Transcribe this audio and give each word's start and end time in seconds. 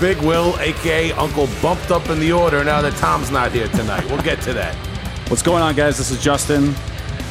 Big 0.00 0.18
Will, 0.18 0.58
aka 0.60 1.12
Uncle 1.12 1.48
Bumped 1.62 1.90
Up 1.90 2.08
in 2.10 2.20
the 2.20 2.32
Order. 2.32 2.62
Now 2.62 2.82
that 2.82 2.94
Tom's 2.96 3.30
not 3.30 3.52
here 3.52 3.68
tonight, 3.68 4.04
we'll 4.06 4.22
get 4.22 4.40
to 4.42 4.52
that. 4.52 4.74
What's 5.28 5.42
going 5.42 5.62
on, 5.62 5.74
guys? 5.74 5.96
This 5.96 6.10
is 6.10 6.22
Justin. 6.22 6.74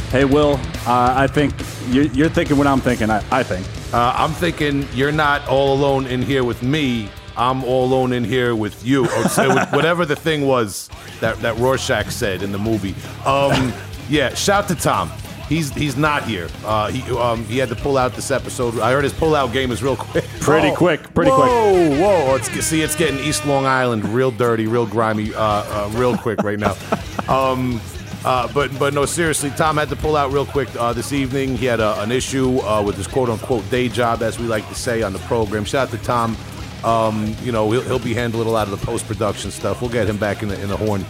Hey, 0.09 0.25
Will. 0.25 0.59
Uh, 0.87 1.13
I 1.15 1.27
think 1.27 1.53
you're, 1.89 2.05
you're 2.05 2.29
thinking 2.29 2.57
what 2.57 2.67
I'm 2.67 2.81
thinking. 2.81 3.09
I, 3.09 3.23
I 3.31 3.43
think. 3.43 3.67
Uh, 3.93 4.13
I'm 4.15 4.31
thinking 4.31 4.87
you're 4.93 5.11
not 5.11 5.47
all 5.47 5.73
alone 5.73 6.07
in 6.07 6.21
here 6.21 6.43
with 6.43 6.63
me. 6.63 7.09
I'm 7.37 7.63
all 7.63 7.85
alone 7.85 8.13
in 8.13 8.23
here 8.23 8.55
with 8.55 8.85
you, 8.85 9.05
or 9.05 9.23
whatever 9.71 10.05
the 10.05 10.15
thing 10.15 10.47
was 10.47 10.89
that 11.19 11.37
that 11.41 11.57
Rorschach 11.57 12.09
said 12.09 12.41
in 12.41 12.51
the 12.51 12.57
movie. 12.57 12.95
Um, 13.25 13.73
yeah, 14.09 14.33
shout 14.33 14.67
to 14.69 14.75
Tom. 14.75 15.11
He's 15.47 15.71
he's 15.73 15.95
not 15.95 16.23
here. 16.23 16.47
Uh, 16.65 16.87
he 16.91 17.01
um, 17.17 17.45
he 17.45 17.57
had 17.59 17.69
to 17.69 17.75
pull 17.75 17.97
out 17.97 18.13
this 18.13 18.31
episode. 18.31 18.79
I 18.79 18.91
heard 18.91 19.03
his 19.03 19.13
pull 19.13 19.35
out 19.35 19.53
game 19.53 19.71
is 19.71 19.83
real 19.83 19.95
quick. 19.95 20.23
Pretty 20.39 20.71
quick, 20.75 21.01
pretty 21.15 21.31
quick. 21.31 21.47
Whoa, 21.47 21.99
whoa! 21.99 22.35
It's, 22.35 22.49
see, 22.65 22.81
it's 22.81 22.95
getting 22.95 23.19
East 23.19 23.45
Long 23.47 23.65
Island 23.65 24.05
real 24.09 24.29
dirty, 24.31 24.67
real 24.67 24.85
grimy, 24.85 25.33
uh, 25.33 25.39
uh, 25.41 25.91
real 25.95 26.15
quick 26.17 26.41
right 26.43 26.59
now. 26.59 26.75
Um, 27.27 27.81
uh, 28.23 28.47
but 28.53 28.77
but 28.77 28.93
no, 28.93 29.05
seriously, 29.05 29.49
Tom 29.51 29.77
had 29.77 29.89
to 29.89 29.95
pull 29.95 30.15
out 30.15 30.31
real 30.31 30.45
quick 30.45 30.69
uh, 30.75 30.93
this 30.93 31.11
evening. 31.11 31.57
He 31.57 31.65
had 31.65 31.79
a, 31.79 31.99
an 32.01 32.11
issue 32.11 32.59
uh, 32.59 32.83
with 32.83 32.97
his 32.97 33.07
quote 33.07 33.29
unquote 33.29 33.67
day 33.71 33.89
job, 33.89 34.21
as 34.21 34.37
we 34.37 34.45
like 34.45 34.67
to 34.69 34.75
say 34.75 35.01
on 35.01 35.11
the 35.11 35.17
program. 35.19 35.65
Shout 35.65 35.87
out 35.87 35.97
to 35.97 36.03
Tom. 36.05 36.37
Um, 36.83 37.35
you 37.41 37.51
know, 37.51 37.71
he'll, 37.71 37.81
he'll 37.81 37.97
be 37.97 38.13
handling 38.13 38.47
a 38.47 38.51
lot 38.51 38.67
of 38.67 38.79
the 38.79 38.85
post 38.85 39.07
production 39.07 39.49
stuff. 39.49 39.81
We'll 39.81 39.89
get 39.89 40.07
him 40.07 40.17
back 40.17 40.43
in 40.43 40.49
the 40.49 40.61
in 40.61 40.69
the 40.69 40.77
horn. 40.77 41.03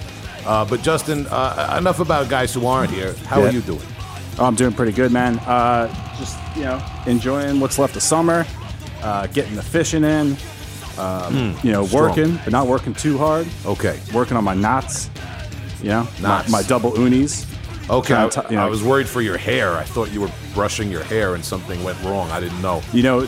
Uh, 0.46 0.64
but 0.64 0.82
Justin, 0.82 1.28
uh, 1.32 1.76
enough 1.78 2.00
about 2.00 2.30
guys 2.30 2.54
who 2.54 2.66
aren't 2.66 2.92
here. 2.92 3.14
How 3.26 3.42
Yeah. 3.42 3.48
are 3.48 3.52
you 3.52 3.60
doing? 3.62 3.82
Oh, 4.38 4.46
I'm 4.46 4.56
doing 4.56 4.74
pretty 4.74 4.92
good, 4.92 5.12
man. 5.12 5.40
Uh, 5.40 5.88
just 6.18 6.38
you 6.56 6.64
know, 6.64 6.82
enjoying 7.08 7.60
what's 7.60 7.80
left 7.80 7.96
of 7.96 8.02
summer, 8.04 8.46
uh, 9.02 9.28
getting 9.28 9.56
the 9.56 9.64
fishing 9.64 10.04
in. 10.04 10.36
Um, 10.98 11.58
you 11.62 11.72
know, 11.74 11.86
strong. 11.86 12.10
working, 12.10 12.36
but 12.44 12.52
not 12.52 12.68
working 12.68 12.94
too 12.94 13.18
hard. 13.18 13.48
Okay. 13.66 14.00
Working 14.14 14.38
on 14.38 14.44
my 14.46 14.54
knots. 14.54 15.10
You 15.82 15.90
know, 15.90 16.08
Knots. 16.22 16.50
My, 16.50 16.62
my 16.62 16.68
double 16.68 16.98
unis. 16.98 17.46
Okay, 17.90 18.14
I, 18.16 18.26
you 18.50 18.56
know- 18.56 18.66
I 18.66 18.70
was 18.70 18.82
worried 18.82 19.08
for 19.08 19.22
your 19.22 19.38
hair. 19.38 19.74
I 19.76 19.84
thought 19.84 20.12
you 20.12 20.22
were 20.22 20.32
brushing 20.54 20.90
your 20.90 21.04
hair 21.04 21.36
and 21.36 21.44
something 21.46 21.84
went 21.84 22.02
wrong. 22.02 22.32
I 22.32 22.40
didn't 22.40 22.62
know. 22.62 22.82
You 22.94 23.04
know, 23.04 23.20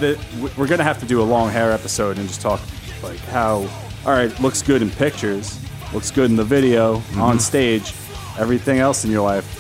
we're 0.57 0.65
gonna 0.67 0.83
have 0.83 0.99
to 1.01 1.05
do 1.05 1.21
a 1.21 1.23
long 1.23 1.51
hair 1.51 1.71
episode 1.71 2.17
and 2.17 2.27
just 2.27 2.41
talk 2.41 2.59
like 3.03 3.19
how. 3.19 3.67
All 4.05 4.13
right, 4.13 4.37
looks 4.39 4.61
good 4.61 4.81
in 4.81 4.89
pictures, 4.89 5.59
looks 5.93 6.09
good 6.09 6.29
in 6.29 6.37
the 6.37 6.43
video, 6.45 7.03
on 7.17 7.39
stage. 7.39 7.93
Everything 8.39 8.79
else 8.79 9.03
in 9.03 9.11
your 9.11 9.23
life 9.23 9.56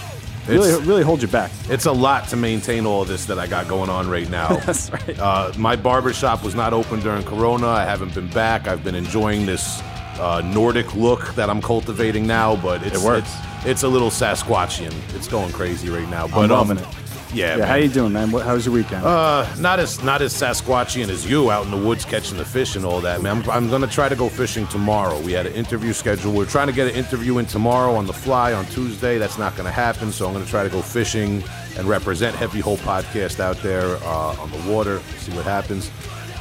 really, 0.47 0.85
really 0.85 1.03
hold 1.03 1.21
you 1.21 1.27
back. 1.27 1.51
It's 1.69 1.85
a 1.85 1.91
lot 1.91 2.27
to 2.29 2.35
maintain 2.35 2.85
all 2.85 3.01
of 3.01 3.07
this 3.07 3.25
that 3.25 3.39
I 3.39 3.47
got 3.47 3.67
going 3.67 3.89
on 3.89 4.09
right 4.09 4.29
now. 4.29 4.55
That's 4.65 4.91
right. 4.91 5.19
Uh, 5.19 5.51
my 5.57 5.75
barber 5.75 6.13
shop 6.13 6.43
was 6.43 6.55
not 6.55 6.73
open 6.73 6.99
during 6.99 7.23
Corona. 7.23 7.67
I 7.67 7.85
haven't 7.85 8.13
been 8.13 8.29
back. 8.29 8.67
I've 8.67 8.83
been 8.83 8.95
enjoying 8.95 9.45
this 9.45 9.81
uh, 10.19 10.41
Nordic 10.53 10.95
look 10.95 11.33
that 11.35 11.49
I'm 11.49 11.61
cultivating 11.61 12.25
now, 12.25 12.55
but 12.55 12.83
it's 12.83 13.01
It 13.01 13.05
works. 13.05 13.31
It's, 13.59 13.65
it's 13.65 13.83
a 13.83 13.87
little 13.87 14.09
Sasquatchian. 14.09 14.93
It's 15.15 15.27
going 15.27 15.51
crazy 15.51 15.89
right 15.89 16.09
now. 16.09 16.27
But 16.27 16.45
I'm 16.45 16.51
um, 16.51 16.69
loving 16.69 16.77
it. 16.77 17.06
Yeah, 17.33 17.51
Yeah, 17.51 17.57
man. 17.57 17.67
how 17.67 17.75
you 17.75 17.89
doing, 17.89 18.13
man? 18.13 18.31
What, 18.31 18.45
how 18.45 18.53
was 18.53 18.65
your 18.65 18.73
weekend? 18.75 19.03
Uh, 19.05 19.45
not 19.59 19.79
as 19.79 20.01
not 20.03 20.21
as 20.21 20.33
Sasquatchian 20.33 21.09
as 21.09 21.29
you 21.29 21.51
out 21.51 21.65
in 21.65 21.71
the 21.71 21.77
woods 21.77 22.05
catching 22.05 22.37
the 22.37 22.45
fish 22.45 22.75
and 22.75 22.85
all 22.85 23.01
that, 23.01 23.21
man. 23.21 23.41
I'm, 23.43 23.49
I'm 23.49 23.69
gonna 23.69 23.87
try 23.87 24.07
to 24.07 24.15
go 24.15 24.29
fishing 24.29 24.65
tomorrow. 24.67 25.19
We 25.21 25.33
had 25.33 25.45
an 25.45 25.53
interview 25.53 25.91
scheduled. 25.93 26.35
We're 26.35 26.45
trying 26.45 26.67
to 26.67 26.73
get 26.73 26.87
an 26.87 26.95
interview 26.95 27.37
in 27.39 27.45
tomorrow 27.45 27.95
on 27.95 28.05
the 28.07 28.13
fly 28.13 28.53
on 28.53 28.65
Tuesday. 28.67 29.17
That's 29.17 29.37
not 29.37 29.55
gonna 29.57 29.71
happen. 29.71 30.11
So 30.11 30.25
I'm 30.27 30.33
gonna 30.33 30.45
try 30.45 30.63
to 30.63 30.69
go 30.69 30.81
fishing 30.81 31.43
and 31.77 31.87
represent 31.87 32.35
Heavy 32.35 32.59
Hole 32.61 32.77
Podcast 32.77 33.39
out 33.39 33.57
there 33.57 33.97
uh, 34.03 34.35
on 34.41 34.49
the 34.51 34.71
water. 34.71 34.99
See 35.19 35.33
what 35.33 35.43
happens. 35.45 35.91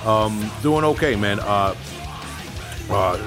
Um, 0.05 0.49
doing 0.63 0.85
okay, 0.85 1.17
man. 1.17 1.41
Uh, 1.41 1.75
uh, 2.91 3.19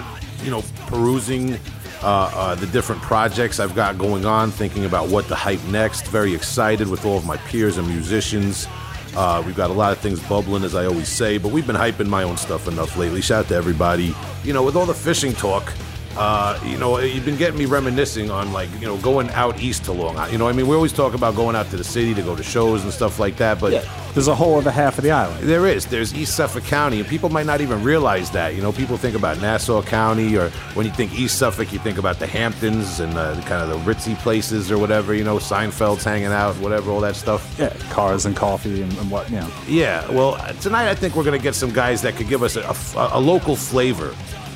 you 0.44 0.50
know, 0.52 0.64
perusing 0.88 1.60
uh, 2.02 2.32
uh, 2.34 2.56
the 2.56 2.68
different 2.68 3.02
projects 3.02 3.60
I've 3.60 3.76
got 3.76 3.98
going 3.98 4.26
on, 4.26 4.52
thinking 4.52 4.86
about 4.86 5.10
what 5.10 5.28
to 5.28 5.36
hype 5.36 5.64
next. 5.66 6.08
Very 6.08 6.34
excited 6.34 6.88
with 6.88 7.06
all 7.06 7.18
of 7.18 7.26
my 7.26 7.38
peers 7.38 7.78
and 7.78 7.88
musicians. 7.88 8.68
Uh, 9.16 9.42
we've 9.46 9.56
got 9.56 9.70
a 9.70 9.74
lot 9.74 9.92
of 9.92 9.98
things 9.98 10.20
bubbling, 10.28 10.64
as 10.64 10.76
I 10.76 10.86
always 10.86 11.10
say, 11.10 11.38
but 11.38 11.52
we've 11.52 11.68
been 11.68 11.76
hyping 11.76 12.08
my 12.08 12.24
own 12.24 12.38
stuff 12.38 12.68
enough 12.68 12.96
lately. 12.96 13.22
Shout 13.22 13.46
out 13.46 13.50
to 13.50 13.56
everybody. 13.56 14.16
You 14.44 14.54
know, 14.54 14.64
with 14.64 14.76
all 14.76 14.86
the 14.86 14.94
fishing 14.94 15.34
talk, 15.34 15.74
uh, 16.20 16.60
you 16.66 16.78
know, 16.78 17.00
you've 17.00 17.24
been 17.24 17.38
getting 17.38 17.58
me 17.58 17.66
reminiscing 17.66 18.30
on 18.30 18.52
like, 18.52 18.70
you 18.82 18.86
know, 18.88 18.98
going 18.98 19.30
out 19.30 19.62
east 19.62 19.86
to 19.86 19.94
Long 19.94 20.18
Island. 20.18 20.34
You 20.34 20.38
know, 20.38 20.50
I 20.50 20.52
mean, 20.52 20.68
we 20.68 20.76
always 20.76 20.92
talk 20.92 21.14
about 21.14 21.36
going 21.36 21.56
out 21.56 21.70
to 21.70 21.78
the 21.78 21.84
city 21.84 22.14
to 22.14 22.22
go 22.22 22.36
to 22.36 22.44
shows 22.44 22.84
and 22.84 22.92
stuff 22.92 23.20
like 23.20 23.38
that, 23.38 23.60
but 23.60 23.72
There's 24.14 24.28
a 24.28 24.36
whole 24.36 24.58
other 24.58 24.72
half 24.72 24.98
of 24.98 25.04
the 25.04 25.12
island. 25.12 25.48
there 25.48 25.66
is. 25.68 25.86
There's 25.86 26.14
East 26.14 26.36
Suffolk 26.36 26.64
County, 26.66 27.00
and 27.00 27.08
people 27.08 27.30
might 27.30 27.46
not 27.46 27.62
even 27.62 27.84
realize 27.84 28.32
that. 28.32 28.54
You 28.56 28.62
know, 28.62 28.72
people 28.74 28.98
think 28.98 29.16
about 29.16 29.40
Nassau 29.40 29.82
County, 29.84 30.36
or 30.36 30.50
when 30.74 30.86
you 30.86 30.92
think 30.92 31.14
East 31.18 31.38
Suffolk, 31.38 31.72
you 31.72 31.80
think 31.80 31.98
about 31.98 32.20
the 32.20 32.28
Hamptons 32.28 33.00
and 33.00 33.14
uh, 33.18 33.36
the 33.36 33.42
kind 33.44 33.62
of 33.62 33.70
the 33.70 33.94
ritzy 33.94 34.18
places 34.18 34.72
or 34.72 34.78
whatever. 34.78 35.14
You 35.14 35.24
know, 35.24 35.38
Seinfeld's 35.38 36.04
hanging 36.04 36.34
out, 36.34 36.56
whatever, 36.58 36.92
all 36.92 37.00
that 37.02 37.16
stuff. 37.16 37.56
Yeah, 37.58 37.70
cars 37.92 38.26
and 38.26 38.36
coffee 38.36 38.82
and, 38.82 38.92
and 38.98 39.10
what, 39.12 39.30
you 39.30 39.38
know. 39.40 39.50
Yeah. 39.68 40.10
Well, 40.12 40.36
tonight 40.60 40.90
I 40.90 40.96
think 40.96 41.16
we're 41.16 41.24
gonna 41.24 41.38
get 41.40 41.56
some 41.56 41.72
guys 41.72 42.02
that 42.02 42.16
could 42.16 42.28
give 42.28 42.42
us 42.44 42.56
a, 42.58 42.62
a- 43.00 43.20
a 43.20 43.22
local 43.22 43.56
flavor. 43.56 44.14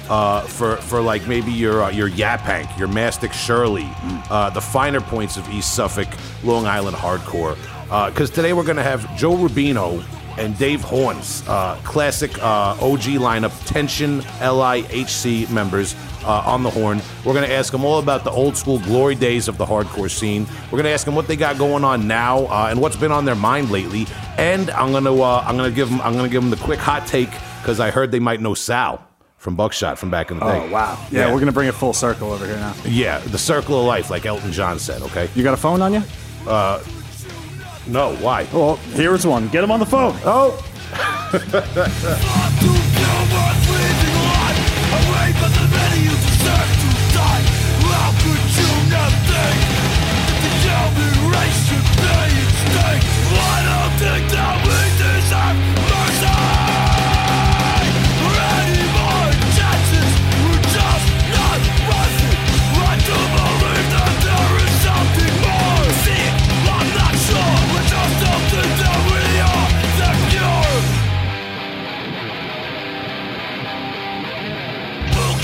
Uh, 0.09 0.41
for 0.41 0.75
for 0.78 1.02
like 1.02 1.28
maybe 1.28 1.52
your 1.52 1.84
uh, 1.84 1.90
your 1.90 2.09
Yaphank, 2.09 2.78
your 2.78 2.90
Mastic 2.90 3.31
Shirley, 3.31 3.90
uh, 4.30 4.50
the 4.50 4.59
finer 4.59 5.00
points 5.00 5.38
of 5.38 5.50
East 5.50 5.75
Suffolk, 5.75 6.09
Long 6.44 6.66
Island 6.66 6.97
hardcore. 6.97 7.56
Because 8.09 8.30
today 8.30 8.53
we're 8.53 8.66
gonna 8.66 8.84
have 8.84 9.16
Joe 9.16 9.36
Rubino 9.36 10.03
and 10.38 10.58
Dave 10.58 10.81
Horns, 10.81 11.44
uh, 11.47 11.75
classic 11.84 12.38
uh, 12.40 12.75
OG 12.81 13.19
lineup, 13.19 13.53
Tension 13.66 14.22
LIHC 14.40 15.50
members 15.52 15.96
uh, 16.24 16.44
on 16.46 16.63
the 16.63 16.69
horn. 16.69 17.02
We're 17.24 17.34
going 17.34 17.47
to 17.47 17.53
ask 17.53 17.72
them 17.72 17.86
all 17.86 18.00
about 18.00 18.24
the 18.24 18.31
old 18.31 18.58
school 18.58 18.80
glory 18.80 19.16
days 19.16 19.47
of 19.47 19.58
the 19.58 19.66
hardcore 19.66 20.09
scene. 20.09 20.47
We're 20.66 20.78
going 20.78 20.86
to 20.86 20.92
ask 20.92 21.06
them 21.06 21.16
what 21.16 21.28
they 21.28 21.36
got 21.36 21.58
going 21.58 21.84
on 21.84 22.08
now 22.08 22.46
uh, 22.46 22.68
and 22.69 22.81
what's 22.81 22.96
been 22.96 23.12
on 23.12 23.25
their 23.25 23.36
mind 23.36 23.72
lately. 23.72 24.08
And 24.38 24.69
I'm 24.72 24.92
going 24.92 25.03
to 25.03 25.22
uh, 25.22 25.44
I'm 25.46 25.58
going 25.58 25.69
to 25.69 25.75
give 25.75 25.90
them 25.90 26.02
I'm 26.02 26.13
going 26.13 26.25
to 26.25 26.31
give 26.31 26.42
them 26.42 26.50
the 26.50 26.58
quick 26.58 26.80
hot 26.80 27.06
take 27.08 27.30
because 27.62 27.80
I 27.80 27.92
heard 27.92 28.12
they 28.12 28.19
might 28.19 28.42
know 28.42 28.53
Sal 28.53 29.08
from 29.44 29.56
Buckshot 29.56 30.00
from 30.00 30.09
back 30.09 30.31
in 30.31 30.40
the 30.40 30.46
day. 30.46 30.66
Oh, 30.68 30.72
wow. 30.72 30.98
Yeah, 31.12 31.20
Yeah. 31.20 31.26
we're 31.28 31.34
going 31.34 31.48
to 31.48 31.52
bring 31.52 31.68
it 31.68 31.74
full 31.76 31.92
circle 31.92 32.31
over 32.31 32.46
here 32.46 32.56
now. 32.56 32.74
Yeah, 32.86 33.20
the 33.20 33.38
circle 33.38 33.78
of 33.78 33.86
life, 33.86 34.09
like 34.09 34.26
Elton 34.26 34.54
John 34.54 34.80
said. 34.80 35.02
Okay. 35.02 35.30
You 35.36 35.44
got 35.44 35.54
a 35.54 35.58
phone 35.58 35.81
on 35.81 35.94
you? 35.94 36.02
Uh, 36.48 36.81
no, 37.86 38.16
why? 38.16 38.48
Well, 38.54 38.78
here's 38.96 39.28
one. 39.28 39.50
Get 39.50 39.62
him 39.62 39.70
on 39.72 39.81
the 39.81 39.86
phone. 39.86 40.16
Oh, 40.24 40.58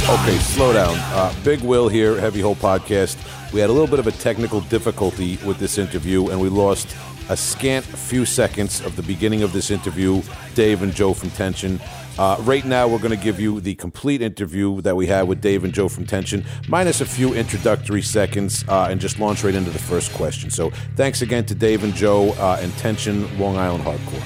Okay, 0.10 0.40
slow 0.40 0.74
down. 0.74 0.96
Uh, 1.14 1.32
Big 1.44 1.62
Will 1.62 1.88
here, 1.88 2.20
Heavy 2.20 2.42
Hole 2.42 2.56
Podcast. 2.56 3.16
We 3.54 3.60
had 3.60 3.70
a 3.70 3.74
little 3.74 3.88
bit 3.88 4.00
of 4.00 4.08
a 4.08 4.12
technical 4.12 4.62
difficulty 4.62 5.38
with 5.46 5.60
this 5.60 5.78
interview, 5.78 6.30
and 6.30 6.42
we 6.42 6.50
lost 6.50 6.96
a 7.30 7.38
scant 7.38 7.86
few 7.86 8.26
seconds 8.26 8.82
of 8.82 8.96
the 8.96 9.04
beginning 9.04 9.44
of 9.44 9.54
this 9.54 9.70
interview. 9.70 10.24
Dave 10.56 10.82
and 10.82 10.96
Joe 10.96 11.14
from 11.14 11.30
Tension. 11.30 11.80
Uh, 12.18 12.38
right 12.40 12.66
now, 12.66 12.88
we're 12.88 12.98
going 12.98 13.16
to 13.16 13.24
give 13.24 13.40
you 13.40 13.62
the 13.62 13.76
complete 13.76 14.24
interview 14.24 14.82
that 14.82 14.96
we 14.96 15.06
had 15.06 15.28
with 15.28 15.42
Dave 15.42 15.64
and 15.64 15.72
Joe 15.72 15.88
from 15.88 16.08
Tension, 16.08 16.44
minus 16.68 17.02
a 17.02 17.06
few 17.06 17.36
introductory 17.36 18.02
seconds, 18.02 18.66
uh, 18.68 18.88
and 18.90 19.00
just 19.00 19.20
launch 19.20 19.44
right 19.44 19.54
into 19.54 19.70
the 19.70 19.78
first 19.78 20.12
question. 20.14 20.50
So, 20.50 20.72
thanks 20.96 21.22
again 21.22 21.46
to 21.46 21.54
Dave 21.54 21.84
and 21.84 21.94
Joe 21.94 22.32
uh, 22.40 22.58
and 22.60 22.76
Tension 22.78 23.38
Long 23.38 23.58
Island 23.58 23.84
Hardcore. 23.84 24.26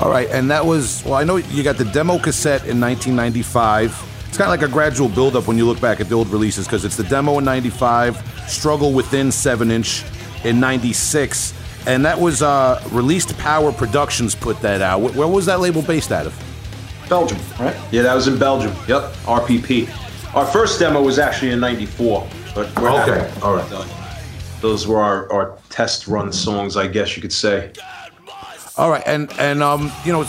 All 0.00 0.08
right, 0.08 0.28
and 0.30 0.50
that 0.50 0.64
was 0.64 1.02
well. 1.04 1.14
I 1.14 1.24
know 1.24 1.36
you 1.36 1.62
got 1.62 1.76
the 1.76 1.84
demo 1.84 2.18
cassette 2.18 2.66
in 2.66 2.80
1995. 2.80 4.06
It's 4.28 4.38
kind 4.38 4.50
of 4.52 4.58
like 4.60 4.66
a 4.66 4.72
gradual 4.72 5.08
buildup 5.08 5.46
when 5.46 5.58
you 5.58 5.66
look 5.66 5.80
back 5.80 6.00
at 6.00 6.08
the 6.08 6.14
old 6.14 6.28
releases 6.28 6.66
because 6.66 6.84
it's 6.86 6.96
the 6.96 7.04
demo 7.04 7.36
in 7.38 7.44
'95, 7.44 8.16
Struggle 8.48 8.92
Within 8.94 9.30
seven 9.30 9.70
inch 9.70 10.02
in 10.44 10.58
'96, 10.58 11.52
and 11.86 12.02
that 12.06 12.18
was 12.18 12.40
uh, 12.40 12.82
released. 12.92 13.36
Power 13.38 13.72
Productions 13.72 14.34
put 14.34 14.58
that 14.62 14.80
out. 14.80 15.00
Wh- 15.00 15.16
Where 15.16 15.28
was 15.28 15.44
that 15.46 15.60
label 15.60 15.82
based 15.82 16.12
out 16.12 16.26
of? 16.26 16.34
Belgium, 17.10 17.38
right? 17.58 17.76
Yeah, 17.90 18.00
that 18.02 18.14
was 18.14 18.26
in 18.26 18.38
Belgium. 18.38 18.72
Yep, 18.88 19.02
RPP. 19.26 20.34
Our 20.34 20.46
first 20.46 20.78
demo 20.78 21.02
was 21.02 21.18
actually 21.18 21.50
in 21.50 21.60
'94, 21.60 22.26
but 22.54 22.74
we're 22.80 22.88
Okay, 23.02 23.30
all 23.42 23.54
right. 23.54 23.86
those 24.62 24.86
were 24.86 25.00
our, 25.00 25.30
our 25.30 25.58
test 25.68 26.06
run 26.08 26.32
songs, 26.32 26.78
I 26.78 26.86
guess 26.86 27.16
you 27.16 27.20
could 27.20 27.32
say. 27.34 27.72
All 28.80 28.90
right, 28.90 29.02
and 29.04 29.30
and 29.38 29.62
um, 29.62 29.92
you 30.06 30.12
know, 30.12 30.24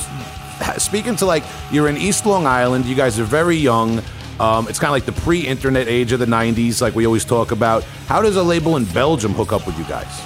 speaking 0.77 1.15
to 1.15 1.25
like 1.25 1.45
you're 1.71 1.87
in 1.87 1.95
East 1.95 2.25
Long 2.25 2.45
Island, 2.45 2.83
you 2.83 2.95
guys 2.95 3.17
are 3.17 3.23
very 3.23 3.55
young. 3.55 4.03
Um, 4.41 4.67
it's 4.67 4.77
kind 4.77 4.89
of 4.89 4.91
like 4.91 5.05
the 5.05 5.21
pre-internet 5.21 5.87
age 5.87 6.11
of 6.11 6.19
the 6.19 6.25
'90s, 6.25 6.81
like 6.81 6.93
we 6.93 7.05
always 7.05 7.23
talk 7.23 7.51
about. 7.51 7.83
How 8.07 8.21
does 8.21 8.35
a 8.35 8.43
label 8.43 8.75
in 8.75 8.83
Belgium 8.83 9.31
hook 9.31 9.53
up 9.53 9.65
with 9.65 9.79
you 9.79 9.85
guys? 9.85 10.21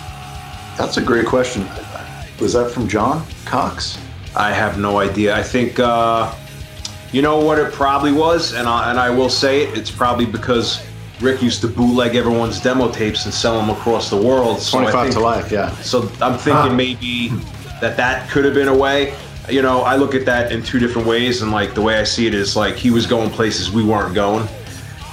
That's 0.75 0.97
a 0.97 1.03
great 1.03 1.27
question. 1.27 1.67
Was 2.39 2.53
that 2.53 2.71
from 2.71 2.87
John 2.87 3.23
Cox? 3.45 3.99
I 4.35 4.51
have 4.51 4.79
no 4.79 4.97
idea. 4.97 5.37
I 5.37 5.43
think 5.43 5.77
uh, 5.77 6.33
you 7.11 7.21
know 7.21 7.37
what 7.37 7.59
it 7.59 7.73
probably 7.73 8.11
was, 8.11 8.53
and 8.53 8.67
I, 8.67 8.89
and 8.89 8.99
I 8.99 9.11
will 9.11 9.29
say 9.29 9.65
it. 9.65 9.77
It's 9.77 9.91
probably 9.91 10.25
because 10.25 10.83
Rick 11.21 11.43
used 11.43 11.61
to 11.61 11.67
bootleg 11.67 12.15
everyone's 12.15 12.59
demo 12.59 12.91
tapes 12.91 13.25
and 13.25 13.33
sell 13.33 13.55
them 13.59 13.69
across 13.69 14.09
the 14.09 14.17
world. 14.17 14.61
So 14.61 14.79
25 14.79 15.03
think, 15.03 15.13
to 15.13 15.19
life, 15.19 15.51
yeah. 15.51 15.69
So 15.83 16.09
I'm 16.21 16.39
thinking 16.39 16.71
ah. 16.71 16.75
maybe 16.75 17.29
that 17.81 17.97
that 17.97 18.29
could 18.29 18.45
have 18.45 18.53
been 18.53 18.67
a 18.67 18.77
way. 18.77 19.15
You 19.49 19.61
know, 19.61 19.81
I 19.81 19.95
look 19.95 20.15
at 20.15 20.25
that 20.25 20.51
in 20.51 20.63
two 20.63 20.79
different 20.79 21.07
ways, 21.07 21.41
and 21.41 21.51
like 21.51 21.73
the 21.73 21.81
way 21.81 21.99
I 21.99 22.03
see 22.03 22.25
it 22.25 22.33
is 22.33 22.55
like 22.55 22.75
he 22.75 22.91
was 22.91 23.05
going 23.05 23.29
places 23.29 23.71
we 23.71 23.83
weren't 23.83 24.15
going. 24.15 24.47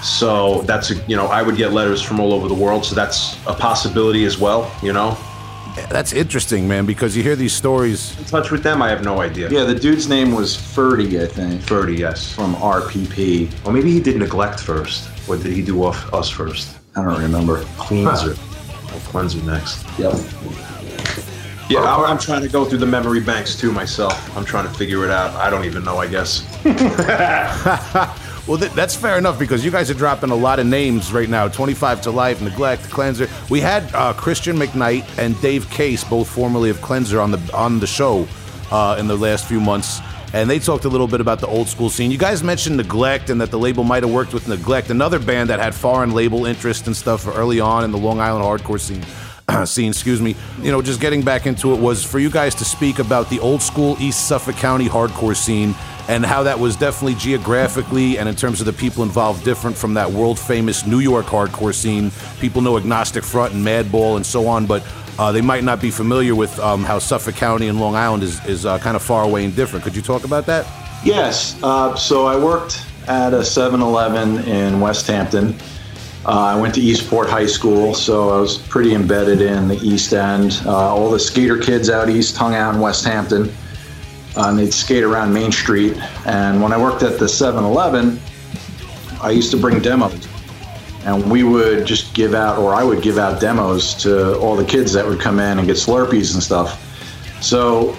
So 0.03 0.63
that's 0.63 0.91
a, 0.91 0.95
you 1.07 1.17
know 1.17 1.27
I 1.27 1.43
would 1.43 1.57
get 1.57 1.73
letters 1.73 2.03
from 2.03 2.19
all 2.19 2.33
over 2.33 2.49
the 2.49 2.55
world, 2.55 2.85
so 2.85 2.95
that's 2.95 3.37
a 3.47 3.55
possibility 3.55 4.25
as 4.25 4.39
well. 4.39 4.73
You 4.83 4.93
know. 4.93 5.17
That's 5.89 6.13
interesting, 6.13 6.69
man, 6.69 6.85
because 6.85 7.17
you 7.17 7.23
hear 7.23 7.37
these 7.37 7.55
stories. 7.55 8.19
In 8.19 8.25
touch 8.27 8.51
with 8.51 8.63
them, 8.63 8.83
I 8.83 8.91
have 8.91 9.05
no 9.05 9.21
idea. 9.21 9.49
Yeah, 9.49 9.65
the 9.65 9.75
dude's 9.75 10.07
name 10.07 10.33
was 10.33 10.55
Ferdy, 10.55 11.19
I 11.23 11.27
think. 11.27 11.63
Ferdy, 11.63 11.97
yes. 11.97 12.31
From 12.31 12.55
RPP. 12.57 13.67
Or 13.67 13.73
maybe 13.73 13.91
he 13.91 13.99
did 13.99 14.17
Neglect 14.19 14.61
first. 14.61 15.09
What 15.27 15.43
did 15.43 15.53
he 15.53 15.63
do 15.63 15.83
off 15.83 16.13
us 16.13 16.29
first? 16.29 16.77
I 16.95 17.03
don't 17.03 17.23
remember. 17.23 17.63
Cleanser. 17.79 18.35
Huh. 18.35 18.99
Cleanser 19.11 19.43
next. 19.45 19.87
Yep. 19.99 20.13
Yeah, 21.73 21.97
I'm 21.97 22.19
trying 22.19 22.43
to 22.43 22.49
go 22.49 22.65
through 22.65 22.79
the 22.79 22.87
memory 22.87 23.21
banks 23.21 23.57
too 23.57 23.73
myself. 23.73 24.37
I'm 24.37 24.45
trying 24.45 24.67
to 24.67 24.75
figure 24.75 25.05
it 25.05 25.11
out. 25.11 25.35
I 25.35 25.51
don't 25.51 25.65
even 25.65 25.85
know, 25.85 25.99
I 25.99 26.07
guess. 26.07 26.43
Well, 28.49 28.59
th- 28.59 28.73
that's 28.73 28.97
fair 28.97 29.19
enough 29.19 29.39
because 29.39 29.65
you 29.65 29.71
guys 29.71 29.89
are 29.89 29.95
dropping 29.95 30.31
a 30.31 30.35
lot 30.35 30.59
of 30.59 30.67
names 30.67 31.13
right 31.13 31.29
now 31.29 31.47
25 31.47 32.03
to 32.03 32.11
Life, 32.11 32.43
Neglect, 32.43 32.83
Cleanser. 32.91 33.29
We 33.49 33.61
had 33.61 33.95
uh, 33.95 34.13
Christian 34.15 34.57
McKnight 34.57 35.07
and 35.17 35.41
Dave 35.41 35.71
Case, 35.71 36.03
both 36.03 36.29
formerly 36.29 36.69
of 36.69 36.83
Cleanser, 36.83 37.21
on 37.21 37.31
the, 37.31 37.51
on 37.55 37.79
the 37.79 37.87
show 37.87 38.27
uh, 38.73 38.97
in 38.99 39.07
the 39.07 39.17
last 39.17 39.47
few 39.47 39.61
months. 39.61 40.01
And 40.35 40.51
they 40.51 40.59
talked 40.59 40.87
a 40.87 40.89
little 40.89 41.07
bit 41.07 41.21
about 41.21 41.39
the 41.39 41.47
old 41.47 41.69
school 41.69 41.89
scene. 41.89 42.11
You 42.11 42.19
guys 42.19 42.43
mentioned 42.43 42.79
Neglect 42.79 43.31
and 43.31 43.41
that 43.41 43.53
the 43.53 43.59
label 43.61 43.85
might 43.85 44.03
have 44.03 44.13
worked 44.13 44.35
with 44.35 44.49
Neglect, 44.49 44.91
another 44.91 45.21
band 45.21 45.49
that 45.51 45.61
had 45.61 45.73
foreign 45.73 46.11
label 46.11 46.45
interest 46.45 46.89
and 46.89 46.97
stuff 46.97 47.29
early 47.29 47.61
on 47.61 47.85
in 47.85 47.93
the 47.93 47.99
Long 47.99 48.19
Island 48.19 48.45
hardcore 48.45 48.81
scene. 48.81 49.05
scene, 49.67 49.91
excuse 49.91 50.21
me. 50.21 50.35
You 50.61 50.73
know, 50.73 50.83
just 50.83 51.01
getting 51.01 51.23
back 51.23 51.47
into 51.47 51.73
it 51.73 51.81
was 51.81 52.05
for 52.05 52.19
you 52.19 52.31
guys 52.31 52.55
to 52.57 52.65
speak 52.65 52.99
about 52.99 53.31
the 53.31 53.41
old 53.41 53.63
school 53.63 53.97
East 54.01 54.27
Suffolk 54.27 54.57
County 54.57 54.89
hardcore 54.89 55.37
scene 55.37 55.75
and 56.09 56.27
how 56.27 56.43
that 56.43 56.59
was 56.59 56.77
definitely 56.77 57.15
geographically 57.15 58.19
and 58.19 58.29
in 58.29 58.35
terms 58.35 58.61
of 58.61 58.67
the 58.67 58.73
people 58.73 59.03
involved 59.03 59.45
different 59.45 59.77
from 59.77 59.95
that 59.95 60.11
world 60.11 60.39
famous 60.39 60.87
New 60.87 60.99
York 60.99 61.27
hardcore 61.27 61.75
scene. 61.75 62.11
People 62.41 62.61
know 62.61 62.77
Agnostic 62.77 63.25
Front 63.25 63.55
and 63.55 63.65
Madball 63.65 64.17
and 64.17 64.27
so 64.27 64.49
on, 64.49 64.67
but 64.67 64.85
uh, 65.19 65.31
they 65.31 65.41
might 65.41 65.63
not 65.63 65.81
be 65.81 65.91
familiar 65.91 66.35
with 66.35 66.59
um, 66.59 66.83
how 66.83 66.99
Suffolk 66.99 67.37
County 67.37 67.69
and 67.69 67.79
Long 67.79 67.95
Island 67.95 68.23
is, 68.23 68.45
is 68.47 68.67
uh, 68.67 68.79
kind 68.79 68.97
of 68.97 69.03
far 69.03 69.25
away 69.25 69.45
and 69.45 69.55
different. 69.55 69.85
Could 69.85 69.95
you 69.95 70.03
talk 70.03 70.25
about 70.25 70.47
that? 70.47 70.67
Yes. 71.05 71.63
Uh, 71.63 71.95
so 71.95 72.27
I 72.27 72.37
worked 72.37 72.85
at 73.09 73.35
a 73.35 73.45
7 73.45 73.81
Eleven 73.81 74.39
in 74.45 74.81
West 74.81 75.07
Hampton. 75.07 75.57
Uh, 76.25 76.55
I 76.55 76.61
went 76.61 76.75
to 76.75 76.81
Eastport 76.81 77.29
High 77.29 77.47
School, 77.47 77.95
so 77.95 78.31
I 78.31 78.41
was 78.41 78.59
pretty 78.59 78.95
embedded 78.95 79.41
in 79.41 79.67
the 79.67 79.77
East 79.77 80.13
End. 80.13 80.61
Uh, 80.65 80.95
all 80.95 81.11
the 81.11 81.19
skater 81.19 81.59
kids 81.59 81.91
out 81.91 82.09
east 82.09 82.37
hung 82.37 82.55
out 82.55 82.75
in 82.75 82.81
West 82.81 83.05
Hampton 83.05 83.53
uh, 84.37 84.49
and 84.49 84.59
they'd 84.59 84.73
skate 84.73 85.03
around 85.03 85.33
Main 85.33 85.53
Street. 85.53 85.97
And 86.27 86.63
when 86.63 86.73
I 86.73 86.79
worked 86.79 87.03
at 87.03 87.19
the 87.19 87.29
7 87.29 87.63
Eleven, 87.65 88.21
I 89.21 89.31
used 89.31 89.51
to 89.51 89.57
bring 89.57 89.81
demos. 89.81 90.29
And 91.05 91.31
we 91.31 91.43
would 91.43 91.85
just 91.85 92.15
give 92.15 92.35
out, 92.35 92.59
or 92.59 92.75
I 92.75 92.85
would 92.85 93.03
give 93.03 93.19
out 93.19 93.41
demos 93.41 93.95
to 94.03 94.39
all 94.39 94.57
the 94.57 94.65
kids 94.65 94.93
that 94.93 95.05
would 95.05 95.21
come 95.21 95.41
in 95.41 95.59
and 95.59 95.67
get 95.67 95.77
Slurpees 95.77 96.35
and 96.35 96.43
stuff. 96.43 96.81
So, 97.43 97.97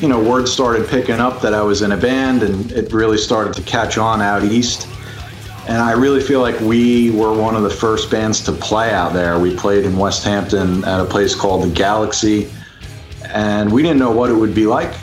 you 0.00 0.08
know, 0.08 0.22
word 0.22 0.46
started 0.46 0.86
picking 0.86 1.18
up 1.18 1.40
that 1.40 1.54
I 1.54 1.62
was 1.62 1.80
in 1.80 1.92
a 1.92 1.96
band, 1.96 2.42
and 2.42 2.70
it 2.72 2.92
really 2.92 3.16
started 3.16 3.54
to 3.54 3.62
catch 3.62 3.96
on 3.96 4.20
out 4.20 4.44
east. 4.44 4.86
And 5.66 5.78
I 5.78 5.92
really 5.92 6.20
feel 6.20 6.40
like 6.40 6.60
we 6.60 7.10
were 7.10 7.32
one 7.32 7.56
of 7.56 7.62
the 7.62 7.70
first 7.70 8.10
bands 8.10 8.42
to 8.44 8.52
play 8.52 8.92
out 8.92 9.12
there. 9.12 9.38
We 9.38 9.56
played 9.56 9.84
in 9.84 9.96
West 9.96 10.22
Hampton 10.22 10.84
at 10.84 11.00
a 11.00 11.04
place 11.06 11.34
called 11.34 11.62
the 11.62 11.74
Galaxy, 11.74 12.50
and 13.30 13.72
we 13.72 13.82
didn't 13.82 13.98
know 13.98 14.10
what 14.10 14.30
it 14.30 14.34
would 14.34 14.54
be 14.54 14.66
like 14.66 14.94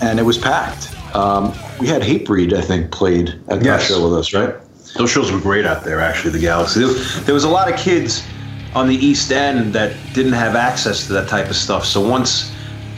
and 0.00 0.18
it 0.18 0.22
was 0.22 0.38
packed. 0.38 0.94
Um, 1.14 1.54
we 1.80 1.86
had 1.86 2.02
Hatebreed, 2.02 2.52
I 2.52 2.60
think, 2.60 2.90
played 2.90 3.40
at 3.48 3.62
yes. 3.62 3.88
that 3.88 3.94
show 3.94 4.08
with 4.08 4.18
us, 4.18 4.32
right? 4.34 4.54
Those 4.96 5.10
shows 5.10 5.30
were 5.32 5.40
great 5.40 5.66
out 5.66 5.84
there, 5.84 6.00
actually, 6.00 6.32
the 6.32 6.38
Galaxy. 6.38 6.80
There, 6.80 6.94
there 7.24 7.34
was 7.34 7.44
a 7.44 7.48
lot 7.48 7.72
of 7.72 7.78
kids 7.78 8.26
on 8.74 8.88
the 8.88 8.94
East 8.94 9.32
End 9.32 9.72
that 9.72 9.94
didn't 10.12 10.32
have 10.32 10.54
access 10.54 11.06
to 11.06 11.12
that 11.14 11.28
type 11.28 11.48
of 11.48 11.56
stuff. 11.56 11.84
So 11.84 12.06
once 12.06 12.52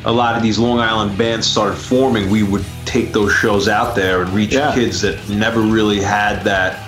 a 0.09 0.13
lot 0.13 0.35
of 0.35 0.43
these 0.43 0.59
Long 0.59 0.81
Island 0.81 1.19
bands 1.19 1.47
started 1.47 1.77
forming, 1.77 2.31
we 2.31 2.43
would 2.43 2.65
take 2.87 3.13
those 3.13 3.31
shows 3.31 3.69
out 3.69 3.95
there 3.95 4.23
and 4.23 4.31
reach 4.31 4.55
yeah. 4.55 4.75
kids 4.75 5.03
that 5.03 5.29
never 5.29 5.61
really 5.61 6.01
had 6.01 6.43
that 6.45 6.83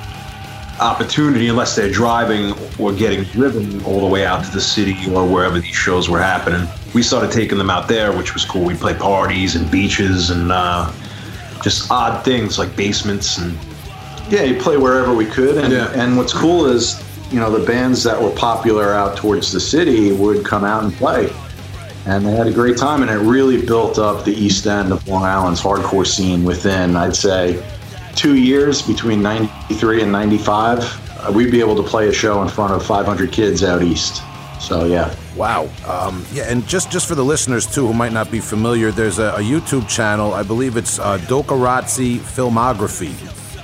opportunity 0.81 1.49
unless 1.49 1.77
they're 1.77 1.91
driving 1.91 2.55
or 2.79 2.95
getting 2.95 3.25
driven 3.25 3.85
all 3.85 4.01
the 4.01 4.07
way 4.07 4.25
out 4.25 4.43
to 4.47 4.51
the 4.51 4.61
city 4.61 4.97
or 5.13 5.29
wherever 5.29 5.61
these 5.61 5.75
shows 5.75 6.09
were 6.09 6.19
happening. 6.19 6.67
We 6.95 7.03
started 7.03 7.31
taking 7.31 7.59
them 7.59 7.69
out 7.69 7.89
there, 7.89 8.11
which 8.17 8.33
was 8.33 8.47
cool. 8.47 8.65
We'd 8.65 8.79
play 8.79 8.95
parties 8.95 9.55
and 9.55 9.71
beaches 9.71 10.31
and 10.31 10.51
uh, 10.51 10.91
just 11.63 11.91
odd 11.91 12.25
things 12.25 12.59
like 12.59 12.75
basements 12.75 13.37
and. 13.37 13.57
Yeah, 14.31 14.45
you 14.45 14.61
play 14.61 14.77
wherever 14.77 15.13
we 15.13 15.27
could, 15.27 15.57
and 15.57 15.73
yeah. 15.73 15.91
and 15.91 16.17
what's 16.17 16.33
cool 16.33 16.67
is 16.67 17.03
you 17.33 17.41
know 17.41 17.51
the 17.51 17.67
bands 17.67 18.05
that 18.05 18.21
were 18.23 18.31
popular 18.31 18.93
out 18.93 19.17
towards 19.17 19.51
the 19.51 19.59
city 19.59 20.13
would 20.13 20.45
come 20.45 20.63
out 20.63 20.85
and 20.85 20.93
play 20.93 21.31
and 22.11 22.27
they 22.27 22.33
had 22.33 22.47
a 22.47 22.53
great 22.53 22.77
time 22.77 23.03
and 23.03 23.11
it 23.11 23.19
really 23.19 23.65
built 23.65 23.99
up 23.99 24.25
the 24.25 24.33
east 24.33 24.67
end 24.67 24.93
of 24.93 25.07
long 25.09 25.25
island's 25.25 25.61
hardcore 25.61 26.07
scene 26.07 26.45
within 26.45 26.97
i'd 26.97 27.15
say 27.17 27.63
two 28.21 28.37
years 28.37 28.83
between 28.83 29.23
93 29.23 30.03
and 30.03 30.13
95, 30.13 30.79
uh, 31.27 31.33
we'd 31.33 31.51
be 31.51 31.61
able 31.61 31.77
to 31.77 31.83
play 31.83 32.09
a 32.09 32.13
show 32.13 32.43
in 32.43 32.49
front 32.49 32.73
of 32.73 32.85
500 32.85 33.33
kids 33.33 33.65
out 33.65 33.83
east. 33.83 34.23
So 34.61 34.85
yeah. 34.85 35.15
Wow. 35.37 35.71
Um, 35.87 36.27
yeah, 36.33 36.45
and 36.45 36.67
just 36.69 36.91
just 36.91 37.07
for 37.07 37.15
the 37.15 37.25
listeners 37.25 37.67
too 37.67 37.87
who 37.87 37.95
might 37.95 38.13
not 38.13 38.31
be 38.31 38.41
familiar, 38.41 38.91
there's 38.91 39.19
a, 39.19 39.31
a 39.37 39.39
YouTube 39.39 39.89
channel. 39.89 40.35
I 40.35 40.43
believe 40.43 40.77
it's 40.77 40.99
uh, 40.99 41.17
Filmography. 41.17 43.15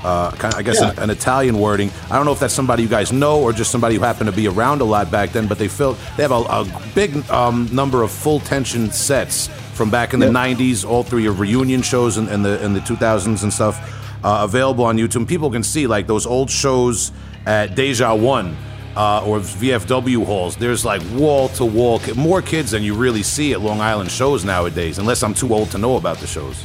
Uh, 0.07 0.31
kind 0.31 0.55
of, 0.55 0.61
I 0.61 0.63
guess 0.63 0.81
yeah. 0.81 0.93
an, 0.93 0.99
an, 1.01 1.11
Italian 1.11 1.59
wording. 1.59 1.91
I 2.13 2.15
don't 2.15 2.27
know 2.27 2.31
if 2.31 2.39
that's 2.39 2.55
somebody 2.55 2.85
you 2.85 2.89
guys 2.89 3.11
know 3.11 3.43
or 3.43 3.53
just 3.53 3.73
somebody 3.73 3.97
who 3.97 4.03
happened 4.03 4.31
to 4.31 4.37
be 4.37 4.47
around 4.47 4.81
a 4.81 4.85
lot 4.85 5.11
back 5.11 5.33
then. 5.33 5.49
But 5.49 5.59
they 5.59 5.67
feel 5.67 5.95
they 6.17 6.23
have 6.23 6.31
a, 6.31 6.43
a 6.43 6.83
big 6.95 7.29
um, 7.29 7.69
number 7.73 8.05
of 8.05 8.13
full 8.13 8.39
tension 8.39 8.93
sets 8.93 9.49
from 9.75 9.91
back 9.91 10.15
in 10.15 10.21
the 10.21 10.27
yep. 10.27 10.35
'90s, 10.37 10.89
all 10.89 11.03
through 11.03 11.23
your 11.23 11.33
reunion 11.33 11.83
shows 11.83 12.19
in, 12.19 12.29
in 12.29 12.45
the 12.45 12.65
in 12.65 12.73
the 12.73 12.79
2000s 12.79 13.43
and 13.43 13.53
stuff 13.53 13.81
uh, 14.23 14.45
available 14.45 14.85
on 14.85 14.97
YouTube. 14.97 15.27
People 15.27 15.51
can 15.51 15.65
see 15.65 15.89
like 15.89 16.07
those 16.07 16.25
old 16.25 16.51
shows 16.51 17.11
at 17.45 17.75
Deja 17.75 18.15
One. 18.15 18.57
Uh, 18.95 19.23
or 19.27 19.41
VFW 19.41 20.25
halls, 20.25 20.57
there's 20.57 20.83
like 20.83 21.03
wall 21.13 21.51
to 21.51 21.67
wall, 21.67 22.01
more 22.15 22.41
kids 22.41 22.71
than 22.71 22.83
you 22.83 22.95
really 22.95 23.23
see 23.23 23.53
at 23.53 23.61
Long 23.61 23.79
Island 23.79 24.11
shows 24.11 24.43
nowadays, 24.43 24.97
unless 24.97 25.23
I'm 25.23 25.35
too 25.35 25.53
old 25.53 25.71
to 25.73 25.77
know 25.77 25.99
about 25.99 26.17
the 26.17 26.27
shows. 26.27 26.65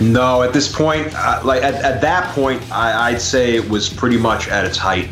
No, 0.00 0.42
at 0.42 0.52
this 0.52 0.70
point, 0.70 1.12
uh, 1.14 1.40
like 1.44 1.62
at, 1.62 1.74
at 1.74 2.00
that 2.00 2.32
point, 2.34 2.62
I, 2.70 3.12
would 3.12 3.20
say 3.20 3.56
it 3.56 3.68
was 3.68 3.88
pretty 3.88 4.16
much 4.16 4.48
at 4.48 4.64
its 4.64 4.78
height. 4.78 5.08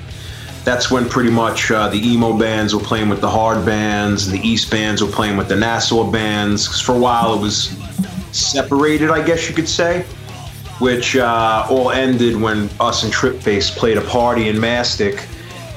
That's 0.65 0.91
when 0.91 1.09
pretty 1.09 1.31
much 1.31 1.71
uh, 1.71 1.89
the 1.89 1.99
emo 1.99 2.37
bands 2.37 2.75
were 2.75 2.81
playing 2.81 3.09
with 3.09 3.21
the 3.21 3.31
hard 3.31 3.65
bands, 3.65 4.27
and 4.27 4.37
the 4.37 4.47
East 4.47 4.71
bands 4.71 5.03
were 5.03 5.11
playing 5.11 5.37
with 5.37 5.49
the 5.49 5.57
Nassau 5.57 6.11
bands. 6.11 6.67
Because 6.67 6.81
for 6.81 6.95
a 6.95 6.99
while 6.99 7.35
it 7.35 7.41
was 7.41 7.71
separated, 8.33 9.11
I 9.11 9.25
guess 9.25 9.49
you 9.49 9.55
could 9.55 9.69
say 9.69 10.05
which 10.79 11.17
uh, 11.17 11.67
all 11.71 11.91
ended 11.91 12.37
when 12.37 12.69
us 12.81 13.03
and 13.03 13.13
Tripface 13.13 13.75
played 13.75 13.97
a 13.97 14.03
party 14.03 14.49
in 14.49 14.61
Mastic, 14.61 15.27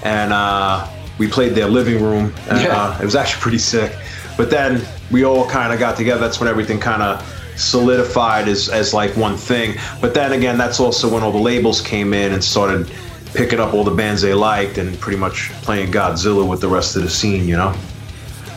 and 0.04 0.34
uh, 0.34 0.88
we 1.18 1.28
played 1.28 1.54
their 1.54 1.68
living 1.68 2.04
room. 2.04 2.34
And, 2.50 2.62
yeah. 2.62 2.76
Uh, 2.76 3.00
it 3.02 3.06
was 3.06 3.16
actually 3.16 3.42
pretty 3.42 3.60
sick. 3.60 3.96
But 4.38 4.50
then 4.50 4.82
we 5.12 5.24
all 5.24 5.48
kind 5.50 5.74
of 5.74 5.80
got 5.80 5.98
together. 5.98 6.20
That's 6.20 6.40
when 6.40 6.50
everything 6.50 6.80
kind 6.80 7.02
of 7.02 7.39
solidified 7.60 8.48
as, 8.48 8.70
as 8.70 8.94
like 8.94 9.16
one 9.18 9.38
thing. 9.38 9.78
But 10.02 10.14
then 10.14 10.34
again, 10.34 10.58
that's 10.58 10.80
also 10.80 11.12
when 11.12 11.24
all 11.24 11.32
the 11.32 11.38
labels 11.38 11.82
came 11.82 12.14
in 12.14 12.32
and 12.32 12.44
started 12.44 12.90
picking 13.34 13.60
up 13.60 13.74
all 13.74 13.84
the 13.84 13.92
bands 13.92 14.22
they 14.22 14.34
liked 14.34 14.78
and 14.78 15.00
pretty 15.00 15.18
much 15.18 15.50
playing 15.62 15.92
Godzilla 15.92 16.48
with 16.48 16.62
the 16.62 16.68
rest 16.68 16.96
of 16.96 17.04
the 17.04 17.10
scene, 17.10 17.48
you 17.48 17.58
know? 17.58 17.76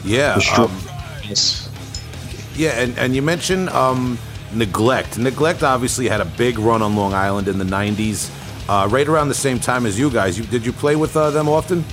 Yeah. 0.05 0.39
Um, 0.57 0.71
yeah, 2.55 2.81
and, 2.81 2.97
and 2.99 3.15
you 3.15 3.23
mentioned 3.23 3.69
um, 3.71 4.19
Neglect. 4.53 5.19
Neglect 5.19 5.63
obviously 5.63 6.09
had 6.09 6.21
a 6.21 6.25
big 6.25 6.59
run 6.59 6.83
on 6.83 6.97
Long 6.97 7.15
Island 7.15 7.49
in 7.49 7.59
the 7.59 7.65
90s, 7.65 8.31
uh, 8.69 8.89
right 8.89 9.09
around 9.09 9.29
the 9.29 9.35
same 9.35 9.59
time 9.59 9.87
as 9.87 9.99
you 9.99 10.11
guys. 10.11 10.39
You, 10.39 10.45
did 10.45 10.65
you 10.65 10.73
play 10.73 10.97
with 10.97 11.17
uh, 11.17 11.31
them 11.31 11.49
often? 11.49 11.85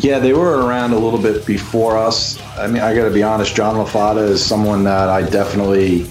Yeah, 0.00 0.18
they 0.18 0.32
were 0.32 0.64
around 0.64 0.92
a 0.92 0.98
little 0.98 1.20
bit 1.20 1.46
before 1.46 1.96
us. 1.98 2.40
I 2.56 2.66
mean, 2.66 2.82
I 2.82 2.94
got 2.94 3.04
to 3.04 3.10
be 3.10 3.22
honest, 3.22 3.54
John 3.54 3.74
LaFada 3.74 4.28
is 4.28 4.44
someone 4.44 4.84
that 4.84 5.08
I 5.08 5.22
definitely 5.22 6.06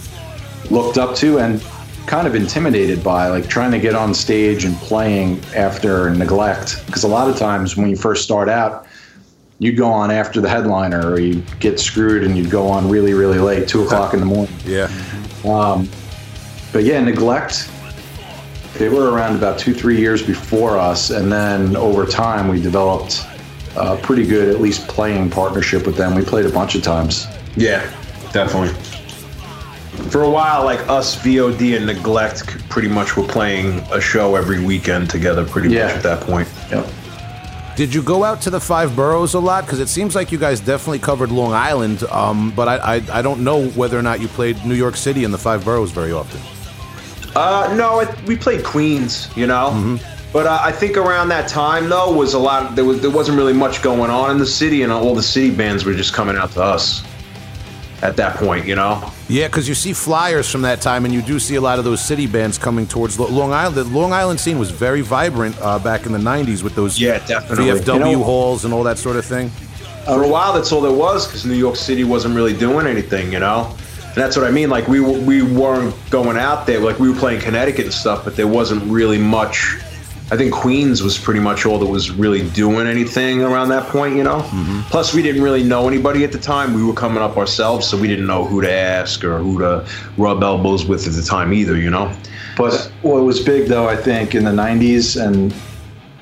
looked 0.70 0.98
up 0.98 1.16
to 1.18 1.40
and 1.40 1.64
kind 2.06 2.28
of 2.28 2.36
intimidated 2.36 3.04
by, 3.04 3.28
like 3.28 3.48
trying 3.50 3.72
to 3.72 3.80
get 3.80 3.96
on 3.96 4.14
stage 4.14 4.64
and 4.66 4.76
playing 4.78 5.44
after 5.56 6.10
neglect. 6.10 6.86
Because 6.86 7.04
a 7.04 7.08
lot 7.08 7.30
of 7.30 7.38
times 7.38 7.78
when 7.78 7.90
you 7.90 7.96
first 7.96 8.24
start 8.24 8.50
out, 8.50 8.88
you'd 9.60 9.78
go 9.78 9.90
on 9.90 10.12
after 10.12 10.40
the 10.40 10.50
headliner 10.50 11.12
or 11.12 11.20
you 11.20 11.44
get 11.60 11.80
screwed 11.80 12.24
and 12.24 12.38
you'd 12.38 12.50
go 12.52 12.68
on 12.68 12.90
really, 12.90 13.14
really 13.14 13.40
late, 13.40 13.68
two 13.68 13.84
o'clock 13.84 14.14
in 14.14 14.20
the 14.20 14.26
morning. 14.26 14.54
Yeah. 14.66 14.90
Um, 15.46 15.90
but 16.72 16.84
yeah, 16.84 17.00
neglect. 17.02 17.70
They 18.76 18.90
were 18.90 19.12
around 19.12 19.36
about 19.36 19.58
two, 19.58 19.74
three 19.74 19.98
years 19.98 20.22
before 20.22 20.78
us, 20.78 21.10
and 21.10 21.32
then 21.32 21.76
over 21.76 22.06
time 22.06 22.48
we 22.48 22.62
developed 22.62 23.26
a 23.78 23.98
pretty 23.98 24.26
good, 24.26 24.50
at 24.54 24.60
least 24.62 24.88
playing 24.88 25.30
partnership 25.30 25.86
with 25.86 25.96
them. 25.98 26.16
We 26.16 26.24
played 26.24 26.46
a 26.46 26.52
bunch 26.52 26.76
of 26.76 26.82
times. 26.84 27.28
Yeah, 27.56 27.82
definitely. 28.34 28.74
For 30.12 30.24
a 30.24 30.30
while, 30.30 30.64
like 30.64 30.80
us, 30.90 31.16
VOD 31.18 31.76
and 31.78 31.86
Neglect 31.88 32.46
pretty 32.70 32.88
much 32.88 33.18
were 33.18 33.24
playing 33.28 33.80
a 33.92 34.00
show 34.00 34.36
every 34.36 34.64
weekend 34.64 35.10
together, 35.10 35.44
pretty 35.46 35.70
Yeah. 35.70 35.88
much 35.88 35.96
at 35.96 36.04
that 36.04 36.22
point. 36.22 36.48
Yep. 36.72 36.88
Did 37.76 37.94
you 37.94 38.02
go 38.02 38.24
out 38.24 38.42
to 38.42 38.50
the 38.50 38.60
five 38.60 38.96
boroughs 38.96 39.34
a 39.36 39.40
lot? 39.40 39.66
Because 39.66 39.80
it 39.80 39.88
seems 39.88 40.16
like 40.16 40.32
you 40.32 40.38
guys 40.40 40.60
definitely 40.60 41.00
covered 41.00 41.32
Long 41.32 41.54
Island, 41.54 42.04
um, 42.12 42.52
but 42.56 42.68
I, 42.68 42.96
I 42.96 43.02
I 43.20 43.22
don't 43.22 43.44
know 43.44 43.68
whether 43.70 43.98
or 43.98 44.02
not 44.02 44.20
you 44.20 44.28
played 44.28 44.64
New 44.66 44.74
York 44.76 44.96
City 44.96 45.24
and 45.24 45.32
the 45.34 45.38
five 45.38 45.64
boroughs 45.64 45.92
very 45.92 46.12
often. 46.12 46.42
Uh, 47.36 47.72
no, 47.78 48.00
it, 48.00 48.10
we 48.26 48.36
played 48.36 48.64
Queens, 48.64 49.30
you 49.36 49.46
know. 49.46 50.00
But 50.34 50.46
uh, 50.46 50.60
I 50.62 50.72
think 50.72 50.98
around 50.98 51.30
that 51.30 51.48
time, 51.50 51.90
though, 51.90 52.12
was 52.14 52.34
a 52.34 52.40
lot. 52.40 52.76
There 52.76 52.86
was 52.86 53.02
there 53.02 53.10
wasn't 53.10 53.38
really 53.38 53.54
much 53.54 53.82
going 53.82 54.12
on 54.12 54.30
in 54.32 54.38
the 54.38 54.46
city, 54.46 54.84
and 54.84 54.92
all 54.92 55.16
the 55.16 55.24
city 55.24 55.52
bands 55.52 55.86
were 55.86 55.94
just 55.94 56.14
coming 56.14 56.36
out 56.38 56.52
to 56.52 56.62
us. 56.64 57.04
At 58.04 58.16
that 58.18 58.36
point, 58.38 58.68
you 58.68 58.76
know. 58.76 59.12
Yeah, 59.28 59.48
because 59.48 59.68
you 59.68 59.74
see 59.74 59.92
flyers 59.92 60.52
from 60.52 60.62
that 60.62 60.82
time, 60.82 61.04
and 61.06 61.12
you 61.12 61.24
do 61.24 61.40
see 61.40 61.56
a 61.56 61.62
lot 61.62 61.80
of 61.80 61.86
those 61.86 62.00
city 62.00 62.28
bands 62.28 62.60
coming 62.60 62.86
towards 62.86 63.20
Long 63.20 63.52
Island. 63.52 63.76
The 63.76 63.84
Long 63.86 64.14
Island 64.14 64.40
scene 64.40 64.60
was 64.60 64.70
very 64.70 65.02
vibrant 65.02 65.56
uh, 65.60 65.80
back 65.80 66.06
in 66.06 66.12
the 66.12 66.20
'90s 66.20 66.62
with 66.62 66.76
those 66.76 67.00
Yeah, 67.00 67.26
definitely. 67.26 67.66
VFW 67.72 67.94
You 68.12 68.18
know- 68.18 68.24
halls 68.24 68.66
and 68.66 68.74
all 68.74 68.84
that 68.84 69.00
sort 69.00 69.16
of 69.16 69.26
thing. 69.26 69.50
For 70.06 70.24
a 70.24 70.28
while, 70.28 70.54
that's 70.54 70.72
all 70.72 70.80
there 70.82 70.92
was 70.92 71.26
because 71.26 71.44
New 71.46 71.56
York 71.56 71.76
City 71.76 72.04
wasn't 72.04 72.36
really 72.36 72.54
doing 72.56 72.86
anything, 72.86 73.34
you 73.34 73.40
know. 73.40 73.76
And 74.06 74.16
that's 74.16 74.38
what 74.38 74.46
I 74.46 74.52
mean. 74.52 74.70
Like 74.70 74.88
we 74.88 75.00
we 75.00 75.42
weren't 75.42 75.96
going 76.12 76.38
out 76.38 76.68
there. 76.68 76.80
Like 76.80 77.00
we 77.00 77.10
were 77.10 77.18
playing 77.18 77.42
Connecticut 77.42 77.86
and 77.86 77.94
stuff, 77.94 78.24
but 78.24 78.36
there 78.36 78.48
wasn't 78.48 78.84
really 78.92 79.18
much. 79.18 79.76
I 80.30 80.36
think 80.36 80.52
Queens 80.54 81.02
was 81.02 81.18
pretty 81.18 81.40
much 81.40 81.66
all 81.66 81.80
that 81.80 81.86
was 81.86 82.12
really 82.12 82.48
doing 82.50 82.86
anything 82.86 83.42
around 83.44 83.70
that 83.70 83.88
point, 83.88 84.18
you 84.18 84.24
know. 84.24 84.42
Plus, 84.90 85.14
we 85.14 85.22
didn't 85.22 85.42
really 85.42 85.64
know 85.64 85.88
anybody 85.88 86.26
at 86.26 86.34
the 86.34 86.38
time. 86.38 86.74
We 86.74 86.84
were 86.84 86.94
coming 86.94 87.24
up 87.24 87.38
ourselves, 87.38 87.88
so 87.88 87.98
we 87.98 88.10
didn't 88.10 88.28
know 88.28 88.44
who 88.44 88.60
to 88.62 88.70
ask 88.70 89.24
or 89.24 89.38
who 89.38 89.60
to 89.60 89.88
rub 90.18 90.44
elbows 90.44 90.86
with 90.86 91.08
at 91.08 91.14
the 91.14 91.22
time 91.24 91.54
either, 91.54 91.78
you 91.78 91.90
know. 91.90 92.14
But 92.58 92.92
what 93.04 93.24
was 93.24 93.40
big, 93.40 93.68
though, 93.70 93.88
I 93.88 93.96
think, 93.96 94.36
in 94.36 94.44
the 94.44 94.52
90s, 94.52 95.16
and 95.24 95.56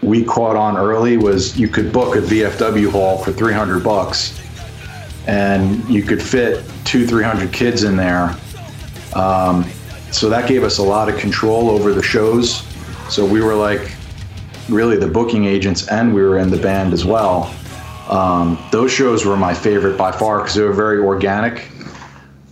we 0.03 0.23
caught 0.23 0.55
on 0.55 0.77
early, 0.77 1.17
was 1.17 1.57
you 1.57 1.67
could 1.67 1.91
book 1.91 2.15
a 2.15 2.21
VFW 2.21 2.91
hall 2.91 3.17
for 3.17 3.31
300 3.31 3.83
bucks, 3.83 4.39
and 5.25 5.83
you 5.89 6.03
could 6.03 6.21
fit 6.21 6.63
two, 6.83 7.07
300 7.07 7.51
kids 7.51 7.83
in 7.83 7.95
there. 7.95 8.35
Um, 9.15 9.65
so 10.11 10.29
that 10.29 10.47
gave 10.47 10.63
us 10.63 10.77
a 10.77 10.83
lot 10.83 11.09
of 11.09 11.17
control 11.17 11.71
over 11.71 11.91
the 11.91 12.03
shows. 12.03 12.63
So 13.09 13.25
we 13.25 13.41
were 13.41 13.55
like 13.55 13.91
really 14.69 14.97
the 14.97 15.07
booking 15.07 15.45
agents, 15.45 15.87
and 15.87 16.13
we 16.13 16.21
were 16.21 16.37
in 16.37 16.49
the 16.49 16.57
band 16.57 16.93
as 16.93 17.05
well. 17.05 17.53
Um, 18.09 18.63
those 18.71 18.91
shows 18.91 19.25
were 19.25 19.37
my 19.37 19.53
favorite 19.53 19.97
by 19.97 20.11
far 20.11 20.39
because 20.39 20.55
they 20.55 20.63
were 20.63 20.73
very 20.73 20.99
organic 20.99 21.69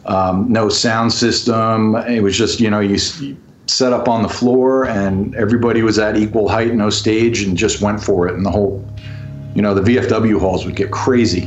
um, 0.06 0.52
no 0.52 0.70
sound 0.70 1.12
system. 1.12 1.96
It 1.96 2.22
was 2.22 2.38
just, 2.38 2.60
you 2.60 2.70
know, 2.70 2.80
you, 2.80 2.98
you 3.20 3.38
set 3.68 3.94
up 3.94 4.08
on 4.08 4.22
the 4.22 4.30
floor 4.30 4.86
and 4.86 5.34
everybody 5.36 5.82
was 5.82 5.98
at 6.00 6.18
equal 6.18 6.50
height, 6.50 6.74
no 6.74 6.90
stage, 6.90 7.44
and 7.44 7.58
just 7.58 7.82
went 7.82 8.04
for 8.04 8.28
it. 8.28 8.36
And 8.36 8.46
the 8.46 8.52
whole, 8.52 8.86
you 9.56 9.62
know, 9.62 9.74
the 9.74 9.82
VFW 9.82 10.40
halls 10.40 10.66
would 10.66 10.76
get 10.76 10.92
crazy. 10.92 11.46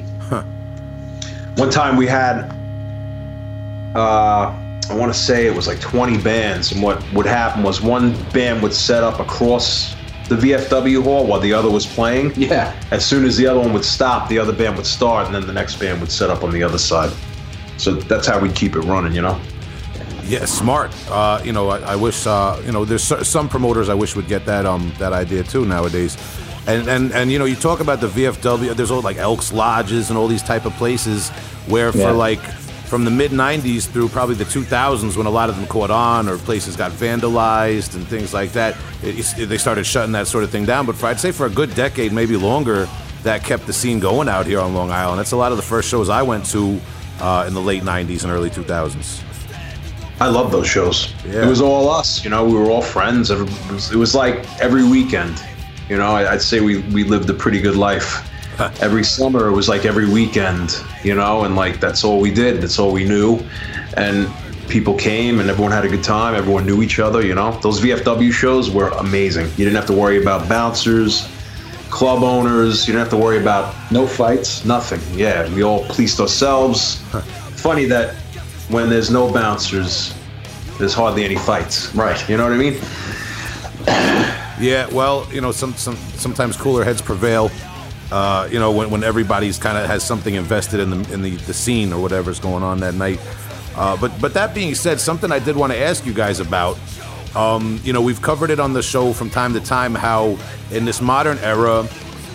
One 1.56 1.70
time 1.70 1.96
we 1.96 2.06
had, 2.06 2.50
uh, 3.94 4.54
I 4.90 4.94
want 4.94 5.12
to 5.12 5.18
say 5.18 5.46
it 5.46 5.54
was 5.54 5.66
like 5.66 5.80
20 5.80 6.18
bands, 6.22 6.70
and 6.72 6.80
what 6.82 7.02
would 7.12 7.26
happen 7.26 7.62
was 7.62 7.80
one 7.80 8.14
band 8.32 8.62
would 8.62 8.72
set 8.72 9.02
up 9.02 9.18
across 9.18 9.94
the 10.28 10.36
VFW 10.36 11.02
hall 11.02 11.26
while 11.26 11.40
the 11.40 11.52
other 11.52 11.70
was 11.70 11.86
playing. 11.86 12.32
Yeah. 12.36 12.72
As 12.90 13.04
soon 13.04 13.24
as 13.24 13.36
the 13.36 13.46
other 13.46 13.60
one 13.60 13.72
would 13.72 13.84
stop, 13.84 14.28
the 14.28 14.38
other 14.38 14.52
band 14.52 14.76
would 14.76 14.86
start, 14.86 15.26
and 15.26 15.34
then 15.34 15.46
the 15.46 15.52
next 15.52 15.76
band 15.76 16.00
would 16.00 16.10
set 16.10 16.30
up 16.30 16.42
on 16.44 16.50
the 16.52 16.62
other 16.62 16.78
side. 16.78 17.12
So 17.78 17.94
that's 17.94 18.26
how 18.26 18.38
we'd 18.40 18.54
keep 18.54 18.76
it 18.76 18.80
running, 18.80 19.12
you 19.12 19.22
know. 19.22 19.40
Yeah, 20.24 20.44
smart. 20.44 20.92
Uh, 21.10 21.40
you 21.44 21.52
know, 21.52 21.68
I, 21.70 21.78
I 21.92 21.96
wish. 21.96 22.26
Uh, 22.26 22.60
you 22.64 22.72
know, 22.72 22.84
there's 22.84 23.04
some 23.28 23.48
promoters 23.48 23.88
I 23.88 23.94
wish 23.94 24.16
would 24.16 24.26
get 24.26 24.44
that 24.46 24.66
um 24.66 24.92
that 24.98 25.12
idea 25.12 25.44
too 25.44 25.64
nowadays. 25.64 26.16
And 26.66 26.88
and 26.88 27.12
and 27.12 27.30
you 27.30 27.38
know, 27.38 27.44
you 27.44 27.54
talk 27.54 27.78
about 27.78 28.00
the 28.00 28.08
VFW. 28.08 28.74
There's 28.74 28.90
all 28.90 29.02
like 29.02 29.18
Elks 29.18 29.52
Lodges 29.52 30.10
and 30.10 30.18
all 30.18 30.26
these 30.26 30.42
type 30.42 30.64
of 30.64 30.72
places 30.74 31.28
where 31.68 31.92
for 31.92 31.98
Yeah. 31.98 32.10
like 32.10 32.42
from 32.86 33.04
the 33.04 33.10
mid 33.10 33.30
'90s 33.32 33.86
through 33.88 34.08
probably 34.08 34.34
the 34.36 34.44
2000s 34.44 35.16
when 35.16 35.26
a 35.26 35.30
lot 35.30 35.48
of 35.50 35.56
them 35.56 35.66
caught 35.66 35.90
on 35.90 36.28
or 36.28 36.38
places 36.38 36.76
got 36.76 36.92
vandalized 36.92 37.94
and 37.94 38.06
things 38.06 38.32
like 38.32 38.52
that, 38.52 38.76
it, 39.02 39.38
it- 39.38 39.46
they 39.46 39.58
started 39.58 39.84
shutting 39.84 40.12
that 40.12 40.26
sort 40.26 40.44
of 40.44 40.50
thing 40.50 40.64
down. 40.64 40.86
But 40.86 40.96
for 40.96 41.06
I'd 41.06 41.20
say 41.20 41.32
for 41.32 41.46
a 41.46 41.50
good 41.50 41.74
decade, 41.74 42.12
maybe 42.12 42.36
longer, 42.36 42.88
that 43.22 43.42
kept 43.44 43.66
the 43.66 43.72
scene 43.72 43.98
going 43.98 44.28
out 44.28 44.46
here 44.46 44.60
on 44.60 44.74
Long 44.74 44.90
Island. 44.90 45.18
That's 45.18 45.32
a 45.32 45.36
lot 45.36 45.50
of 45.52 45.56
the 45.58 45.62
first 45.64 45.88
shows 45.88 46.08
I 46.08 46.22
went 46.22 46.46
to 46.46 46.80
uh, 47.20 47.44
in 47.48 47.54
the 47.54 47.60
late 47.62 47.82
'90s 47.82 48.22
and 48.22 48.32
early 48.32 48.50
2000s. 48.50 49.22
I 50.18 50.28
love 50.28 50.50
those 50.50 50.66
shows. 50.66 51.12
Yeah. 51.26 51.44
It 51.44 51.48
was 51.48 51.60
all 51.60 51.90
us, 51.90 52.24
you 52.24 52.30
know. 52.30 52.44
We 52.44 52.54
were 52.54 52.70
all 52.70 52.80
friends. 52.82 53.30
It 53.30 53.38
was, 53.70 53.92
it 53.92 53.96
was 53.96 54.14
like 54.14 54.46
every 54.62 54.82
weekend. 54.88 55.42
You 55.90 55.96
know, 55.98 56.06
I'd 56.16 56.40
say 56.42 56.60
we, 56.60 56.78
we 56.92 57.04
lived 57.04 57.28
a 57.30 57.34
pretty 57.34 57.60
good 57.60 57.76
life. 57.76 58.28
every 58.80 59.04
summer, 59.04 59.48
it 59.48 59.52
was 59.52 59.68
like 59.68 59.84
every 59.84 60.08
weekend, 60.08 60.82
you 61.02 61.14
know, 61.14 61.44
and 61.44 61.56
like 61.56 61.80
that's 61.80 62.04
all 62.04 62.20
we 62.20 62.30
did. 62.30 62.62
That's 62.62 62.78
all 62.78 62.92
we 62.92 63.04
knew. 63.04 63.40
And 63.96 64.28
people 64.68 64.96
came 64.96 65.40
and 65.40 65.48
everyone 65.48 65.72
had 65.72 65.84
a 65.84 65.88
good 65.88 66.04
time. 66.04 66.34
Everyone 66.34 66.66
knew 66.66 66.82
each 66.82 66.98
other, 66.98 67.24
you 67.24 67.34
know. 67.34 67.58
Those 67.60 67.80
VFW 67.80 68.32
shows 68.32 68.70
were 68.70 68.88
amazing. 68.90 69.46
You 69.50 69.64
didn't 69.64 69.76
have 69.76 69.86
to 69.86 69.92
worry 69.92 70.20
about 70.20 70.48
bouncers, 70.48 71.28
club 71.90 72.22
owners. 72.22 72.86
You 72.86 72.92
didn't 72.92 73.10
have 73.10 73.18
to 73.18 73.24
worry 73.24 73.38
about 73.38 73.74
No 73.90 74.06
fights. 74.06 74.64
Nothing. 74.64 75.00
Yeah, 75.18 75.52
we 75.54 75.62
all 75.62 75.84
policed 75.86 76.20
ourselves. 76.20 76.96
Funny 77.60 77.84
that 77.86 78.14
when 78.68 78.88
there's 78.88 79.10
no 79.10 79.32
bouncers, 79.32 80.14
there's 80.78 80.94
hardly 80.94 81.24
any 81.24 81.36
fights. 81.36 81.94
Right. 81.94 82.28
You 82.28 82.36
know 82.36 82.44
what 82.44 82.52
I 82.52 82.56
mean? 82.56 82.80
Yeah, 84.58 84.88
well, 84.88 85.28
you 85.30 85.42
know, 85.42 85.52
some, 85.52 85.74
some 85.74 85.96
sometimes 85.96 86.56
cooler 86.56 86.82
heads 86.82 87.02
prevail. 87.02 87.50
Uh, 88.10 88.48
you 88.50 88.58
know, 88.58 88.70
when, 88.70 88.90
when 88.90 89.02
everybody's 89.02 89.58
kind 89.58 89.76
of 89.76 89.86
has 89.86 90.04
something 90.04 90.34
invested 90.34 90.78
in 90.80 90.90
the 90.90 91.12
in 91.12 91.22
the, 91.22 91.36
the 91.36 91.54
scene 91.54 91.92
or 91.92 92.00
whatever's 92.00 92.38
going 92.38 92.62
on 92.62 92.80
that 92.80 92.94
night. 92.94 93.20
Uh, 93.74 93.96
but 93.96 94.12
but 94.20 94.32
that 94.34 94.54
being 94.54 94.74
said, 94.74 95.00
something 95.00 95.32
I 95.32 95.38
did 95.38 95.56
want 95.56 95.72
to 95.72 95.78
ask 95.78 96.06
you 96.06 96.14
guys 96.14 96.40
about. 96.40 96.78
Um, 97.34 97.80
you 97.84 97.92
know, 97.92 98.00
we've 98.00 98.22
covered 98.22 98.50
it 98.50 98.58
on 98.58 98.72
the 98.72 98.82
show 98.82 99.12
from 99.12 99.28
time 99.28 99.52
to 99.52 99.60
time 99.60 99.94
how 99.94 100.38
in 100.70 100.86
this 100.86 101.02
modern 101.02 101.36
era 101.38 101.86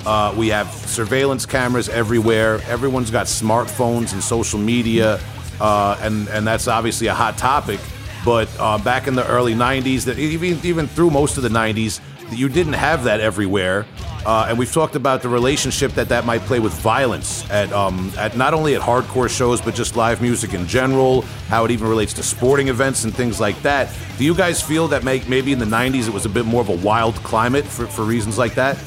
uh, 0.05 0.33
we 0.37 0.49
have 0.49 0.67
surveillance 0.71 1.45
cameras 1.45 1.89
everywhere. 1.89 2.61
Everyone's 2.67 3.11
got 3.11 3.25
smartphones 3.25 4.13
and 4.13 4.23
social 4.23 4.59
media, 4.59 5.19
uh, 5.59 5.97
and 6.01 6.27
and 6.29 6.45
that's 6.45 6.67
obviously 6.67 7.07
a 7.07 7.13
hot 7.13 7.37
topic. 7.37 7.79
But 8.23 8.49
uh, 8.59 8.77
back 8.77 9.07
in 9.07 9.15
the 9.15 9.27
early 9.27 9.53
'90s, 9.53 10.05
that 10.05 10.19
even 10.19 10.59
even 10.63 10.87
through 10.87 11.11
most 11.11 11.37
of 11.37 11.43
the 11.43 11.49
'90s, 11.49 11.99
you 12.31 12.49
didn't 12.49 12.73
have 12.73 13.03
that 13.03 13.19
everywhere. 13.19 13.85
Uh, 14.25 14.45
and 14.49 14.59
we've 14.59 14.71
talked 14.71 14.95
about 14.95 15.23
the 15.23 15.29
relationship 15.29 15.91
that 15.93 16.09
that 16.09 16.25
might 16.25 16.41
play 16.41 16.59
with 16.59 16.73
violence 16.73 17.49
at 17.49 17.71
um, 17.73 18.11
at 18.17 18.37
not 18.37 18.53
only 18.53 18.75
at 18.75 18.81
hardcore 18.81 19.27
shows 19.29 19.59
but 19.59 19.73
just 19.73 19.95
live 19.95 20.21
music 20.21 20.53
in 20.53 20.67
general. 20.67 21.23
How 21.47 21.65
it 21.65 21.71
even 21.71 21.87
relates 21.87 22.13
to 22.13 22.23
sporting 22.23 22.67
events 22.67 23.03
and 23.03 23.13
things 23.13 23.39
like 23.39 23.59
that. 23.63 23.91
Do 24.19 24.23
you 24.23 24.35
guys 24.35 24.61
feel 24.61 24.87
that 24.89 25.03
may, 25.03 25.23
maybe 25.27 25.51
in 25.51 25.59
the 25.59 25.65
'90s 25.65 26.07
it 26.07 26.13
was 26.13 26.25
a 26.25 26.29
bit 26.29 26.45
more 26.45 26.61
of 26.61 26.69
a 26.69 26.75
wild 26.75 27.15
climate 27.15 27.65
for, 27.65 27.87
for 27.87 28.03
reasons 28.03 28.37
like 28.37 28.53
that? 28.55 28.77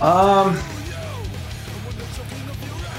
Um, 0.00 0.58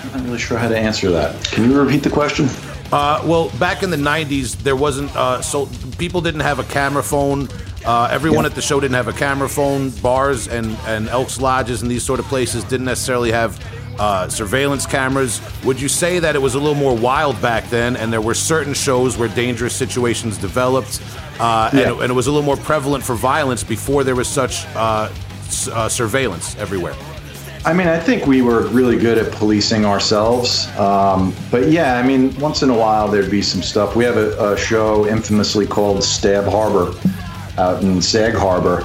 I'm 0.04 0.12
not 0.13 0.24
really 0.24 0.39
sure 0.39 0.58
how 0.58 0.68
to 0.68 0.77
answer 0.77 1.10
that. 1.12 1.44
Can 1.46 1.70
you 1.70 1.80
repeat 1.80 2.04
the 2.04 2.10
question? 2.12 2.48
Uh, 2.92 3.22
well, 3.25 3.50
back 3.58 3.82
in 3.82 3.89
the 3.89 3.98
'90s, 3.98 4.56
there 4.58 4.75
wasn't 4.75 5.13
uh, 5.16 5.42
so 5.42 5.68
people 5.98 6.22
didn't 6.22 6.42
have 6.42 6.60
a 6.60 6.63
camera 6.66 7.01
phone. 7.01 7.50
Uh, 7.88 8.10
everyone 8.12 8.44
Yeah. 8.44 8.50
at 8.50 8.56
the 8.56 8.62
show 8.62 8.79
didn't 8.82 8.96
have 8.96 9.08
a 9.08 9.13
camera 9.13 9.48
phone. 9.48 9.89
Bars 10.01 10.48
and 10.48 10.75
and 10.88 11.08
Elks 11.10 11.39
Lodges 11.39 11.82
and 11.82 11.89
these 11.89 12.03
sort 12.03 12.20
of 12.20 12.25
places 12.27 12.63
didn't 12.65 12.86
necessarily 12.86 13.32
have 13.32 13.58
uh, 13.98 14.27
surveillance 14.29 14.86
cameras. 14.86 15.41
Would 15.63 15.79
you 15.82 15.88
say 15.88 16.20
that 16.20 16.36
it 16.36 16.41
was 16.41 16.53
a 16.56 16.60
little 16.60 16.75
more 16.75 16.96
wild 16.96 17.41
back 17.41 17.67
then, 17.70 17.96
and 17.96 18.12
there 18.13 18.22
were 18.22 18.36
certain 18.36 18.74
shows 18.74 19.17
where 19.17 19.29
dangerous 19.29 19.74
situations 19.74 20.38
developed, 20.38 21.01
uh, 21.39 21.70
and, 21.72 21.79
it, 21.79 21.94
and 22.01 22.12
it 22.12 22.13
was 22.13 22.27
a 22.27 22.32
little 22.32 22.46
more 22.46 22.58
prevalent 22.58 23.03
for 23.03 23.15
violence 23.15 23.63
before 23.63 24.03
there 24.03 24.15
was 24.15 24.27
such 24.27 24.65
uh, 24.75 25.10
s- 25.48 25.67
uh, 25.70 25.89
surveillance 25.89 26.56
everywhere? 26.58 26.94
I 27.65 27.74
mean, 27.74 27.88
I 27.88 27.98
think 28.00 28.27
we 28.27 28.44
were 28.44 28.67
really 28.67 28.98
good 29.00 29.17
at 29.17 29.32
policing 29.32 29.84
ourselves. 29.86 30.67
Um, 30.77 31.34
but 31.50 31.70
yeah, 31.72 31.98
I 31.98 32.03
mean, 32.03 32.38
once 32.39 32.62
in 32.62 32.70
a 32.70 32.77
while 32.77 33.08
there'd 33.08 33.32
be 33.32 33.41
some 33.41 33.63
stuff. 33.63 33.96
We 33.96 34.03
have 34.06 34.17
a, 34.17 34.53
a 34.53 34.58
show 34.58 35.08
infamously 35.08 35.65
called 35.65 36.03
Stab 36.03 36.46
Harbor 36.46 36.94
out 37.57 37.83
in 37.83 38.01
Sag 38.01 38.33
Harbor. 38.33 38.83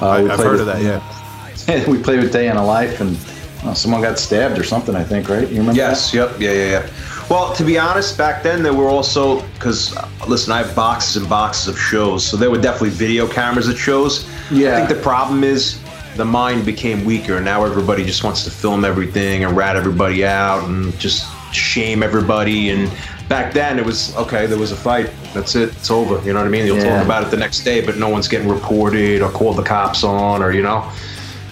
Uh, 0.00 0.08
I, 0.08 0.20
have 0.22 0.38
heard 0.38 0.52
with, 0.52 0.60
of 0.62 0.66
that, 0.66 0.82
yeah. 0.82 1.88
we 1.88 2.02
played 2.02 2.20
with 2.20 2.32
Day 2.32 2.48
in 2.48 2.56
a 2.56 2.64
Life, 2.64 3.00
and 3.00 3.18
well, 3.64 3.74
someone 3.74 4.02
got 4.02 4.18
stabbed 4.18 4.58
or 4.58 4.64
something, 4.64 4.94
I 4.94 5.04
think, 5.04 5.28
right? 5.28 5.48
You 5.48 5.58
remember? 5.58 5.74
Yes, 5.74 6.12
that? 6.12 6.16
yep, 6.16 6.40
yeah, 6.40 6.52
yeah, 6.52 6.70
yeah. 6.70 6.90
Well, 7.28 7.52
to 7.54 7.64
be 7.64 7.76
honest, 7.76 8.16
back 8.16 8.44
then 8.44 8.62
there 8.62 8.72
were 8.74 8.88
also 8.88 9.40
because 9.54 9.96
uh, 9.96 10.08
listen, 10.28 10.52
I 10.52 10.62
have 10.62 10.76
boxes 10.76 11.16
and 11.16 11.28
boxes 11.28 11.66
of 11.66 11.78
shows, 11.78 12.24
so 12.24 12.36
there 12.36 12.50
were 12.50 12.60
definitely 12.60 12.90
video 12.90 13.26
cameras 13.26 13.68
at 13.68 13.76
shows. 13.76 14.28
Yeah. 14.50 14.74
I 14.74 14.76
think 14.76 14.88
the 14.90 15.02
problem 15.02 15.42
is 15.42 15.80
the 16.16 16.24
mind 16.24 16.64
became 16.64 17.04
weaker. 17.04 17.36
and 17.36 17.44
Now 17.44 17.64
everybody 17.64 18.04
just 18.04 18.24
wants 18.24 18.44
to 18.44 18.50
film 18.50 18.84
everything 18.84 19.44
and 19.44 19.56
rat 19.56 19.76
everybody 19.76 20.24
out 20.24 20.68
and 20.68 20.96
just 20.98 21.26
shame 21.52 22.02
everybody. 22.02 22.70
And 22.70 22.90
back 23.28 23.52
then 23.52 23.78
it 23.78 23.84
was 23.84 24.16
okay. 24.16 24.46
There 24.46 24.58
was 24.58 24.72
a 24.72 24.76
fight. 24.76 25.10
That's 25.36 25.54
it. 25.54 25.68
It's 25.68 25.90
over. 25.90 26.24
You 26.26 26.32
know 26.32 26.38
what 26.38 26.46
I 26.46 26.50
mean? 26.50 26.66
You'll 26.66 26.78
yeah. 26.78 26.96
talk 26.96 27.04
about 27.04 27.22
it 27.22 27.30
the 27.30 27.36
next 27.36 27.60
day, 27.60 27.84
but 27.84 27.98
no 27.98 28.08
one's 28.08 28.26
getting 28.26 28.48
reported 28.48 29.20
or 29.20 29.30
called 29.30 29.56
the 29.56 29.62
cops 29.62 30.02
on 30.02 30.42
or 30.42 30.50
you 30.50 30.62
know. 30.62 30.78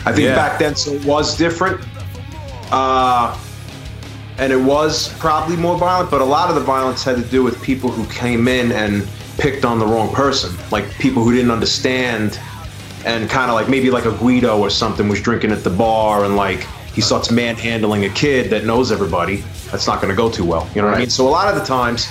I 0.07 0.13
think 0.13 0.29
yeah. 0.29 0.35
back 0.35 0.59
then 0.59 0.75
so 0.75 0.93
it 0.93 1.05
was 1.05 1.37
different. 1.37 1.87
Uh, 2.73 3.39
and 4.39 4.53
it 4.53 4.61
was 4.61 5.13
probably 5.19 5.57
more 5.57 5.77
violent, 5.77 6.11
but 6.11 6.23
a 6.23 6.25
lot 6.25 6.49
of 6.49 6.55
the 6.55 6.63
violence 6.63 7.05
had 7.05 7.17
to 7.17 7.23
do 7.23 7.43
with 7.43 7.63
people 7.63 7.91
who 7.91 8.05
came 8.13 8.49
in 8.49 8.73
and 8.73 9.07
picked 9.39 9.65
on 9.65 9.79
the 9.79 9.87
wrong 9.87 10.13
person, 10.15 10.57
like 10.71 10.91
people 10.95 11.23
who 11.23 11.33
didn't 11.33 11.51
understand, 11.51 12.41
and 13.05 13.29
kind 13.29 13.51
of 13.51 13.55
like 13.55 13.69
maybe 13.69 13.91
like 13.91 14.07
a 14.07 14.13
Guido 14.13 14.59
or 14.59 14.71
something 14.71 15.09
was 15.09 15.21
drinking 15.21 15.53
at 15.53 15.63
the 15.63 15.71
bar 15.71 16.25
and 16.25 16.37
like 16.37 16.67
he 16.95 17.03
starts 17.03 17.31
manhandling 17.31 18.07
a 18.07 18.09
kid 18.09 18.51
that 18.51 18.65
knows 18.65 18.91
everybody. 18.91 19.45
That's 19.71 19.87
not 19.87 20.01
going 20.01 20.11
to 20.11 20.17
go 20.17 20.31
too 20.31 20.45
well. 20.45 20.69
You 20.75 20.81
know 20.81 20.89
what 20.89 20.97
I 20.97 21.01
mean? 21.01 21.11
So 21.11 21.29
a 21.29 21.31
lot 21.31 21.53
of 21.53 21.61
the 21.61 21.67
times 21.67 22.09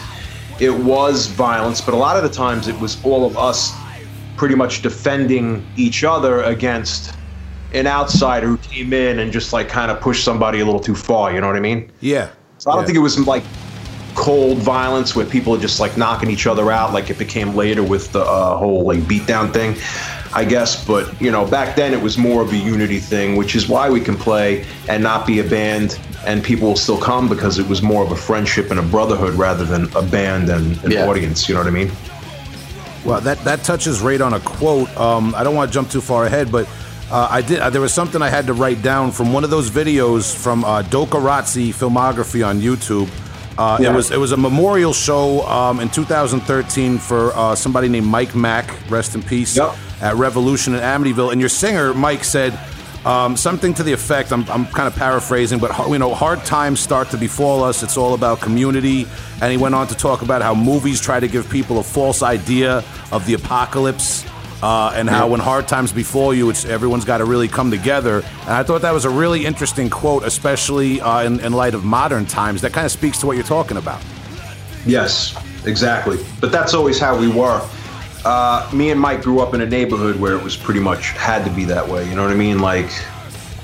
it 0.59 0.71
was 0.71 1.27
violence, 1.27 1.81
but 1.81 1.93
a 1.93 1.97
lot 1.97 2.15
of 2.15 2.23
the 2.23 2.29
times 2.29 2.67
it 2.67 2.79
was 2.79 3.03
all 3.03 3.25
of 3.25 3.37
us 3.37 3.73
pretty 4.37 4.55
much 4.55 4.81
defending 4.81 5.65
each 5.75 6.03
other 6.03 6.41
against 6.43 7.15
an 7.73 7.87
outsider 7.87 8.47
who 8.47 8.57
came 8.57 8.93
in 8.93 9.19
and 9.19 9.31
just 9.31 9.51
like 9.53 9.67
kind 9.67 9.89
of 9.89 9.99
pushed 9.99 10.23
somebody 10.23 10.59
a 10.59 10.65
little 10.65 10.79
too 10.79 10.95
far. 10.95 11.33
You 11.33 11.41
know 11.41 11.47
what 11.47 11.55
I 11.55 11.59
mean? 11.59 11.91
Yeah. 12.01 12.29
So 12.59 12.71
I 12.71 12.75
don't 12.75 12.83
yeah. 12.83 12.87
think 12.87 12.97
it 12.97 13.01
was 13.01 13.19
like 13.19 13.43
cold 14.15 14.57
violence 14.59 15.15
where 15.15 15.25
people 15.25 15.55
are 15.55 15.59
just 15.59 15.79
like 15.79 15.97
knocking 15.97 16.29
each 16.29 16.47
other 16.47 16.71
out, 16.71 16.93
like 16.93 17.09
it 17.09 17.17
became 17.17 17.55
later 17.55 17.83
with 17.83 18.11
the 18.11 18.21
uh, 18.21 18.57
whole 18.57 18.83
like 18.83 18.99
beatdown 18.99 19.51
thing. 19.53 19.75
I 20.35 20.45
guess, 20.45 20.83
but 20.83 21.21
you 21.21 21.29
know, 21.29 21.45
back 21.45 21.75
then 21.75 21.93
it 21.93 22.01
was 22.01 22.17
more 22.17 22.41
of 22.41 22.51
a 22.51 22.57
unity 22.57 22.99
thing, 22.99 23.35
which 23.35 23.55
is 23.55 23.69
why 23.69 23.89
we 23.91 24.01
can 24.01 24.15
play 24.15 24.65
and 24.89 25.03
not 25.03 25.27
be 25.27 25.39
a 25.39 25.43
band, 25.43 25.99
and 26.25 26.43
people 26.43 26.69
will 26.69 26.75
still 26.75 26.99
come 26.99 27.29
because 27.29 27.59
it 27.59 27.67
was 27.67 27.83
more 27.83 28.03
of 28.03 28.11
a 28.11 28.15
friendship 28.15 28.71
and 28.71 28.79
a 28.79 28.83
brotherhood 28.83 29.35
rather 29.35 29.63
than 29.63 29.95
a 29.95 30.01
band 30.01 30.49
and 30.49 30.83
an 30.83 30.91
yeah. 30.91 31.07
audience. 31.07 31.47
You 31.47 31.53
know 31.53 31.61
what 31.61 31.67
I 31.67 31.71
mean? 31.71 31.91
Well, 33.05 33.21
that 33.21 33.37
that 33.43 33.63
touches 33.63 34.01
right 34.01 34.21
on 34.21 34.33
a 34.33 34.39
quote. 34.39 34.89
Um, 34.97 35.35
I 35.35 35.43
don't 35.43 35.55
want 35.55 35.69
to 35.69 35.73
jump 35.73 35.91
too 35.91 36.01
far 36.01 36.25
ahead, 36.25 36.51
but 36.51 36.67
uh, 37.11 37.27
I 37.29 37.41
did. 37.41 37.59
Uh, 37.59 37.69
there 37.69 37.81
was 37.81 37.93
something 37.93 38.21
I 38.21 38.29
had 38.29 38.47
to 38.47 38.53
write 38.53 38.81
down 38.81 39.11
from 39.11 39.33
one 39.33 39.43
of 39.43 39.51
those 39.51 39.69
videos 39.69 40.35
from 40.35 40.63
uh, 40.63 40.81
Razzi 40.81 41.69
filmography 41.69 42.47
on 42.47 42.59
YouTube. 42.59 43.07
Uh, 43.57 43.77
yeah. 43.79 43.91
It 43.91 43.95
was 43.95 44.11
it 44.11 44.17
was 44.17 44.31
a 44.31 44.37
memorial 44.37 44.93
show 44.93 45.45
um, 45.47 45.79
in 45.79 45.89
2013 45.89 46.97
for 46.97 47.31
uh, 47.33 47.55
somebody 47.55 47.87
named 47.87 48.07
Mike 48.07 48.35
Mack, 48.35 48.89
rest 48.89 49.15
in 49.15 49.21
peace, 49.21 49.55
yep. 49.55 49.75
at 50.01 50.15
Revolution 50.15 50.73
in 50.73 50.81
Amityville. 50.81 51.31
And 51.31 51.39
your 51.39 51.49
singer 51.49 51.93
Mike 51.93 52.23
said 52.23 52.57
um, 53.05 53.35
something 53.37 53.73
to 53.75 53.83
the 53.83 53.93
effect. 53.93 54.31
I'm, 54.31 54.49
I'm 54.49 54.65
kind 54.65 54.87
of 54.87 54.95
paraphrasing, 54.95 55.59
but 55.59 55.77
you 55.89 55.99
know, 55.99 56.13
hard 56.13 56.43
times 56.45 56.79
start 56.79 57.09
to 57.11 57.17
befall 57.17 57.63
us. 57.63 57.83
It's 57.83 57.97
all 57.97 58.13
about 58.13 58.41
community. 58.41 59.05
And 59.41 59.51
he 59.51 59.57
went 59.57 59.75
on 59.75 59.87
to 59.87 59.95
talk 59.95 60.21
about 60.21 60.41
how 60.41 60.55
movies 60.55 61.01
try 61.01 61.19
to 61.19 61.27
give 61.27 61.49
people 61.49 61.79
a 61.79 61.83
false 61.83 62.23
idea 62.23 62.83
of 63.11 63.25
the 63.25 63.33
apocalypse 63.33 64.25
uh, 64.63 64.93
and 64.95 65.09
how 65.09 65.27
when 65.27 65.41
hard 65.41 65.67
times 65.67 65.91
befall 65.91 66.33
you, 66.33 66.49
it's 66.49 66.63
everyone's 66.63 67.03
got 67.03 67.17
to 67.17 67.25
really 67.25 67.49
come 67.49 67.69
together. 67.69 68.23
And 68.43 68.49
I 68.49 68.63
thought 68.63 68.81
that 68.83 68.93
was 68.93 69.03
a 69.03 69.09
really 69.09 69.45
interesting 69.45 69.89
quote, 69.89 70.23
especially 70.23 71.01
uh, 71.01 71.23
in, 71.23 71.41
in 71.41 71.51
light 71.51 71.73
of 71.73 71.83
modern 71.83 72.25
times. 72.25 72.61
That 72.61 72.71
kind 72.71 72.85
of 72.85 72.91
speaks 72.91 73.17
to 73.19 73.25
what 73.27 73.35
you're 73.35 73.45
talking 73.45 73.75
about. 73.75 74.01
Yes, 74.85 75.35
exactly. 75.65 76.17
But 76.39 76.53
that's 76.53 76.73
always 76.73 76.97
how 76.97 77.19
we 77.19 77.27
were. 77.27 77.61
Uh, 78.23 78.69
me 78.73 78.89
and 78.91 79.01
Mike 79.01 79.21
grew 79.21 79.41
up 79.41 79.53
in 79.53 79.59
a 79.59 79.65
neighborhood 79.65 80.17
where 80.17 80.33
it 80.33 80.41
was 80.41 80.55
pretty 80.55 80.79
much 80.79 81.09
had 81.09 81.43
to 81.43 81.51
be 81.51 81.65
that 81.65 81.85
way. 81.85 82.07
You 82.07 82.15
know 82.15 82.21
what 82.21 82.31
I 82.31 82.35
mean? 82.35 82.59
Like, 82.59 82.89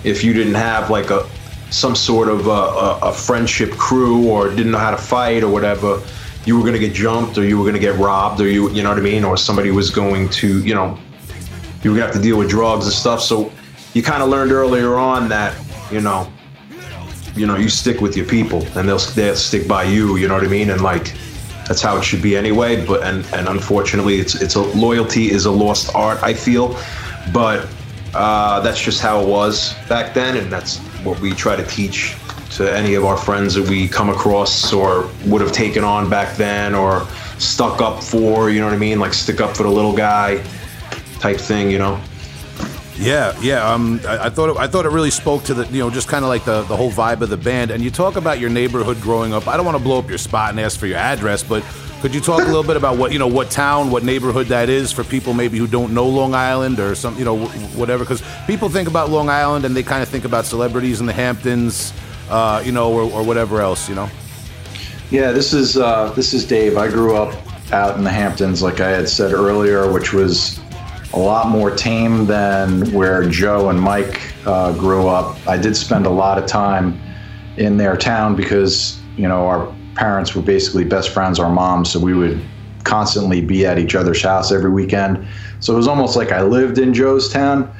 if 0.03 0.21
you 0.21 0.33
didn't 0.33 0.55
have 0.55 0.89
like 0.89 1.11
a 1.11 1.25
some 1.69 1.95
sort 1.95 2.27
of 2.27 2.47
a, 2.47 2.49
a, 2.49 2.99
a 3.03 3.13
friendship 3.13 3.71
crew 3.71 4.27
or 4.27 4.49
didn't 4.49 4.71
know 4.71 4.79
how 4.79 4.91
to 4.91 4.97
fight 4.97 5.43
or 5.43 5.49
whatever, 5.49 6.01
you 6.45 6.55
were 6.55 6.61
going 6.61 6.73
to 6.73 6.79
get 6.79 6.93
jumped 6.93 7.37
or 7.37 7.45
you 7.45 7.57
were 7.57 7.63
going 7.63 7.75
to 7.75 7.79
get 7.79 7.95
robbed 7.97 8.39
or 8.41 8.47
you 8.47 8.69
you 8.71 8.81
know 8.83 8.89
what 8.89 8.97
I 8.97 9.01
mean? 9.01 9.23
Or 9.23 9.37
somebody 9.37 9.71
was 9.71 9.89
going 9.89 10.29
to 10.29 10.63
you 10.63 10.73
know 10.73 10.97
you 11.83 11.91
were 11.91 11.97
going 11.97 12.07
to 12.07 12.13
have 12.13 12.15
to 12.15 12.21
deal 12.21 12.37
with 12.37 12.49
drugs 12.49 12.85
and 12.85 12.93
stuff. 12.93 13.21
So 13.21 13.51
you 13.93 14.03
kind 14.03 14.21
of 14.23 14.29
learned 14.29 14.51
earlier 14.51 14.95
on 14.95 15.29
that 15.29 15.55
you 15.91 16.01
know 16.01 16.31
you 17.35 17.45
know 17.45 17.55
you 17.55 17.69
stick 17.69 18.01
with 18.01 18.15
your 18.15 18.25
people 18.25 18.65
and 18.77 18.87
they'll 18.87 18.99
they'll 18.99 19.35
stick 19.35 19.67
by 19.67 19.83
you 19.83 20.17
you 20.17 20.27
know 20.27 20.35
what 20.35 20.43
I 20.43 20.47
mean? 20.47 20.69
And 20.69 20.81
like 20.81 21.13
that's 21.67 21.81
how 21.81 21.97
it 21.97 22.03
should 22.03 22.21
be 22.21 22.35
anyway 22.35 22.83
but 22.83 23.03
and 23.03 23.25
and 23.33 23.47
unfortunately 23.47 24.19
it's 24.19 24.41
it's 24.41 24.55
a 24.55 24.61
loyalty 24.61 25.29
is 25.29 25.45
a 25.45 25.51
lost 25.51 25.93
art 25.95 26.21
I 26.23 26.33
feel. 26.33 26.77
But 27.33 27.67
uh, 28.13 28.59
that's 28.61 28.81
just 28.81 29.01
how 29.01 29.21
it 29.21 29.27
was 29.27 29.75
back 29.87 30.13
then 30.13 30.37
and 30.37 30.51
that's 30.51 30.77
what 31.03 31.19
we 31.19 31.31
try 31.33 31.55
to 31.55 31.63
teach 31.65 32.15
to 32.51 32.75
any 32.75 32.95
of 32.95 33.05
our 33.05 33.17
friends 33.17 33.53
that 33.53 33.69
we 33.69 33.87
come 33.87 34.09
across 34.09 34.73
or 34.73 35.09
would 35.25 35.41
have 35.41 35.51
taken 35.51 35.83
on 35.83 36.09
back 36.09 36.35
then 36.35 36.73
or 36.73 37.07
stuck 37.37 37.81
up 37.81 38.03
for, 38.03 38.49
you 38.49 38.59
know 38.59 38.65
what 38.65 38.73
I 38.73 38.77
mean? 38.77 38.99
Like 38.99 39.13
stick 39.13 39.39
up 39.39 39.55
for 39.55 39.63
the 39.63 39.69
little 39.69 39.95
guy 39.95 40.43
type 41.19 41.37
thing, 41.37 41.69
you 41.69 41.77
know? 41.77 42.01
Yeah, 42.97 43.37
yeah. 43.39 43.71
Um, 43.71 44.01
I, 44.05 44.25
I, 44.25 44.29
thought 44.29 44.49
it, 44.49 44.57
I 44.57 44.67
thought 44.67 44.85
it 44.85 44.91
really 44.91 45.11
spoke 45.11 45.43
to 45.43 45.53
the 45.53 45.65
you 45.67 45.79
know 45.79 45.89
just 45.89 46.09
kind 46.09 46.25
of 46.25 46.29
like 46.29 46.43
the, 46.43 46.63
the 46.63 46.75
whole 46.75 46.91
vibe 46.91 47.21
of 47.21 47.29
the 47.29 47.37
band. 47.37 47.71
And 47.71 47.81
you 47.81 47.89
talk 47.89 48.17
about 48.17 48.39
your 48.39 48.49
neighborhood 48.49 48.99
growing 48.99 49.33
up. 49.33 49.47
I 49.47 49.55
don't 49.55 49.65
want 49.65 49.77
to 49.77 49.83
blow 49.83 49.99
up 49.99 50.09
your 50.09 50.17
spot 50.17 50.49
and 50.49 50.59
ask 50.59 50.77
for 50.77 50.85
your 50.85 50.97
address, 50.97 51.41
but 51.41 51.63
could 52.01 52.13
you 52.13 52.19
talk 52.19 52.41
a 52.41 52.45
little 52.45 52.63
bit 52.63 52.75
about 52.75 52.97
what 52.97 53.13
you 53.13 53.19
know 53.19 53.27
what 53.27 53.51
town, 53.51 53.89
what 53.89 54.03
neighborhood 54.03 54.47
that 54.47 54.67
is 54.67 54.91
for 54.91 55.05
people 55.05 55.33
maybe 55.33 55.57
who 55.57 55.65
don't 55.65 55.93
know 55.93 56.07
Long 56.07 56.33
Island 56.33 56.81
or 56.81 56.93
some 56.93 57.17
you 57.17 57.23
know 57.23 57.45
whatever? 57.77 58.03
Because 58.03 58.21
people 58.45 58.67
think 58.67 58.89
about 58.89 59.09
Long 59.09 59.29
Island 59.29 59.63
and 59.63 59.73
they 59.73 59.83
kind 59.83 60.03
of 60.03 60.09
think 60.09 60.25
about 60.25 60.43
celebrities 60.43 60.99
in 60.99 61.05
the 61.05 61.13
Hamptons 61.13 61.93
uh, 62.29 62.61
you 62.65 62.71
know, 62.71 62.91
or, 62.91 63.11
or, 63.11 63.23
whatever 63.23 63.61
else, 63.61 63.89
you 63.89 63.95
know? 63.95 64.09
Yeah, 65.11 65.31
this 65.31 65.53
is 65.53 65.77
uh, 65.77 66.11
this 66.15 66.33
is 66.33 66.45
Dave. 66.45 66.77
I 66.77 66.87
grew 66.87 67.15
up 67.15 67.33
out 67.73 67.97
in 67.97 68.03
the 68.03 68.11
Hamptons, 68.11 68.61
like 68.61 68.79
I 68.79 68.89
had 68.89 69.09
said 69.09 69.33
earlier, 69.33 69.91
which 69.91 70.13
was 70.13 70.59
a 71.13 71.19
lot 71.19 71.49
more 71.49 71.71
tame 71.71 72.25
than 72.25 72.91
where 72.91 73.27
Joe 73.27 73.69
and 73.69 73.79
Mike 73.79 74.21
uh, 74.45 74.73
grew 74.73 75.07
up. 75.07 75.37
I 75.47 75.57
did 75.57 75.75
spend 75.75 76.05
a 76.05 76.11
lot 76.11 76.37
of 76.37 76.45
time 76.45 76.99
in 77.57 77.77
their 77.77 77.97
town 77.97 78.35
because 78.35 78.99
you 79.17 79.27
know 79.27 79.47
our 79.47 79.75
parents 79.95 80.35
were 80.35 80.41
basically 80.41 80.85
best 80.85 81.09
friends, 81.09 81.39
our 81.39 81.51
moms, 81.51 81.91
so 81.91 81.99
we 81.99 82.13
would 82.13 82.39
constantly 82.83 83.41
be 83.41 83.65
at 83.65 83.77
each 83.77 83.95
other's 83.95 84.21
house 84.21 84.51
every 84.51 84.71
weekend. 84.71 85.27
So 85.59 85.73
it 85.73 85.77
was 85.77 85.87
almost 85.87 86.15
like 86.15 86.31
I 86.31 86.41
lived 86.41 86.77
in 86.77 86.93
Joe's 86.93 87.29
town. 87.29 87.71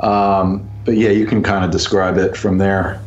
Um, 0.00 0.68
but 0.84 0.96
yeah, 0.96 1.10
you 1.10 1.26
can 1.26 1.42
kind 1.42 1.64
of 1.64 1.70
describe 1.70 2.18
it 2.18 2.36
from 2.36 2.58
there. 2.58 3.00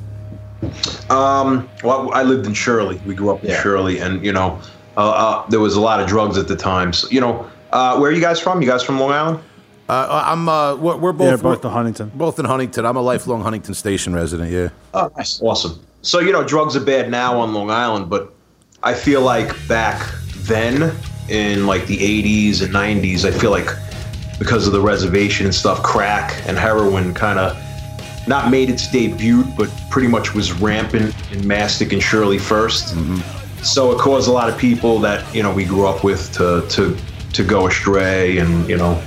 Um, 1.09 1.69
well, 1.83 2.11
I 2.13 2.23
lived 2.23 2.45
in 2.45 2.53
Shirley. 2.53 2.99
We 3.05 3.15
grew 3.15 3.29
up 3.29 3.43
in 3.43 3.51
yeah. 3.51 3.61
Shirley, 3.61 3.99
and 3.99 4.23
you 4.25 4.31
know, 4.33 4.59
uh, 4.97 5.09
uh, 5.09 5.49
there 5.49 5.59
was 5.59 5.75
a 5.75 5.81
lot 5.81 5.99
of 5.99 6.07
drugs 6.07 6.37
at 6.37 6.47
the 6.47 6.55
time. 6.55 6.93
So, 6.93 7.07
you 7.09 7.21
know, 7.21 7.49
uh, 7.71 7.97
where 7.97 8.09
are 8.09 8.13
you 8.13 8.21
guys 8.21 8.39
from? 8.39 8.61
You 8.61 8.67
guys 8.67 8.83
from 8.83 8.99
Long 8.99 9.11
Island? 9.11 9.39
Uh, 9.87 10.23
I'm. 10.25 10.49
Uh, 10.49 10.75
we're, 10.75 10.97
we're, 10.97 11.13
both. 11.13 11.29
Yeah, 11.29 11.37
both 11.37 11.63
in 11.63 11.71
Huntington. 11.71 12.11
Both 12.15 12.39
in 12.39 12.45
Huntington. 12.45 12.85
I'm 12.85 12.95
a 12.95 13.01
lifelong 13.01 13.41
Huntington 13.41 13.73
Station 13.73 14.13
resident. 14.13 14.51
Yeah. 14.51 14.69
Oh, 14.93 15.11
nice. 15.15 15.41
Awesome. 15.41 15.79
So 16.01 16.19
you 16.19 16.31
know, 16.31 16.43
drugs 16.43 16.75
are 16.75 16.83
bad 16.83 17.09
now 17.11 17.39
on 17.39 17.53
Long 17.53 17.69
Island, 17.69 18.09
but 18.09 18.33
I 18.83 18.93
feel 18.93 19.21
like 19.21 19.67
back 19.67 20.01
then 20.45 20.95
in 21.29 21.65
like 21.65 21.87
the 21.87 21.97
80s 21.97 22.61
and 22.61 22.73
90s, 22.73 23.25
I 23.25 23.31
feel 23.31 23.51
like 23.51 23.69
because 24.37 24.67
of 24.67 24.73
the 24.73 24.81
reservation 24.81 25.45
and 25.45 25.55
stuff, 25.55 25.81
crack 25.81 26.47
and 26.47 26.57
heroin 26.57 27.13
kind 27.13 27.39
of 27.39 27.57
not 28.27 28.49
made 28.49 28.69
its 28.69 28.89
debut, 28.89 29.43
but 29.57 29.69
pretty 29.89 30.07
much 30.07 30.33
was 30.33 30.51
rampant 30.53 31.13
in 31.31 31.47
Mastic 31.47 31.93
and 31.93 32.01
Shirley 32.01 32.37
1st 32.37 32.93
mm-hmm. 32.93 33.35
So 33.65 33.91
it 33.91 33.97
caused 33.97 34.29
a 34.29 34.31
lot 34.31 34.47
of 34.47 34.57
people 34.59 34.99
that 34.99 35.33
you 35.33 35.41
know 35.41 35.51
we 35.51 35.65
grew 35.65 35.87
up 35.87 36.03
with 36.03 36.31
to 36.33 36.65
to 36.69 36.95
to 37.33 37.43
go 37.43 37.67
astray, 37.67 38.37
and 38.37 38.69
you 38.69 38.77
know. 38.77 39.01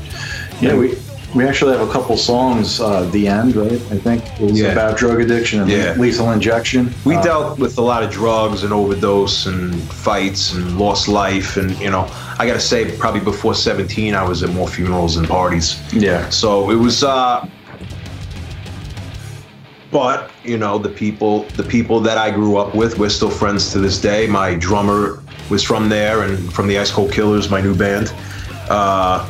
Yeah, 0.60 0.76
we 0.76 0.96
we 1.34 1.46
actually 1.46 1.76
have 1.76 1.88
a 1.88 1.92
couple 1.92 2.16
songs. 2.16 2.80
Uh, 2.80 3.04
the 3.10 3.28
end, 3.28 3.54
right? 3.54 3.72
I 3.72 3.98
think 3.98 4.24
it 4.40 4.50
was 4.50 4.60
yeah. 4.60 4.72
about 4.72 4.98
drug 4.98 5.20
addiction 5.20 5.60
and 5.60 5.70
yeah. 5.70 5.94
lethal 5.94 6.32
injection. 6.32 6.92
We 7.04 7.14
uh, 7.14 7.22
dealt 7.22 7.58
with 7.60 7.78
a 7.78 7.82
lot 7.82 8.02
of 8.02 8.10
drugs 8.10 8.64
and 8.64 8.72
overdose 8.72 9.46
and 9.46 9.80
fights 9.92 10.52
and 10.52 10.76
lost 10.76 11.06
life, 11.06 11.56
and 11.56 11.70
you 11.78 11.90
know, 11.90 12.08
I 12.38 12.46
got 12.46 12.54
to 12.54 12.60
say, 12.60 12.96
probably 12.98 13.20
before 13.20 13.54
17, 13.54 14.14
I 14.14 14.28
was 14.28 14.42
at 14.42 14.50
more 14.50 14.66
funerals 14.66 15.16
and 15.16 15.28
parties. 15.28 15.80
Yeah. 15.92 16.28
So 16.30 16.70
it 16.70 16.76
was. 16.76 17.04
Uh, 17.04 17.48
but 19.90 20.30
you 20.44 20.58
know 20.58 20.78
the 20.78 20.88
people 20.88 21.42
the 21.56 21.62
people 21.62 22.00
that 22.00 22.18
I 22.18 22.30
grew 22.30 22.56
up 22.56 22.74
with, 22.74 22.98
we're 22.98 23.08
still 23.08 23.30
friends 23.30 23.72
to 23.72 23.78
this 23.78 24.00
day. 24.00 24.26
My 24.26 24.54
drummer 24.54 25.22
was 25.50 25.62
from 25.62 25.88
there, 25.88 26.22
and 26.22 26.52
from 26.52 26.68
the 26.68 26.78
Ice 26.78 26.90
Cold 26.90 27.12
Killers, 27.12 27.50
my 27.50 27.60
new 27.60 27.74
band, 27.74 28.12
uh, 28.68 29.24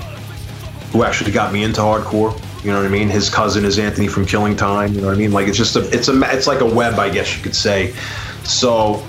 who 0.92 1.04
actually 1.04 1.32
got 1.32 1.52
me 1.52 1.62
into 1.62 1.80
hardcore. 1.80 2.36
You 2.64 2.72
know 2.72 2.78
what 2.78 2.86
I 2.86 2.90
mean? 2.90 3.08
His 3.08 3.30
cousin 3.30 3.64
is 3.64 3.78
Anthony 3.78 4.08
from 4.08 4.26
Killing 4.26 4.56
Time. 4.56 4.92
You 4.92 5.00
know 5.00 5.06
what 5.06 5.14
I 5.14 5.18
mean? 5.18 5.30
Like 5.32 5.46
it's 5.46 5.56
just 5.56 5.76
a 5.76 5.88
it's 5.94 6.08
a 6.08 6.20
it's 6.34 6.46
like 6.48 6.60
a 6.60 6.66
web, 6.66 6.98
I 6.98 7.08
guess 7.08 7.36
you 7.36 7.42
could 7.42 7.54
say. 7.54 7.94
So 8.42 9.02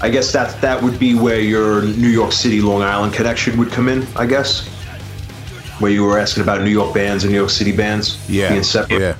I 0.00 0.08
guess 0.08 0.32
that 0.32 0.58
that 0.62 0.82
would 0.82 0.98
be 0.98 1.14
where 1.14 1.40
your 1.40 1.82
New 1.82 2.08
York 2.08 2.32
City 2.32 2.60
Long 2.62 2.82
Island 2.82 3.12
connection 3.12 3.58
would 3.58 3.70
come 3.70 3.88
in. 3.88 4.06
I 4.16 4.24
guess 4.24 4.66
where 5.78 5.90
you 5.90 6.04
were 6.04 6.18
asking 6.18 6.42
about 6.42 6.62
New 6.62 6.70
York 6.70 6.94
bands 6.94 7.24
and 7.24 7.32
New 7.32 7.38
York 7.38 7.50
City 7.50 7.70
bands 7.76 8.18
Yeah. 8.28 8.48
being 8.48 8.62
separate. 8.62 9.00
Yeah. 9.00 9.14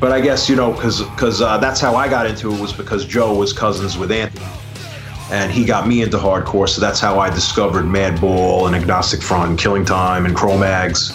But 0.00 0.12
I 0.12 0.20
guess 0.20 0.48
you 0.48 0.56
know 0.56 0.72
because 0.72 1.02
because 1.02 1.40
uh, 1.40 1.58
that's 1.58 1.80
how 1.80 1.94
I 1.94 2.08
got 2.08 2.26
into 2.26 2.52
it 2.52 2.60
was 2.60 2.72
because 2.72 3.04
Joe 3.04 3.34
was 3.34 3.52
cousins 3.52 3.96
with 3.96 4.10
Anthony, 4.10 4.46
and 5.30 5.50
he 5.50 5.64
got 5.64 5.86
me 5.86 6.02
into 6.02 6.18
hardcore. 6.18 6.68
So 6.68 6.80
that's 6.80 7.00
how 7.00 7.18
I 7.18 7.30
discovered 7.30 7.84
Madball 7.84 8.66
and 8.66 8.76
Agnostic 8.76 9.22
Front 9.22 9.50
and 9.50 9.58
Killing 9.58 9.84
Time 9.84 10.26
and 10.26 10.34
Cro-Mags, 10.34 11.12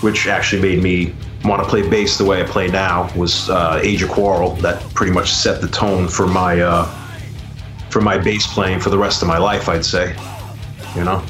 which 0.00 0.26
actually 0.26 0.62
made 0.62 0.82
me 0.82 1.14
want 1.44 1.62
to 1.62 1.68
play 1.68 1.88
bass 1.88 2.18
the 2.18 2.24
way 2.24 2.40
I 2.42 2.44
play 2.44 2.68
now. 2.68 3.12
Was 3.14 3.50
uh, 3.50 3.80
Age 3.82 4.02
of 4.02 4.10
Quarrel 4.10 4.56
that 4.56 4.82
pretty 4.94 5.12
much 5.12 5.32
set 5.32 5.60
the 5.60 5.68
tone 5.68 6.08
for 6.08 6.26
my 6.26 6.60
uh, 6.60 6.86
for 7.90 8.00
my 8.00 8.16
bass 8.18 8.46
playing 8.46 8.80
for 8.80 8.90
the 8.90 8.98
rest 8.98 9.22
of 9.22 9.28
my 9.28 9.38
life. 9.38 9.68
I'd 9.68 9.84
say, 9.84 10.16
you 10.96 11.04
know. 11.04 11.22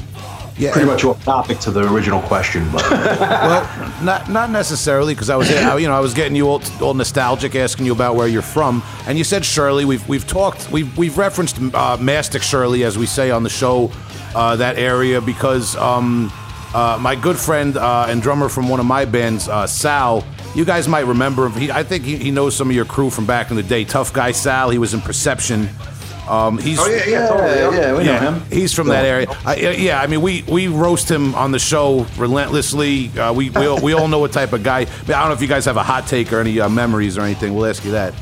Yeah. 0.57 0.71
Pretty 0.71 0.87
much 0.87 1.03
off 1.03 1.23
topic 1.23 1.59
to 1.59 1.71
the 1.71 1.91
original 1.91 2.21
question, 2.21 2.69
but 2.71 2.89
well, 2.91 4.03
not 4.03 4.29
not 4.29 4.51
necessarily 4.51 5.15
because 5.15 5.29
I 5.29 5.35
was 5.35 5.49
you 5.49 5.87
know 5.87 5.95
I 5.95 5.99
was 5.99 6.13
getting 6.13 6.35
you 6.35 6.47
all, 6.47 6.61
all 6.81 6.93
nostalgic, 6.93 7.55
asking 7.55 7.85
you 7.87 7.91
about 7.91 8.15
where 8.15 8.27
you're 8.27 8.43
from, 8.43 8.83
and 9.07 9.17
you 9.17 9.23
said 9.23 9.43
Shirley. 9.43 9.83
We've 9.85 10.07
we've 10.07 10.27
talked 10.27 10.71
we've 10.71 10.95
we've 10.97 11.17
referenced 11.17 11.59
uh, 11.73 11.97
Mastic 11.99 12.43
Shirley 12.43 12.83
as 12.83 12.97
we 12.97 13.07
say 13.07 13.31
on 13.31 13.41
the 13.41 13.49
show 13.49 13.91
uh, 14.35 14.55
that 14.57 14.77
area 14.77 15.21
because 15.21 15.75
um, 15.75 16.31
uh, 16.73 16.97
my 16.99 17.15
good 17.15 17.37
friend 17.37 17.77
uh, 17.77 18.05
and 18.09 18.21
drummer 18.21 18.49
from 18.49 18.69
one 18.69 18.79
of 18.79 18.85
my 18.85 19.05
bands, 19.05 19.47
uh, 19.47 19.67
Sal. 19.67 20.23
You 20.55 20.65
guys 20.65 20.87
might 20.87 21.07
remember 21.07 21.47
him. 21.47 21.53
He, 21.53 21.71
I 21.71 21.81
think 21.83 22.03
he, 22.03 22.15
he 22.17 22.29
knows 22.29 22.55
some 22.55 22.69
of 22.69 22.75
your 22.75 22.85
crew 22.85 23.09
from 23.09 23.25
back 23.25 23.49
in 23.49 23.55
the 23.55 23.63
day. 23.63 23.85
Tough 23.85 24.13
guy 24.13 24.31
Sal. 24.31 24.69
He 24.69 24.77
was 24.77 24.93
in 24.93 25.01
Perception. 25.01 25.67
Um, 26.27 26.57
he's 26.57 26.79
oh 26.79 26.87
yeah, 26.87 27.05
yeah, 27.05 27.27
totally. 27.27 27.49
Yeah, 27.49 27.71
yeah, 27.71 27.97
we 27.97 28.03
know 28.03 28.11
yeah, 28.11 28.31
him. 28.31 28.51
He's 28.51 28.73
from 28.73 28.87
that 28.87 29.05
area. 29.05 29.27
I, 29.45 29.55
yeah, 29.55 29.71
yeah, 29.71 30.01
I 30.01 30.07
mean, 30.07 30.21
we, 30.21 30.43
we 30.43 30.67
roast 30.67 31.11
him 31.11 31.35
on 31.35 31.51
the 31.51 31.59
show 31.59 32.05
relentlessly. 32.17 33.09
Uh, 33.09 33.33
we 33.33 33.49
we 33.49 33.65
all, 33.65 33.81
we 33.81 33.93
all 33.93 34.07
know 34.07 34.19
what 34.19 34.31
type 34.31 34.53
of 34.53 34.63
guy. 34.63 34.81
I, 34.81 34.85
mean, 34.85 35.13
I 35.13 35.19
don't 35.19 35.29
know 35.29 35.33
if 35.33 35.41
you 35.41 35.47
guys 35.47 35.65
have 35.65 35.77
a 35.77 35.83
hot 35.83 36.07
take 36.07 36.31
or 36.31 36.39
any 36.39 36.59
uh, 36.59 36.69
memories 36.69 37.17
or 37.17 37.21
anything. 37.21 37.53
We'll 37.53 37.65
ask 37.65 37.83
you 37.83 37.91
that. 37.91 38.13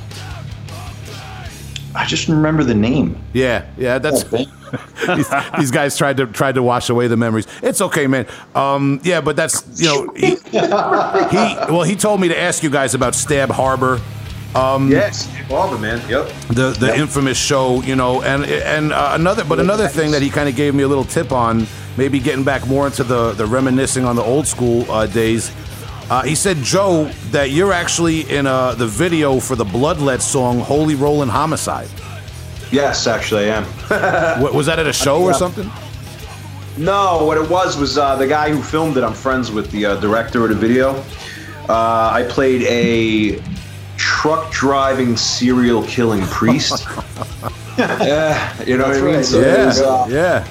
I 1.93 2.05
just 2.05 2.27
remember 2.27 2.63
the 2.63 2.73
name. 2.73 3.21
Yeah, 3.33 3.69
yeah, 3.77 3.99
that's. 3.99 4.23
these, 5.07 5.29
these 5.59 5.71
guys 5.71 5.97
tried 5.97 6.17
to 6.17 6.25
tried 6.25 6.55
to 6.55 6.63
wash 6.63 6.89
away 6.89 7.07
the 7.07 7.17
memories. 7.17 7.47
It's 7.61 7.81
okay, 7.81 8.07
man. 8.07 8.25
Um, 8.55 8.99
yeah, 9.03 9.21
but 9.21 9.35
that's 9.35 9.63
you 9.79 9.87
know 9.87 10.13
he, 10.15 10.35
he 10.35 10.59
well 10.59 11.83
he 11.83 11.95
told 11.95 12.21
me 12.21 12.29
to 12.29 12.39
ask 12.39 12.63
you 12.63 12.69
guys 12.69 12.95
about 12.95 13.13
Stab 13.13 13.49
Harbor. 13.49 13.99
Yes, 14.53 15.29
Barber, 15.47 15.77
man. 15.77 16.01
Yep. 16.09 16.27
the 16.49 16.75
the 16.79 16.95
infamous 16.95 17.37
show, 17.37 17.81
you 17.83 17.95
know, 17.95 18.21
and 18.21 18.45
and 18.45 18.91
uh, 18.91 19.11
another 19.13 19.43
but 19.43 19.59
another 19.59 19.87
thing 19.87 20.11
that 20.11 20.21
he 20.21 20.29
kind 20.29 20.49
of 20.49 20.55
gave 20.55 20.75
me 20.75 20.83
a 20.83 20.87
little 20.87 21.03
tip 21.05 21.31
on, 21.31 21.67
maybe 21.97 22.19
getting 22.19 22.43
back 22.43 22.67
more 22.67 22.85
into 22.85 23.03
the 23.03 23.31
the 23.33 23.45
reminiscing 23.45 24.05
on 24.05 24.15
the 24.15 24.23
old 24.23 24.47
school 24.47 24.89
uh, 24.91 25.05
days. 25.07 25.51
Uh, 26.09 26.23
he 26.23 26.35
said, 26.35 26.57
Joe, 26.57 27.05
that 27.31 27.51
you're 27.51 27.71
actually 27.71 28.29
in 28.29 28.45
uh, 28.45 28.73
the 28.75 28.85
video 28.85 29.39
for 29.39 29.55
the 29.55 29.63
Bloodlet 29.63 30.19
song 30.19 30.59
"Holy 30.59 30.95
Rollin' 30.95 31.29
Homicide." 31.29 31.87
Yes, 32.69 33.07
actually, 33.07 33.49
I 33.49 33.57
am. 33.63 33.65
Wa- 34.41 34.51
was 34.51 34.65
that 34.65 34.79
at 34.79 34.87
a 34.87 34.93
show 34.93 35.21
or 35.21 35.33
something? 35.33 35.69
No, 36.77 37.25
what 37.25 37.37
it 37.37 37.49
was 37.49 37.77
was 37.77 37.97
uh, 37.97 38.15
the 38.15 38.27
guy 38.27 38.49
who 38.49 38.61
filmed 38.61 38.97
it. 38.97 39.03
I'm 39.03 39.13
friends 39.13 39.51
with 39.51 39.71
the 39.71 39.85
uh, 39.85 39.95
director 40.01 40.43
of 40.43 40.49
the 40.49 40.55
video. 40.55 40.95
Uh, 41.69 42.09
I 42.13 42.25
played 42.29 42.63
a 42.63 43.41
truck 44.21 44.51
driving 44.51 45.17
serial 45.17 45.81
killing 45.83 46.21
priest. 46.27 46.85
yeah, 47.77 48.61
you 48.63 48.77
know 48.77 48.87
what 48.87 48.97
I 48.97 49.01
mean. 49.01 49.15
right. 49.15 49.25
So 49.25 49.41
Yeah, 49.41 49.65
was, 49.65 49.81
uh, 49.81 50.05
yeah. 50.09 50.47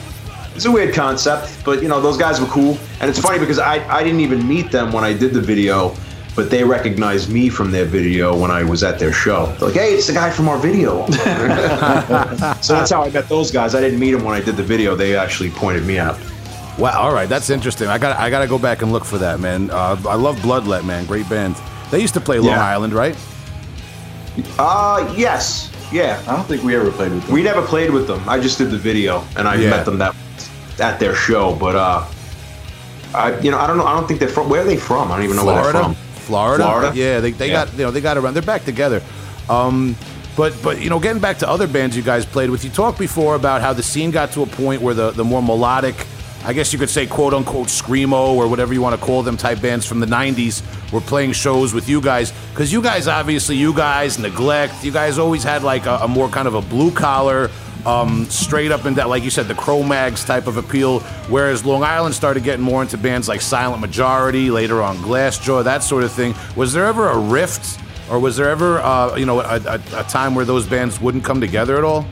it's 0.57 0.65
a 0.65 0.71
weird 0.73 0.93
concept, 0.93 1.57
but 1.65 1.81
you 1.83 1.89
know 1.89 2.01
those 2.01 2.17
guys 2.17 2.41
were 2.41 2.49
cool, 2.49 2.77
and 3.01 3.09
it's 3.09 3.21
funny 3.21 3.39
because 3.39 3.59
I 3.61 3.77
I 3.89 4.03
didn't 4.03 4.21
even 4.21 4.47
meet 4.47 4.73
them 4.73 4.93
when 4.93 5.05
I 5.05 5.13
did 5.13 5.33
the 5.35 5.41
video, 5.41 5.95
but 6.35 6.51
they 6.51 6.65
recognized 6.65 7.31
me 7.31 7.49
from 7.49 7.71
their 7.71 7.85
video 7.85 8.37
when 8.37 8.51
I 8.51 8.65
was 8.65 8.83
at 8.83 8.99
their 8.99 9.13
show. 9.13 9.47
They're 9.59 9.69
like, 9.69 9.77
hey, 9.77 9.95
it's 9.95 10.09
the 10.09 10.15
guy 10.15 10.31
from 10.31 10.49
our 10.49 10.59
video. 10.59 11.07
so 12.61 12.75
that's 12.75 12.91
how 12.91 13.05
I 13.05 13.11
met 13.11 13.29
those 13.29 13.53
guys. 13.53 13.75
I 13.77 13.81
didn't 13.81 14.01
meet 14.01 14.11
them 14.13 14.25
when 14.25 14.35
I 14.35 14.41
did 14.41 14.57
the 14.57 14.65
video. 14.65 14.97
They 14.97 15.17
actually 15.17 15.51
pointed 15.51 15.85
me 15.85 15.99
out. 15.99 16.19
Wow. 16.79 16.99
All 17.03 17.13
right, 17.13 17.29
that's 17.29 17.51
interesting. 17.51 17.87
I 17.89 17.99
got 17.99 18.17
I 18.19 18.31
got 18.31 18.41
to 18.41 18.49
go 18.49 18.59
back 18.59 18.83
and 18.83 18.91
look 18.91 19.05
for 19.05 19.19
that, 19.19 19.39
man. 19.39 19.71
Uh, 19.71 19.97
I 20.09 20.17
love 20.17 20.37
Bloodlet, 20.39 20.85
man. 20.85 21.07
Great 21.07 21.29
band. 21.29 21.55
They 21.93 22.01
used 22.01 22.15
to 22.15 22.21
play 22.21 22.39
Long 22.41 22.57
Yeah. 22.57 22.65
Island, 22.65 22.95
right? 22.95 23.17
Uh, 24.59 25.13
yes, 25.17 25.71
yeah. 25.93 26.23
I 26.27 26.37
don't 26.37 26.47
think 26.47 26.63
we 26.63 26.75
ever 26.77 26.91
played 26.91 27.13
with 27.13 27.25
them. 27.25 27.35
We 27.35 27.43
never 27.43 27.63
played 27.63 27.91
with 27.91 28.07
them. 28.07 28.23
I 28.29 28.39
just 28.39 28.59
did 28.59 28.71
the 28.71 28.79
video, 28.79 29.25
and 29.37 29.47
I 29.49 29.57
Yeah. 29.57 29.71
met 29.71 29.85
them 29.85 29.99
that 29.99 30.15
at 30.79 30.99
their 31.01 31.15
show. 31.15 31.55
But 31.55 31.77
uh, 31.77 32.05
I 33.15 33.39
you 33.41 33.51
know 33.51 33.59
I 33.59 33.67
don't 33.67 33.77
know. 33.77 33.87
I 33.87 33.95
don't 33.95 34.07
think 34.07 34.21
they're 34.21 34.29
from. 34.29 34.49
Where 34.49 34.63
are 34.63 34.65
they 34.65 34.77
from? 34.77 35.11
I 35.11 35.17
don't 35.17 35.25
even 35.25 35.37
know 35.37 35.45
where 35.45 35.63
they're 35.63 35.73
from. 35.73 35.95
Florida, 35.95 36.63
Florida? 36.65 36.93
Yeah, 36.95 37.19
they, 37.21 37.33
they 37.33 37.49
Yeah. 37.49 37.65
got 37.65 37.73
you 37.77 37.85
know 37.85 37.91
they 37.91 38.01
got 38.01 38.17
around. 38.17 38.35
They're 38.35 38.43
back 38.43 38.65
together. 38.65 39.03
Um, 39.49 39.97
but 40.37 40.55
but 40.63 40.81
you 40.81 40.89
know, 40.91 41.01
getting 41.01 41.21
back 41.21 41.39
to 41.39 41.49
other 41.49 41.67
bands 41.67 41.97
you 41.97 42.03
guys 42.03 42.25
played 42.25 42.51
with, 42.51 42.65
you 42.65 42.71
talked 42.71 42.99
before 42.99 43.35
about 43.35 43.61
how 43.63 43.73
the 43.73 43.83
scene 43.83 44.11
got 44.13 44.31
to 44.33 44.43
a 44.43 44.47
point 44.47 44.81
where 44.81 44.95
the 44.95 45.11
the 45.11 45.25
more 45.25 45.43
melodic, 45.43 46.07
I 46.45 46.53
guess 46.53 46.73
you 46.73 46.79
could 46.79 46.89
say 46.91 47.07
quote 47.07 47.35
unquote 47.35 47.69
screamo 47.69 48.35
or 48.35 48.49
whatever 48.49 48.73
you 48.73 48.81
want 48.81 48.99
to 48.99 49.05
call 49.05 49.23
them 49.23 49.37
type 49.37 49.61
bands 49.61 49.85
from 49.85 50.01
the 50.01 50.07
'90s 50.07 50.63
were 50.93 51.01
playing 51.01 51.33
shows 51.33 51.75
with 51.75 51.89
you 51.89 52.01
guys 52.01 52.33
because 52.51 52.73
you 52.73 52.81
guys 52.83 53.07
obviously 53.09 53.57
you 53.57 53.75
guys 53.75 54.19
neglect. 54.19 54.83
You 54.83 54.91
guys 54.93 55.19
always 55.19 55.43
had 55.43 55.63
like 55.63 55.87
a, 55.87 55.97
a 55.97 56.09
more 56.09 56.29
kind 56.29 56.49
of 56.49 56.55
a 56.55 56.63
blue 56.63 56.91
collar. 56.91 57.51
Um, 57.87 58.27
straight 58.27 58.73
up 58.73 58.85
and 58.85 58.95
down, 58.95 59.09
like 59.09 59.23
you 59.23 59.31
said, 59.31 59.49
the 59.49 59.55
Cro-Mags 59.55 60.23
type 60.23 60.47
of 60.47 60.59
appeal. 60.59 61.01
Whereas 61.31 61.65
Long 61.65 61.83
Island 61.83 62.15
started 62.15 62.45
getting 62.45 62.63
more 62.63 62.83
into 62.83 62.99
bands 62.99 63.27
like 63.27 63.41
Silent 63.41 63.81
Majority, 63.81 64.51
later 64.51 64.83
on 64.83 64.99
Glassjaw, 64.99 65.65
that 65.65 65.83
sort 65.83 66.05
of 66.05 66.13
thing. 66.13 66.35
Was 66.57 66.75
there 66.75 66.85
ever 66.85 67.09
a 67.09 67.17
rift, 67.19 67.81
or 68.11 68.19
was 68.19 68.37
there 68.37 68.51
ever, 68.51 68.81
uh, 68.81 69.17
you 69.17 69.25
know, 69.25 69.41
a, 69.41 69.57
a, 69.65 69.81
a 69.95 70.05
time 70.05 70.35
where 70.35 70.45
those 70.45 70.67
bands 70.67 71.01
wouldn't 71.01 71.25
come 71.25 71.41
together 71.41 71.79
at 71.79 71.85
all? 71.85 72.05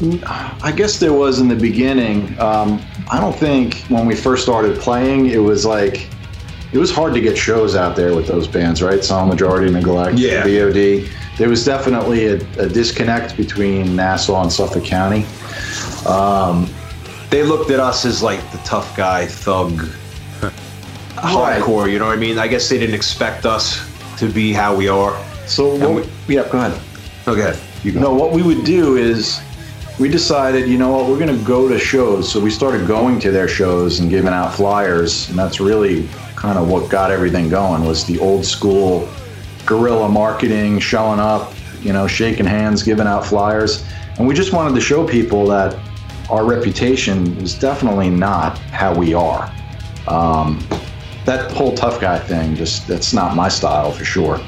I 0.00 0.72
guess 0.74 0.98
there 0.98 1.12
was 1.12 1.38
in 1.38 1.48
the 1.48 1.54
beginning. 1.56 2.38
Um, 2.40 2.80
I 3.10 3.20
don't 3.20 3.36
think 3.36 3.82
when 3.88 4.06
we 4.06 4.16
first 4.16 4.42
started 4.42 4.78
playing, 4.78 5.26
it 5.26 5.38
was 5.38 5.64
like 5.64 6.08
it 6.72 6.78
was 6.78 6.90
hard 6.90 7.14
to 7.14 7.20
get 7.20 7.36
shows 7.36 7.76
out 7.76 7.94
there 7.96 8.14
with 8.14 8.26
those 8.26 8.48
bands, 8.48 8.82
right? 8.82 9.04
Silent 9.04 9.28
Majority, 9.30 9.70
Neglect, 9.70 10.18
Yeah. 10.18 10.42
VOD. 10.44 11.08
There 11.36 11.48
was 11.48 11.64
definitely 11.64 12.26
a, 12.26 12.34
a 12.58 12.68
disconnect 12.68 13.36
between 13.36 13.94
Nassau 13.94 14.40
and 14.42 14.50
Suffolk 14.52 14.84
County. 14.84 15.24
Um, 16.06 16.68
They 17.30 17.42
looked 17.42 17.70
at 17.70 17.80
us 17.80 18.04
as 18.04 18.22
like 18.22 18.40
the 18.52 18.58
tough 18.58 18.96
guy, 18.96 19.26
thug, 19.26 19.72
hardcore. 21.16 21.90
You 21.90 21.98
know 21.98 22.06
what 22.06 22.16
I 22.16 22.20
mean? 22.20 22.38
I 22.38 22.48
guess 22.48 22.68
they 22.68 22.78
didn't 22.78 22.94
expect 22.94 23.46
us 23.46 23.80
to 24.18 24.28
be 24.28 24.52
how 24.52 24.74
we 24.74 24.88
are. 24.88 25.16
So, 25.46 25.92
what, 25.94 26.08
yeah, 26.28 26.48
go 26.50 26.58
ahead. 26.58 26.80
Okay, 27.28 27.58
you 27.84 27.92
go. 27.92 28.00
No, 28.00 28.14
what 28.14 28.32
we 28.32 28.42
would 28.42 28.64
do 28.64 28.96
is 28.96 29.40
we 30.02 30.08
decided, 30.08 30.68
you 30.68 30.76
know 30.76 30.90
what, 30.90 31.08
we're 31.08 31.16
going 31.16 31.38
to 31.38 31.44
go 31.44 31.68
to 31.68 31.78
shows. 31.78 32.28
So 32.28 32.40
we 32.40 32.50
started 32.50 32.88
going 32.88 33.20
to 33.20 33.30
their 33.30 33.46
shows 33.46 34.00
and 34.00 34.10
giving 34.10 34.32
out 34.32 34.52
flyers, 34.52 35.28
and 35.28 35.38
that's 35.38 35.60
really 35.60 36.08
kind 36.34 36.58
of 36.58 36.68
what 36.68 36.90
got 36.90 37.12
everything 37.12 37.48
going. 37.48 37.84
Was 37.84 38.04
the 38.04 38.18
old 38.18 38.44
school 38.44 39.08
guerrilla 39.64 40.08
marketing, 40.08 40.80
showing 40.80 41.20
up, 41.20 41.54
you 41.82 41.92
know, 41.92 42.08
shaking 42.08 42.46
hands, 42.46 42.82
giving 42.82 43.06
out 43.06 43.24
flyers, 43.24 43.86
and 44.18 44.26
we 44.26 44.34
just 44.34 44.52
wanted 44.52 44.74
to 44.74 44.80
show 44.80 45.06
people 45.06 45.46
that 45.46 45.78
our 46.28 46.44
reputation 46.44 47.36
is 47.36 47.56
definitely 47.56 48.10
not 48.10 48.58
how 48.58 48.92
we 48.92 49.14
are. 49.14 49.54
Um, 50.08 50.66
that 51.26 51.52
whole 51.52 51.76
tough 51.76 52.00
guy 52.00 52.18
thing, 52.18 52.56
just 52.56 52.88
that's 52.88 53.12
not 53.12 53.36
my 53.36 53.48
style 53.48 53.92
for 53.92 54.04
sure. 54.04 54.40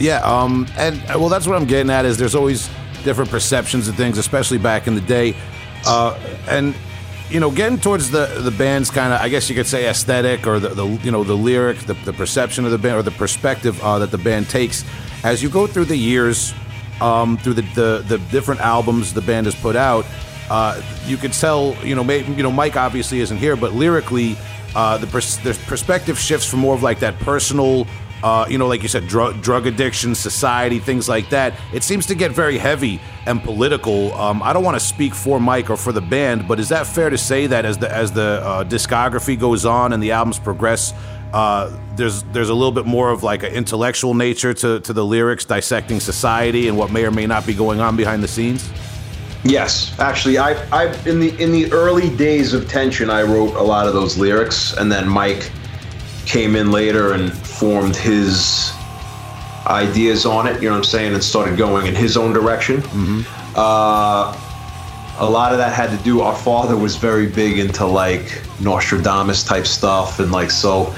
Yeah. 0.00 0.20
Um, 0.20 0.66
and 0.78 0.98
uh, 1.02 1.18
well, 1.18 1.28
that's 1.28 1.46
what 1.46 1.56
I'm 1.56 1.66
getting 1.66 1.90
at. 1.90 2.04
Is 2.06 2.16
there's 2.16 2.34
always 2.34 2.68
different 3.04 3.30
perceptions 3.30 3.86
of 3.86 3.94
things, 3.96 4.18
especially 4.18 4.58
back 4.58 4.86
in 4.86 4.94
the 4.94 5.00
day, 5.02 5.36
uh, 5.86 6.18
and 6.48 6.74
you 7.28 7.38
know, 7.38 7.50
getting 7.50 7.78
towards 7.78 8.10
the 8.10 8.26
the 8.42 8.50
band's 8.50 8.90
kind 8.90 9.12
of, 9.12 9.20
I 9.20 9.28
guess 9.28 9.48
you 9.48 9.54
could 9.54 9.66
say, 9.66 9.88
aesthetic 9.88 10.46
or 10.46 10.58
the, 10.58 10.70
the 10.70 10.86
you 11.04 11.10
know 11.10 11.22
the 11.22 11.36
lyric, 11.36 11.78
the, 11.80 11.94
the 11.94 12.12
perception 12.14 12.64
of 12.64 12.70
the 12.70 12.78
band 12.78 12.96
or 12.96 13.02
the 13.02 13.10
perspective 13.12 13.80
uh, 13.82 13.98
that 14.00 14.10
the 14.10 14.18
band 14.18 14.48
takes 14.48 14.84
as 15.22 15.42
you 15.42 15.50
go 15.50 15.66
through 15.66 15.84
the 15.84 15.96
years, 15.96 16.54
um, 17.00 17.36
through 17.36 17.54
the, 17.54 17.62
the 17.74 18.04
the 18.08 18.18
different 18.30 18.60
albums 18.62 19.12
the 19.12 19.20
band 19.20 19.46
has 19.46 19.54
put 19.54 19.76
out. 19.76 20.06
Uh, 20.48 20.82
you 21.06 21.16
could 21.16 21.32
tell, 21.32 21.76
you 21.84 21.94
know, 21.94 22.02
maybe, 22.02 22.32
you 22.32 22.42
know, 22.42 22.50
Mike 22.50 22.76
obviously 22.76 23.20
isn't 23.20 23.36
here, 23.36 23.54
but 23.54 23.72
lyrically, 23.72 24.36
uh, 24.74 24.98
the, 24.98 25.06
pers- 25.06 25.36
the 25.36 25.54
perspective 25.68 26.18
shifts 26.18 26.44
from 26.44 26.58
more 26.58 26.74
of 26.74 26.82
like 26.82 26.98
that 26.98 27.16
personal 27.20 27.86
uh, 28.22 28.46
you 28.48 28.58
know, 28.58 28.66
like 28.66 28.82
you 28.82 28.88
said, 28.88 29.06
drug 29.06 29.40
drug 29.42 29.66
addiction, 29.66 30.14
society, 30.14 30.78
things 30.78 31.08
like 31.08 31.30
that. 31.30 31.54
It 31.72 31.82
seems 31.82 32.06
to 32.06 32.14
get 32.14 32.32
very 32.32 32.58
heavy 32.58 33.00
and 33.26 33.42
political. 33.42 34.12
Um, 34.14 34.42
I 34.42 34.52
don't 34.52 34.64
want 34.64 34.78
to 34.78 34.84
speak 34.84 35.14
for 35.14 35.40
Mike 35.40 35.70
or 35.70 35.76
for 35.76 35.92
the 35.92 36.00
band, 36.00 36.46
but 36.46 36.60
is 36.60 36.68
that 36.68 36.86
fair 36.86 37.10
to 37.10 37.18
say 37.18 37.46
that 37.46 37.64
as 37.64 37.78
the 37.78 37.90
as 37.90 38.12
the 38.12 38.42
uh, 38.44 38.64
discography 38.64 39.38
goes 39.38 39.64
on 39.64 39.92
and 39.92 40.02
the 40.02 40.12
albums 40.12 40.38
progress, 40.38 40.92
uh, 41.32 41.74
there's 41.96 42.22
there's 42.24 42.50
a 42.50 42.54
little 42.54 42.72
bit 42.72 42.86
more 42.86 43.10
of 43.10 43.22
like 43.22 43.42
an 43.42 43.52
intellectual 43.52 44.14
nature 44.14 44.52
to 44.54 44.80
to 44.80 44.92
the 44.92 45.04
lyrics, 45.04 45.44
dissecting 45.44 46.00
society 46.00 46.68
and 46.68 46.76
what 46.76 46.90
may 46.90 47.04
or 47.04 47.10
may 47.10 47.26
not 47.26 47.46
be 47.46 47.54
going 47.54 47.80
on 47.80 47.96
behind 47.96 48.22
the 48.22 48.28
scenes. 48.28 48.70
Yes, 49.42 49.98
actually, 49.98 50.36
I, 50.36 50.52
I 50.70 50.94
in 51.08 51.18
the 51.18 51.34
in 51.42 51.52
the 51.52 51.72
early 51.72 52.14
days 52.16 52.52
of 52.52 52.68
Tension, 52.68 53.08
I 53.08 53.22
wrote 53.22 53.54
a 53.54 53.62
lot 53.62 53.86
of 53.86 53.94
those 53.94 54.18
lyrics, 54.18 54.76
and 54.76 54.92
then 54.92 55.08
Mike 55.08 55.50
came 56.26 56.56
in 56.56 56.70
later 56.70 57.12
and 57.12 57.32
formed 57.32 57.96
his 57.96 58.72
ideas 59.66 60.26
on 60.26 60.46
it, 60.46 60.62
you 60.62 60.68
know 60.68 60.74
what 60.74 60.78
I'm 60.78 60.84
saying, 60.84 61.14
and 61.14 61.22
started 61.22 61.56
going 61.56 61.86
in 61.86 61.94
his 61.94 62.16
own 62.16 62.32
direction. 62.32 62.82
Mm-hmm. 62.82 63.22
Uh, 63.54 64.36
a 65.18 65.28
lot 65.28 65.52
of 65.52 65.58
that 65.58 65.72
had 65.72 65.96
to 65.96 66.02
do, 66.02 66.20
our 66.22 66.34
father 66.34 66.76
was 66.76 66.96
very 66.96 67.26
big 67.26 67.58
into 67.58 67.84
like 67.84 68.42
Nostradamus 68.60 69.44
type 69.44 69.66
stuff, 69.66 70.18
and 70.18 70.32
like, 70.32 70.50
so 70.50 70.94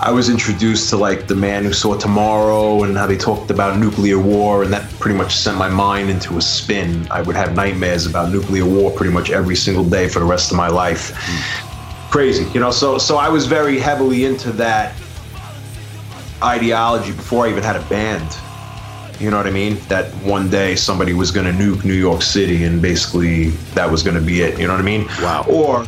I 0.00 0.10
was 0.10 0.28
introduced 0.28 0.90
to 0.90 0.96
like 0.96 1.26
The 1.26 1.34
Man 1.34 1.64
Who 1.64 1.72
Saw 1.72 1.96
Tomorrow 1.96 2.82
and 2.82 2.96
how 2.96 3.06
they 3.06 3.16
talked 3.16 3.50
about 3.50 3.78
nuclear 3.78 4.18
war, 4.18 4.62
and 4.62 4.72
that 4.72 4.90
pretty 4.98 5.16
much 5.16 5.36
sent 5.36 5.56
my 5.56 5.68
mind 5.68 6.10
into 6.10 6.36
a 6.36 6.42
spin. 6.42 7.06
I 7.10 7.22
would 7.22 7.36
have 7.36 7.54
nightmares 7.54 8.04
about 8.06 8.30
nuclear 8.30 8.66
war 8.66 8.90
pretty 8.90 9.12
much 9.12 9.30
every 9.30 9.56
single 9.56 9.84
day 9.84 10.08
for 10.08 10.18
the 10.18 10.26
rest 10.26 10.50
of 10.50 10.56
my 10.56 10.68
life. 10.68 11.12
Mm 11.12 11.61
crazy, 12.12 12.44
you 12.52 12.60
know. 12.60 12.70
So 12.70 12.98
so 12.98 13.16
I 13.16 13.30
was 13.30 13.46
very 13.46 13.78
heavily 13.78 14.26
into 14.26 14.52
that 14.52 14.94
ideology 16.42 17.12
before 17.12 17.46
I 17.46 17.50
even 17.50 17.62
had 17.62 17.74
a 17.74 17.82
band. 17.86 18.36
You 19.18 19.30
know 19.30 19.38
what 19.38 19.46
I 19.46 19.50
mean? 19.50 19.78
That 19.88 20.06
one 20.24 20.50
day 20.50 20.76
somebody 20.76 21.14
was 21.14 21.30
going 21.30 21.46
to 21.46 21.52
nuke 21.52 21.84
New 21.84 21.94
York 21.94 22.22
City, 22.22 22.64
and 22.64 22.82
basically 22.82 23.50
that 23.74 23.90
was 23.90 24.02
going 24.02 24.16
to 24.16 24.20
be 24.20 24.42
it. 24.42 24.58
You 24.58 24.66
know 24.66 24.74
what 24.74 24.80
I 24.80 24.84
mean? 24.84 25.06
Wow. 25.20 25.46
Or, 25.48 25.86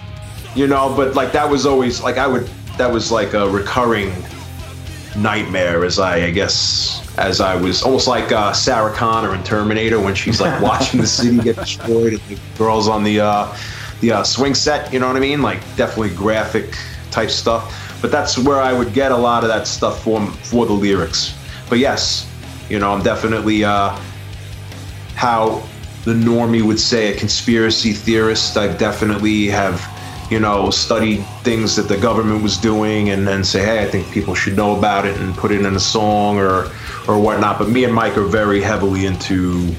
you 0.54 0.66
know, 0.66 0.94
but 0.96 1.14
like 1.14 1.32
that 1.32 1.48
was 1.48 1.66
always 1.66 2.02
like 2.02 2.16
I 2.16 2.26
would. 2.26 2.48
That 2.78 2.90
was 2.90 3.12
like 3.12 3.34
a 3.34 3.48
recurring 3.48 4.12
nightmare 5.16 5.84
as 5.84 5.98
I, 6.00 6.26
I 6.26 6.30
guess, 6.30 7.16
as 7.18 7.40
I 7.40 7.54
was 7.54 7.82
almost 7.82 8.08
like 8.08 8.32
uh, 8.32 8.52
Sarah 8.52 8.92
Connor 8.92 9.34
in 9.34 9.44
Terminator 9.44 10.00
when 10.00 10.14
she's 10.14 10.40
like 10.40 10.60
watching 10.60 11.00
the 11.00 11.06
city 11.06 11.38
get 11.38 11.56
destroyed 11.56 12.14
and 12.14 12.20
the 12.22 12.38
girls 12.58 12.88
on 12.88 13.04
the 13.04 13.20
uh, 13.20 13.56
the 14.00 14.12
uh, 14.12 14.22
swing 14.22 14.54
set. 14.54 14.92
You 14.92 14.98
know 14.98 15.06
what 15.06 15.16
I 15.16 15.20
mean? 15.20 15.42
Like 15.42 15.60
definitely 15.76 16.14
graphic 16.14 16.76
type 17.10 17.30
stuff. 17.30 17.80
But 18.02 18.10
that's 18.10 18.36
where 18.36 18.60
I 18.60 18.72
would 18.72 18.92
get 18.92 19.12
a 19.12 19.16
lot 19.16 19.44
of 19.44 19.48
that 19.48 19.66
stuff 19.66 20.02
for 20.02 20.26
for 20.26 20.66
the 20.66 20.72
lyrics. 20.72 21.34
But 21.70 21.78
yes, 21.78 22.30
you 22.68 22.78
know, 22.78 22.92
I'm 22.92 23.02
definitely 23.02 23.64
uh, 23.64 23.98
how 25.14 25.62
the 26.04 26.12
normie 26.12 26.62
would 26.62 26.80
say 26.80 27.14
a 27.14 27.18
conspiracy 27.18 27.92
theorist. 27.92 28.56
I 28.56 28.74
definitely 28.76 29.46
have, 29.46 29.82
you 30.30 30.38
know, 30.38 30.70
studied 30.70 31.24
things 31.42 31.76
that 31.76 31.88
the 31.88 31.96
government 31.96 32.42
was 32.42 32.58
doing 32.58 33.08
and 33.08 33.26
then 33.26 33.42
say, 33.42 33.64
hey, 33.64 33.82
I 33.82 33.86
think 33.88 34.10
people 34.10 34.34
should 34.34 34.56
know 34.56 34.76
about 34.76 35.06
it 35.06 35.18
and 35.18 35.34
put 35.34 35.50
it 35.50 35.64
in 35.64 35.74
a 35.74 35.80
song 35.80 36.38
or 36.38 36.70
or 37.08 37.18
whatnot. 37.18 37.58
But 37.58 37.70
me 37.70 37.84
and 37.84 37.94
Mike 37.94 38.18
are 38.18 38.26
very 38.26 38.60
heavily 38.60 39.06
into 39.06 39.74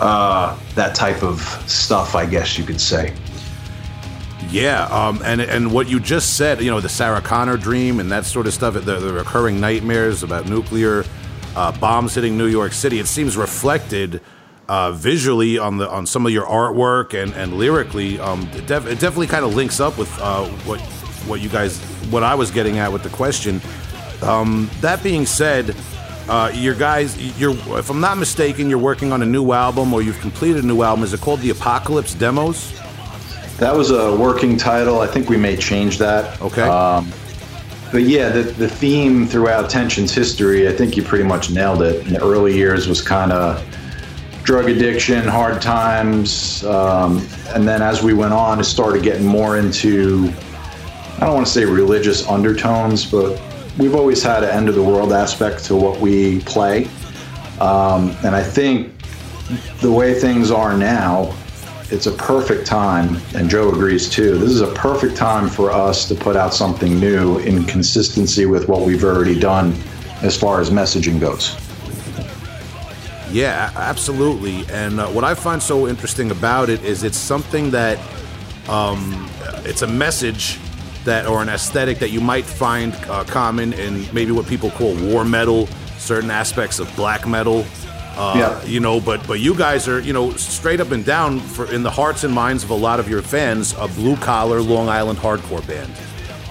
uh, 0.00 0.58
that 0.74 0.94
type 0.94 1.22
of 1.22 1.40
stuff, 1.66 2.14
I 2.14 2.26
guess 2.26 2.58
you 2.58 2.64
could 2.64 2.80
say. 2.80 3.14
Yeah, 4.50 4.84
um, 4.86 5.20
and 5.24 5.40
and 5.40 5.72
what 5.72 5.88
you 5.88 6.00
just 6.00 6.36
said, 6.36 6.62
you 6.62 6.70
know, 6.70 6.80
the 6.80 6.88
Sarah 6.88 7.20
Connor 7.20 7.58
dream 7.58 8.00
and 8.00 8.10
that 8.10 8.24
sort 8.24 8.46
of 8.46 8.54
stuff, 8.54 8.74
the, 8.74 8.80
the 8.80 9.12
recurring 9.12 9.60
nightmares 9.60 10.22
about 10.22 10.48
nuclear 10.48 11.04
uh, 11.54 11.72
bombs 11.78 12.14
hitting 12.14 12.38
New 12.38 12.46
York 12.46 12.72
City, 12.72 12.98
it 12.98 13.06
seems 13.08 13.36
reflected 13.36 14.22
uh, 14.68 14.92
visually 14.92 15.58
on 15.58 15.76
the 15.78 15.88
on 15.90 16.06
some 16.06 16.24
of 16.24 16.32
your 16.32 16.46
artwork 16.46 17.20
and 17.20 17.34
and 17.34 17.54
lyrically. 17.54 18.18
Um, 18.18 18.48
it, 18.54 18.66
def- 18.66 18.86
it 18.86 19.00
definitely 19.00 19.26
kind 19.26 19.44
of 19.44 19.54
links 19.54 19.80
up 19.80 19.98
with 19.98 20.10
uh, 20.20 20.46
what 20.64 20.80
what 21.26 21.40
you 21.40 21.48
guys 21.48 21.78
what 22.10 22.22
I 22.22 22.34
was 22.34 22.50
getting 22.50 22.78
at 22.78 22.92
with 22.92 23.02
the 23.02 23.10
question. 23.10 23.60
Um, 24.22 24.70
that 24.80 25.02
being 25.02 25.26
said, 25.26 25.76
uh, 26.28 26.50
your 26.54 26.74
guys, 26.74 27.16
you're, 27.38 27.56
if 27.78 27.90
I'm 27.90 28.00
not 28.00 28.18
mistaken, 28.18 28.68
you're 28.68 28.78
working 28.78 29.12
on 29.12 29.22
a 29.22 29.26
new 29.26 29.52
album 29.52 29.92
or 29.94 30.02
you've 30.02 30.20
completed 30.20 30.62
a 30.62 30.66
new 30.66 30.82
album. 30.82 31.04
Is 31.04 31.14
it 31.14 31.20
called 31.20 31.40
The 31.40 31.50
Apocalypse 31.50 32.14
Demos? 32.14 32.78
That 33.58 33.74
was 33.74 33.90
a 33.90 34.14
working 34.14 34.56
title. 34.56 35.00
I 35.00 35.06
think 35.06 35.28
we 35.28 35.36
may 35.36 35.56
change 35.56 35.98
that. 35.98 36.40
Okay. 36.40 36.62
Um, 36.62 37.10
but 37.90 38.02
yeah, 38.02 38.28
the, 38.28 38.42
the 38.42 38.68
theme 38.68 39.26
throughout 39.26 39.70
Tension's 39.70 40.14
history, 40.14 40.68
I 40.68 40.72
think 40.72 40.96
you 40.96 41.02
pretty 41.02 41.24
much 41.24 41.50
nailed 41.50 41.82
it. 41.82 42.06
In 42.06 42.12
the 42.12 42.22
early 42.22 42.54
years 42.54 42.86
was 42.86 43.00
kind 43.00 43.32
of 43.32 43.64
drug 44.44 44.68
addiction, 44.68 45.26
hard 45.26 45.60
times. 45.60 46.64
Um, 46.64 47.26
and 47.48 47.66
then 47.66 47.82
as 47.82 48.02
we 48.02 48.12
went 48.12 48.34
on, 48.34 48.60
it 48.60 48.64
started 48.64 49.02
getting 49.02 49.26
more 49.26 49.58
into, 49.58 50.32
I 51.16 51.26
don't 51.26 51.34
want 51.34 51.46
to 51.46 51.52
say 51.52 51.64
religious 51.64 52.26
undertones, 52.28 53.10
but 53.10 53.40
we've 53.78 53.94
always 53.94 54.22
had 54.22 54.42
an 54.42 54.50
end 54.50 54.68
of 54.68 54.74
the 54.74 54.82
world 54.82 55.12
aspect 55.12 55.64
to 55.66 55.76
what 55.76 56.00
we 56.00 56.40
play. 56.40 56.88
Um, 57.60 58.16
and 58.24 58.34
I 58.34 58.42
think 58.42 58.92
the 59.80 59.90
way 59.90 60.14
things 60.14 60.50
are 60.50 60.76
now, 60.76 61.34
it's 61.90 62.06
a 62.06 62.12
perfect 62.12 62.66
time, 62.66 63.16
and 63.34 63.48
Joe 63.48 63.70
agrees 63.70 64.10
too. 64.10 64.36
This 64.36 64.50
is 64.50 64.60
a 64.60 64.72
perfect 64.74 65.16
time 65.16 65.48
for 65.48 65.70
us 65.70 66.06
to 66.08 66.14
put 66.14 66.36
out 66.36 66.52
something 66.52 67.00
new 67.00 67.38
in 67.38 67.64
consistency 67.64 68.46
with 68.46 68.68
what 68.68 68.82
we've 68.82 69.04
already 69.04 69.38
done 69.38 69.72
as 70.22 70.36
far 70.36 70.60
as 70.60 70.70
messaging 70.70 71.18
goes. 71.18 71.56
Yeah, 73.30 73.72
absolutely. 73.76 74.64
And 74.72 75.00
uh, 75.00 75.06
what 75.08 75.24
I 75.24 75.34
find 75.34 75.62
so 75.62 75.86
interesting 75.86 76.30
about 76.30 76.68
it 76.68 76.82
is 76.84 77.04
it's 77.04 77.18
something 77.18 77.70
that 77.70 77.98
um, 78.68 79.30
it's 79.64 79.82
a 79.82 79.86
message 79.86 80.58
that 81.08 81.26
or 81.26 81.42
an 81.42 81.48
aesthetic 81.48 81.98
that 81.98 82.10
you 82.10 82.20
might 82.20 82.44
find 82.44 82.94
uh, 83.08 83.24
common 83.24 83.72
in 83.72 84.06
maybe 84.14 84.30
what 84.30 84.46
people 84.46 84.70
call 84.70 84.94
war 84.94 85.24
metal, 85.24 85.66
certain 85.98 86.30
aspects 86.30 86.78
of 86.78 86.94
black 86.96 87.26
metal. 87.26 87.64
Uh, 88.16 88.34
yeah. 88.36 88.64
You 88.64 88.80
know, 88.80 89.00
but 89.00 89.26
but 89.26 89.40
you 89.40 89.54
guys 89.54 89.88
are 89.88 90.00
you 90.00 90.12
know 90.12 90.32
straight 90.32 90.80
up 90.80 90.90
and 90.90 91.04
down 91.04 91.40
for 91.40 91.72
in 91.72 91.82
the 91.82 91.90
hearts 91.90 92.24
and 92.24 92.34
minds 92.34 92.64
of 92.64 92.70
a 92.70 92.74
lot 92.74 93.00
of 93.00 93.08
your 93.08 93.22
fans 93.22 93.74
a 93.78 93.88
blue 93.88 94.16
collar 94.16 94.60
Long 94.60 94.88
Island 94.88 95.18
hardcore 95.18 95.66
band. 95.66 95.92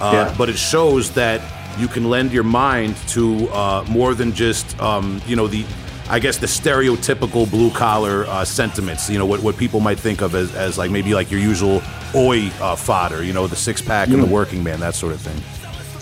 Uh, 0.00 0.12
yeah. 0.12 0.34
But 0.38 0.48
it 0.48 0.58
shows 0.58 1.12
that 1.12 1.40
you 1.78 1.88
can 1.88 2.08
lend 2.08 2.32
your 2.32 2.44
mind 2.44 2.96
to 3.08 3.48
uh, 3.50 3.84
more 3.88 4.14
than 4.14 4.32
just 4.32 4.80
um, 4.80 5.20
you 5.26 5.36
know 5.36 5.46
the 5.46 5.64
I 6.10 6.18
guess 6.20 6.38
the 6.38 6.46
stereotypical 6.46 7.48
blue 7.50 7.70
collar 7.70 8.24
uh, 8.26 8.44
sentiments. 8.44 9.10
You 9.10 9.18
know 9.18 9.26
what 9.26 9.42
what 9.42 9.56
people 9.56 9.80
might 9.80 10.00
think 10.00 10.22
of 10.22 10.34
as, 10.34 10.54
as 10.54 10.78
like 10.78 10.90
maybe 10.90 11.14
like 11.14 11.30
your 11.30 11.40
usual 11.40 11.82
oi 12.14 12.50
uh, 12.60 12.76
fodder. 12.76 13.22
You 13.22 13.32
know 13.32 13.46
the 13.46 13.56
six 13.56 13.80
pack 13.82 14.08
mm. 14.08 14.14
and 14.14 14.22
the 14.22 14.26
working 14.26 14.62
man, 14.62 14.80
that 14.80 14.94
sort 14.94 15.12
of 15.12 15.20
thing. 15.20 15.42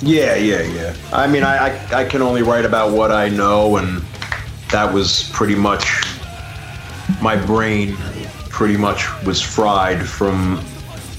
Yeah, 0.02 0.34
yeah, 0.36 0.60
yeah. 0.60 0.94
I 1.12 1.26
mean, 1.26 1.42
I, 1.42 1.68
I 1.68 2.02
I 2.02 2.04
can 2.04 2.22
only 2.22 2.42
write 2.42 2.64
about 2.64 2.92
what 2.92 3.10
I 3.10 3.28
know, 3.28 3.76
and 3.76 4.02
that 4.70 4.92
was 4.92 5.30
pretty 5.32 5.54
much 5.54 6.02
my 7.22 7.36
brain. 7.36 7.96
Pretty 8.50 8.76
much 8.76 9.06
was 9.24 9.42
fried 9.42 10.06
from 10.06 10.64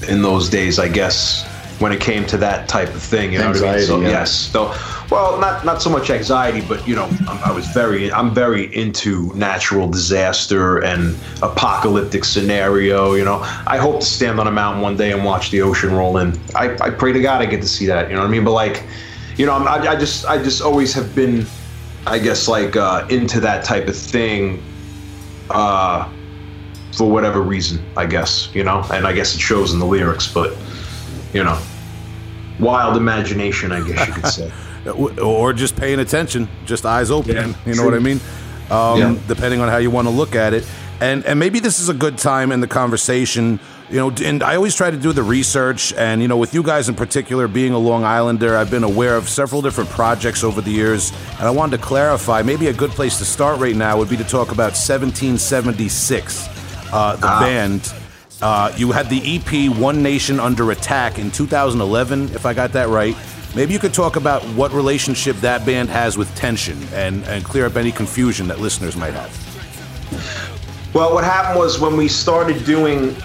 in 0.08 0.22
those 0.22 0.48
days, 0.48 0.78
I 0.78 0.88
guess, 0.88 1.46
when 1.78 1.92
it 1.92 2.00
came 2.00 2.26
to 2.26 2.36
that 2.38 2.68
type 2.68 2.88
of 2.88 3.02
thing. 3.02 3.32
You 3.32 3.38
know 3.38 3.48
Anxiety, 3.48 3.66
what 3.66 3.74
I 3.74 3.76
mean? 3.76 3.86
So 3.86 4.00
yeah. 4.00 4.08
yes, 4.08 4.32
so 4.32 4.74
well, 5.10 5.38
not 5.38 5.64
not 5.64 5.80
so 5.80 5.90
much 5.90 6.10
anxiety, 6.10 6.60
but 6.60 6.86
you 6.86 6.94
know, 6.94 7.04
I'm, 7.26 7.38
I 7.44 7.52
was 7.52 7.66
very 7.68 8.12
I'm 8.12 8.34
very 8.34 8.74
into 8.76 9.32
natural 9.34 9.88
disaster 9.88 10.78
and 10.84 11.16
apocalyptic 11.42 12.24
scenario. 12.24 13.14
You 13.14 13.24
know, 13.24 13.40
I 13.66 13.78
hope 13.78 14.00
to 14.00 14.06
stand 14.06 14.40
on 14.40 14.46
a 14.46 14.52
mountain 14.52 14.82
one 14.82 14.96
day 14.96 15.12
and 15.12 15.24
watch 15.24 15.50
the 15.50 15.62
ocean 15.62 15.92
roll 15.92 16.18
in. 16.18 16.38
I, 16.54 16.76
I 16.80 16.90
pray 16.90 17.12
to 17.12 17.20
God 17.20 17.40
I 17.40 17.46
get 17.46 17.62
to 17.62 17.68
see 17.68 17.86
that. 17.86 18.08
You 18.08 18.16
know 18.16 18.22
what 18.22 18.28
I 18.28 18.30
mean? 18.30 18.44
But 18.44 18.52
like, 18.52 18.84
you 19.36 19.46
know, 19.46 19.52
I, 19.52 19.92
I 19.92 19.96
just 19.96 20.26
I 20.26 20.42
just 20.42 20.60
always 20.60 20.92
have 20.94 21.14
been, 21.14 21.46
I 22.06 22.18
guess, 22.18 22.48
like 22.48 22.76
uh, 22.76 23.06
into 23.08 23.40
that 23.40 23.64
type 23.64 23.88
of 23.88 23.96
thing. 23.96 24.62
Uh, 25.50 26.12
for 26.98 27.08
whatever 27.08 27.40
reason, 27.40 27.80
I 27.96 28.06
guess, 28.06 28.52
you 28.54 28.64
know, 28.64 28.84
and 28.92 29.06
I 29.06 29.12
guess 29.12 29.34
it 29.34 29.40
shows 29.40 29.72
in 29.72 29.78
the 29.78 29.86
lyrics, 29.86 30.26
but, 30.26 30.56
you 31.32 31.44
know, 31.44 31.60
wild 32.58 32.96
imagination, 32.96 33.72
I 33.72 33.86
guess 33.86 34.06
you 34.06 34.14
could 34.14 34.26
say. 34.26 34.52
or 35.22 35.52
just 35.52 35.76
paying 35.76 36.00
attention, 36.00 36.48
just 36.64 36.86
eyes 36.86 37.10
open. 37.10 37.34
Yeah, 37.34 37.46
you 37.66 37.74
know 37.74 37.82
true. 37.82 37.84
what 37.84 37.94
I 37.94 37.98
mean? 37.98 38.20
Um, 38.70 38.98
yeah. 38.98 39.18
Depending 39.26 39.60
on 39.60 39.68
how 39.68 39.78
you 39.78 39.90
want 39.90 40.06
to 40.08 40.12
look 40.12 40.34
at 40.34 40.54
it, 40.54 40.66
and 41.00 41.24
and 41.24 41.38
maybe 41.38 41.60
this 41.60 41.80
is 41.80 41.88
a 41.88 41.94
good 41.94 42.18
time 42.18 42.52
in 42.52 42.60
the 42.60 42.66
conversation. 42.66 43.60
You 43.90 43.96
know, 43.96 44.12
and 44.22 44.42
I 44.42 44.54
always 44.54 44.76
try 44.76 44.90
to 44.90 44.98
do 44.98 45.12
the 45.12 45.22
research, 45.22 45.94
and 45.94 46.20
you 46.20 46.28
know, 46.28 46.36
with 46.36 46.52
you 46.52 46.62
guys 46.62 46.90
in 46.90 46.94
particular, 46.94 47.48
being 47.48 47.72
a 47.72 47.78
Long 47.78 48.04
Islander, 48.04 48.54
I've 48.54 48.70
been 48.70 48.84
aware 48.84 49.16
of 49.16 49.30
several 49.30 49.62
different 49.62 49.88
projects 49.88 50.44
over 50.44 50.60
the 50.60 50.70
years, 50.70 51.10
and 51.38 51.42
I 51.48 51.50
wanted 51.50 51.78
to 51.78 51.82
clarify. 51.82 52.42
Maybe 52.42 52.66
a 52.66 52.74
good 52.74 52.90
place 52.90 53.16
to 53.18 53.24
start 53.24 53.58
right 53.60 53.74
now 53.74 53.96
would 53.96 54.10
be 54.10 54.18
to 54.18 54.24
talk 54.24 54.52
about 54.52 54.76
1776, 54.76 56.48
uh, 56.92 57.16
the 57.16 57.26
ah. 57.26 57.40
band 57.40 57.94
Uh, 58.40 58.72
you 58.76 58.92
had 58.92 59.10
the 59.10 59.20
EP 59.36 59.76
One 59.76 60.02
Nation 60.02 60.38
Under 60.38 60.70
Attack 60.70 61.18
in 61.18 61.30
2011, 61.30 62.34
if 62.34 62.46
I 62.46 62.54
got 62.54 62.72
that 62.72 62.88
right. 62.88 63.16
Maybe 63.56 63.72
you 63.72 63.80
could 63.80 63.94
talk 63.94 64.14
about 64.14 64.42
what 64.54 64.72
relationship 64.72 65.36
that 65.38 65.66
band 65.66 65.88
has 65.88 66.16
with 66.16 66.32
Tension 66.36 66.80
and, 66.92 67.24
and 67.24 67.44
clear 67.44 67.66
up 67.66 67.76
any 67.76 67.90
confusion 67.90 68.46
that 68.48 68.60
listeners 68.60 68.96
might 68.96 69.14
have. 69.14 69.34
Well, 70.94 71.14
what 71.14 71.24
happened 71.24 71.58
was 71.58 71.80
when 71.80 71.96
we 71.96 72.06
started 72.06 72.64
doing 72.64 73.16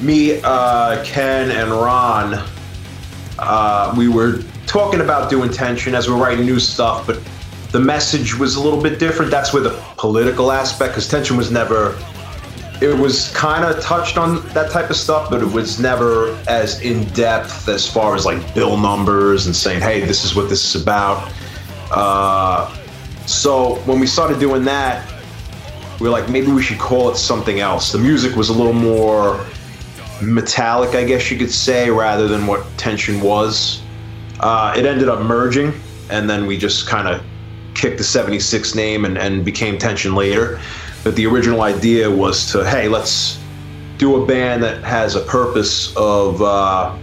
me, 0.00 0.40
uh, 0.44 1.02
Ken, 1.04 1.50
and 1.50 1.70
Ron, 1.72 2.46
uh, 3.38 3.94
we 3.98 4.08
were 4.08 4.42
talking 4.66 5.00
about 5.00 5.30
doing 5.30 5.50
Tension 5.50 5.96
as 5.96 6.06
we 6.08 6.14
we're 6.14 6.22
writing 6.22 6.46
new 6.46 6.60
stuff, 6.60 7.06
but 7.06 7.20
the 7.72 7.80
message 7.80 8.38
was 8.38 8.54
a 8.54 8.60
little 8.60 8.80
bit 8.80 9.00
different. 9.00 9.30
That's 9.30 9.52
where 9.52 9.62
the 9.62 9.82
political 9.96 10.52
aspect, 10.52 10.92
because 10.92 11.08
Tension 11.08 11.36
was 11.36 11.50
never 11.50 11.98
it 12.80 12.96
was 12.96 13.30
kind 13.32 13.64
of 13.64 13.80
touched 13.82 14.16
on 14.16 14.46
that 14.48 14.70
type 14.70 14.90
of 14.90 14.96
stuff, 14.96 15.28
but 15.30 15.42
it 15.42 15.52
was 15.52 15.78
never 15.78 16.34
as 16.48 16.80
in 16.80 17.04
depth 17.10 17.68
as 17.68 17.90
far 17.90 18.14
as 18.14 18.24
like 18.24 18.54
bill 18.54 18.76
numbers 18.76 19.46
and 19.46 19.54
saying, 19.54 19.80
"Hey, 19.80 20.00
this 20.00 20.24
is 20.24 20.34
what 20.34 20.48
this 20.48 20.64
is 20.74 20.80
about." 20.80 21.30
Uh, 21.90 22.74
so 23.26 23.76
when 23.84 24.00
we 24.00 24.06
started 24.06 24.38
doing 24.40 24.64
that, 24.64 25.06
we 26.00 26.08
were 26.08 26.12
like, 26.12 26.30
maybe 26.30 26.50
we 26.50 26.62
should 26.62 26.78
call 26.78 27.10
it 27.10 27.16
something 27.16 27.60
else. 27.60 27.92
The 27.92 27.98
music 27.98 28.34
was 28.34 28.48
a 28.48 28.52
little 28.52 28.72
more 28.72 29.44
metallic, 30.22 30.94
I 30.94 31.04
guess 31.04 31.30
you 31.30 31.38
could 31.38 31.52
say, 31.52 31.90
rather 31.90 32.26
than 32.26 32.46
what 32.46 32.66
Tension 32.78 33.20
was. 33.20 33.82
Uh, 34.40 34.74
it 34.76 34.86
ended 34.86 35.08
up 35.08 35.20
merging, 35.20 35.74
and 36.08 36.28
then 36.28 36.46
we 36.46 36.56
just 36.56 36.86
kind 36.86 37.06
of 37.06 37.22
kicked 37.74 37.98
the 37.98 38.04
76 38.04 38.74
name 38.74 39.04
and, 39.04 39.18
and 39.18 39.44
became 39.44 39.78
Tension 39.78 40.14
later. 40.14 40.58
But 41.02 41.16
the 41.16 41.26
original 41.26 41.62
idea 41.62 42.10
was 42.10 42.50
to, 42.52 42.68
hey, 42.68 42.88
let's 42.88 43.38
do 43.98 44.22
a 44.22 44.26
band 44.26 44.62
that 44.62 44.82
has 44.82 45.14
a 45.14 45.20
purpose 45.20 45.94
of 45.96 46.42
uh, 46.42 46.96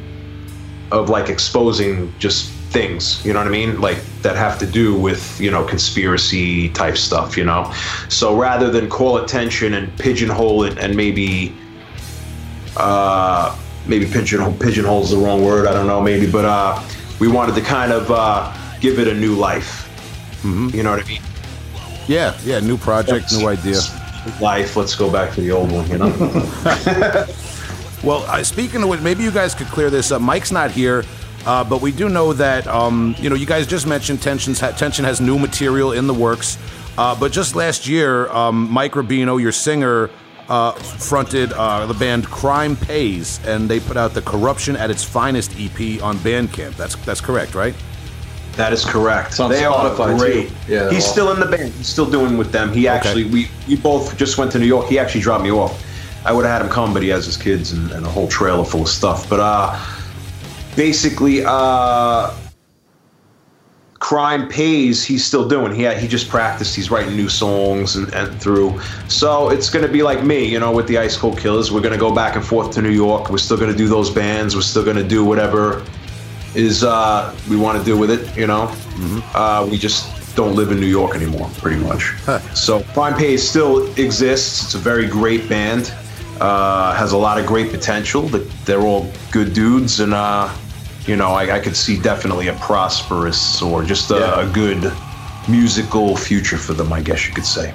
of 0.91 1.09
like 1.09 1.29
exposing 1.29 2.13
just 2.19 2.51
things, 2.69 3.25
you 3.25 3.33
know 3.33 3.39
what 3.39 3.47
I 3.47 3.51
mean? 3.51 3.79
Like 3.79 3.97
that 4.21 4.35
have 4.35 4.59
to 4.59 4.65
do 4.65 4.95
with, 4.99 5.39
you 5.39 5.51
know, 5.51 5.63
conspiracy 5.63 6.69
type 6.69 6.97
stuff, 6.97 7.37
you 7.37 7.45
know? 7.45 7.73
So 8.09 8.35
rather 8.35 8.69
than 8.69 8.89
call 8.89 9.17
attention 9.17 9.73
and 9.73 9.95
pigeonhole 9.97 10.63
it 10.63 10.77
and 10.77 10.95
maybe 10.95 11.55
uh 12.75 13.57
maybe 13.87 14.05
pigeonhole 14.05 14.53
pigeonhole 14.53 15.03
is 15.03 15.11
the 15.11 15.17
wrong 15.17 15.43
word, 15.43 15.67
I 15.67 15.73
don't 15.73 15.87
know, 15.87 16.01
maybe, 16.01 16.29
but 16.29 16.45
uh 16.45 16.83
we 17.19 17.27
wanted 17.27 17.55
to 17.55 17.61
kind 17.61 17.91
of 17.91 18.11
uh 18.11 18.53
give 18.79 18.99
it 18.99 19.07
a 19.07 19.13
new 19.13 19.35
life. 19.35 19.89
Mm-hmm. 20.43 20.75
You 20.75 20.83
know 20.83 20.91
what 20.91 21.03
I 21.03 21.07
mean? 21.07 21.21
Yeah, 22.07 22.37
yeah, 22.43 22.59
new 22.59 22.77
project, 22.77 23.31
new 23.33 23.47
idea. 23.47 23.79
Life. 24.41 24.75
Let's 24.75 24.95
go 24.95 25.11
back 25.11 25.33
to 25.35 25.41
the 25.41 25.51
old 25.51 25.71
one. 25.71 25.89
You 25.89 25.97
know. 25.99 26.07
well, 28.03 28.23
uh, 28.27 28.43
speaking 28.43 28.83
of 28.83 28.89
which, 28.89 29.01
maybe 29.01 29.23
you 29.23 29.31
guys 29.31 29.53
could 29.55 29.67
clear 29.67 29.89
this 29.89 30.11
up. 30.11 30.21
Mike's 30.21 30.51
not 30.51 30.71
here. 30.71 31.03
Uh, 31.45 31.63
but 31.63 31.81
we 31.81 31.93
do 31.93 32.09
know 32.09 32.33
that 32.33 32.67
um, 32.67 33.15
you 33.19 33.29
know 33.29 33.35
you 33.35 33.45
guys 33.45 33.65
just 33.65 33.87
mentioned 33.87 34.21
tensions 34.21 34.59
ha- 34.59 34.71
tension 34.71 35.05
has 35.05 35.21
new 35.21 35.39
material 35.39 35.93
in 35.93 36.05
the 36.05 36.13
works. 36.13 36.57
Uh, 36.97 37.17
but 37.17 37.31
just 37.31 37.55
last 37.55 37.87
year, 37.87 38.27
um, 38.31 38.69
Mike 38.71 38.93
Rubino, 38.93 39.39
your 39.39 39.51
singer, 39.51 40.09
uh, 40.49 40.71
fronted 40.71 41.53
uh, 41.53 41.85
the 41.85 41.93
band 41.93 42.25
Crime 42.25 42.75
Pays, 42.75 43.39
and 43.45 43.69
they 43.69 43.79
put 43.79 43.97
out 43.97 44.13
the 44.13 44.21
Corruption 44.21 44.75
at 44.75 44.89
its 44.89 45.03
Finest 45.03 45.51
EP 45.59 46.01
on 46.01 46.17
Bandcamp. 46.17 46.75
That's 46.75 46.95
that's 47.05 47.21
correct, 47.21 47.55
right? 47.55 47.75
That 48.57 48.73
is 48.73 48.83
correct. 48.83 49.37
They 49.37 49.65
are 49.65 49.95
great. 50.17 50.49
Too. 50.49 50.55
Yeah, 50.67 50.89
he's 50.89 51.03
awesome. 51.03 51.11
still 51.11 51.31
in 51.31 51.39
the 51.39 51.45
band. 51.45 51.71
He's 51.73 51.87
still 51.87 52.09
doing 52.09 52.39
with 52.39 52.51
them. 52.51 52.73
He 52.73 52.87
actually, 52.87 53.25
okay. 53.25 53.31
we 53.31 53.47
we 53.67 53.75
both 53.75 54.17
just 54.17 54.39
went 54.39 54.51
to 54.53 54.59
New 54.59 54.65
York. 54.65 54.87
He 54.87 54.97
actually 54.97 55.21
dropped 55.21 55.43
me 55.43 55.51
off. 55.51 55.83
I 56.25 56.31
would 56.33 56.43
have 56.43 56.59
had 56.59 56.65
him 56.65 56.73
come, 56.73 56.91
but 56.91 57.03
he 57.03 57.09
has 57.09 57.23
his 57.23 57.37
kids 57.37 57.71
and, 57.71 57.91
and 57.91 58.03
a 58.03 58.09
whole 58.09 58.27
trailer 58.27 58.65
full 58.65 58.81
of 58.81 58.89
stuff. 58.89 59.29
But 59.29 59.41
uh, 59.41 59.79
basically, 60.75 61.43
uh, 61.45 62.35
crime 63.99 64.49
pays. 64.49 65.05
He's 65.05 65.23
still 65.23 65.47
doing. 65.47 65.75
He 65.75 65.87
he 65.93 66.07
just 66.07 66.27
practiced. 66.27 66.75
He's 66.75 66.89
writing 66.89 67.15
new 67.15 67.29
songs 67.29 67.95
and, 67.95 68.11
and 68.15 68.41
through. 68.41 68.81
So 69.07 69.49
it's 69.49 69.69
gonna 69.69 69.87
be 69.87 70.01
like 70.01 70.23
me, 70.23 70.45
you 70.45 70.59
know, 70.59 70.71
with 70.71 70.87
the 70.87 70.97
Ice 70.97 71.15
Cold 71.15 71.37
Killers. 71.37 71.71
We're 71.71 71.81
gonna 71.81 71.95
go 71.95 72.11
back 72.11 72.35
and 72.35 72.43
forth 72.43 72.71
to 72.71 72.81
New 72.81 72.89
York. 72.89 73.29
We're 73.29 73.37
still 73.37 73.57
gonna 73.57 73.75
do 73.75 73.87
those 73.87 74.09
bands. 74.09 74.55
We're 74.55 74.63
still 74.63 74.83
gonna 74.83 75.07
do 75.07 75.23
whatever 75.23 75.85
is 76.57 76.83
uh, 76.83 77.33
we 77.49 77.55
want 77.55 77.77
to 77.77 77.85
do 77.85 77.97
with 77.97 78.09
it. 78.09 78.35
You 78.35 78.47
know, 78.47 78.67
mm-hmm. 78.67 79.19
uh, 79.35 79.65
we 79.69 79.77
just 79.77 80.35
don't 80.35 80.55
live 80.55 80.71
in 80.71 80.79
New 80.79 80.87
York 80.87 81.15
anymore, 81.15 81.49
pretty 81.57 81.81
much. 81.81 82.11
Huh. 82.25 82.39
So 82.53 82.83
Crime 82.93 83.15
Pays 83.15 83.47
still 83.47 83.87
exists. 83.99 84.63
It's 84.63 84.75
a 84.75 84.79
very 84.79 85.07
great 85.07 85.47
band. 85.47 85.93
Uh, 86.39 86.93
has 86.93 87.13
a 87.13 87.17
lot 87.17 87.39
of 87.39 87.45
great 87.45 87.71
potential. 87.71 88.23
They're 88.65 88.81
all 88.81 89.11
good 89.31 89.53
dudes, 89.53 89.99
and 89.99 90.13
uh, 90.13 90.53
you 91.05 91.15
know, 91.15 91.31
I, 91.31 91.55
I, 91.55 91.59
could 91.59 91.75
see 91.75 91.99
definitely 91.99 92.49
a 92.49 92.53
prosperous 92.55 93.61
or 93.61 93.83
just 93.83 94.11
a, 94.11 94.19
yeah. 94.19 94.41
a, 94.41 94.53
good 94.53 94.93
musical 95.49 96.15
future 96.15 96.57
for 96.57 96.73
them. 96.73 96.93
I 96.93 97.01
guess 97.01 97.27
you 97.27 97.33
could 97.33 97.45
say. 97.45 97.73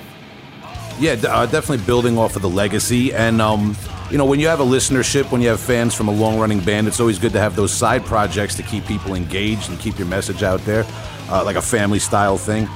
Yeah, 1.03 1.15
uh, 1.15 1.47
definitely 1.47 1.85
building 1.85 2.17
off 2.17 2.37
of 2.37 2.43
the 2.43 2.49
legacy, 2.49 3.13
and 3.13 3.43
um, 3.43 3.77
you 4.09 4.19
know, 4.19 4.25
when 4.25 4.39
you 4.39 4.47
have 4.47 4.61
a 4.61 4.65
listenership, 4.65 5.33
when 5.33 5.41
you 5.41 5.49
have 5.49 5.59
fans 5.59 5.97
from 5.97 6.07
a 6.07 6.13
long 6.13 6.39
running 6.39 6.61
band, 6.61 6.87
it's 6.87 7.01
always 7.01 7.19
good 7.19 7.33
to 7.33 7.41
have 7.41 7.57
those 7.57 7.73
side 7.73 8.05
projects 8.05 8.55
to 8.59 8.63
keep 8.63 8.87
people 8.87 9.17
engaged 9.17 9.69
and 9.69 9.81
keep 9.81 9.99
your 9.99 10.07
message 10.07 10.45
out 10.45 10.61
there, 10.61 10.87
uh, 11.29 11.43
like 11.45 11.57
a 11.57 11.61
family 11.61 11.99
style 11.99 12.39
thing. 12.39 12.69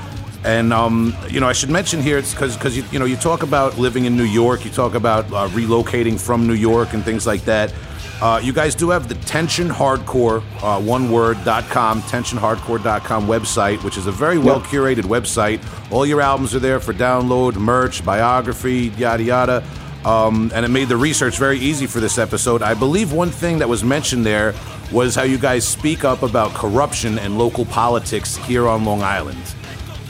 And 0.43 0.73
um, 0.73 1.15
you 1.31 1.39
know, 1.39 1.47
I 1.47 1.53
should 1.53 1.71
mention 1.71 2.03
here, 2.03 2.19
it's 2.19 2.35
because 2.35 2.77
you, 2.77 2.83
you 2.91 2.99
know 2.99 3.05
you 3.05 3.15
talk 3.15 3.45
about 3.45 3.79
living 3.79 4.07
in 4.07 4.17
New 4.17 4.25
York, 4.25 4.65
you 4.65 4.73
talk 4.73 4.95
about 4.95 5.27
uh, 5.27 5.47
relocating 5.51 6.19
from 6.19 6.49
New 6.49 6.55
York 6.55 6.95
and 6.95 7.05
things 7.05 7.29
like 7.29 7.45
that. 7.45 7.73
Uh, 8.21 8.41
you 8.43 8.53
guys 8.53 8.75
do 8.75 8.89
have 8.89 9.09
the 9.09 9.15
Tension 9.27 9.69
Hardcore, 9.69 10.43
uh, 10.63 10.81
one 10.81 11.11
word.com, 11.11 12.01
tensionhardcore.com 12.03 13.27
website, 13.27 13.85
which 13.85 13.99
is 13.99 14.07
a 14.07 14.13
very 14.13 14.39
well 14.39 14.61
curated 14.61 15.03
website. 15.03 15.61
All 15.93 16.07
your 16.07 16.23
albums 16.23 16.55
are 16.55 16.59
there 16.59 16.81
for 16.81 16.95
download, 16.95 17.57
merch, 17.57 18.05
biography, 18.05 18.93
yada 18.97 19.23
yada. 19.23 19.65
Um, 20.07 20.51
and 20.55 20.65
it 20.65 20.69
made 20.69 20.89
the 20.89 20.97
research 20.97 21.37
very 21.37 21.59
easy 21.59 21.87
for 21.87 22.01
this 22.01 22.17
episode. 22.17 22.63
I 22.63 22.75
believe 22.75 23.13
one 23.13 23.31
thing 23.31 23.59
that 23.59 23.69
was 23.69 23.83
mentioned 23.85 24.25
there 24.25 24.55
was 24.93 25.15
how 25.15 25.25
you 25.25 25.37
guys 25.37 25.67
speak 25.67 26.05
up 26.05 26.23
about 26.23 26.55
corruption 26.55 27.19
and 27.19 27.37
local 27.37 27.65
politics 27.67 28.37
here 28.37 28.69
on 28.69 28.85
Long 28.85 29.03
Island. 29.03 29.55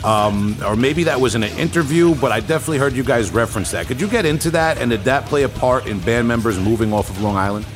Um, 0.04 0.54
or 0.64 0.76
maybe 0.76 1.04
that 1.04 1.20
was 1.20 1.34
in 1.34 1.42
an 1.42 1.58
interview, 1.58 2.14
but 2.16 2.30
I 2.30 2.40
definitely 2.40 2.78
heard 2.78 2.92
you 2.92 3.02
guys 3.02 3.30
reference 3.30 3.70
that. 3.72 3.86
Could 3.86 4.00
you 4.00 4.06
get 4.06 4.26
into 4.26 4.50
that, 4.50 4.78
and 4.78 4.90
did 4.90 5.02
that 5.04 5.24
play 5.24 5.42
a 5.42 5.48
part 5.48 5.86
in 5.86 5.98
band 6.00 6.28
members 6.28 6.60
moving 6.60 6.92
off 6.92 7.10
of 7.10 7.20
Long 7.22 7.36
Island? 7.36 7.66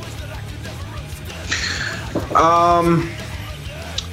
Um, 2.34 3.10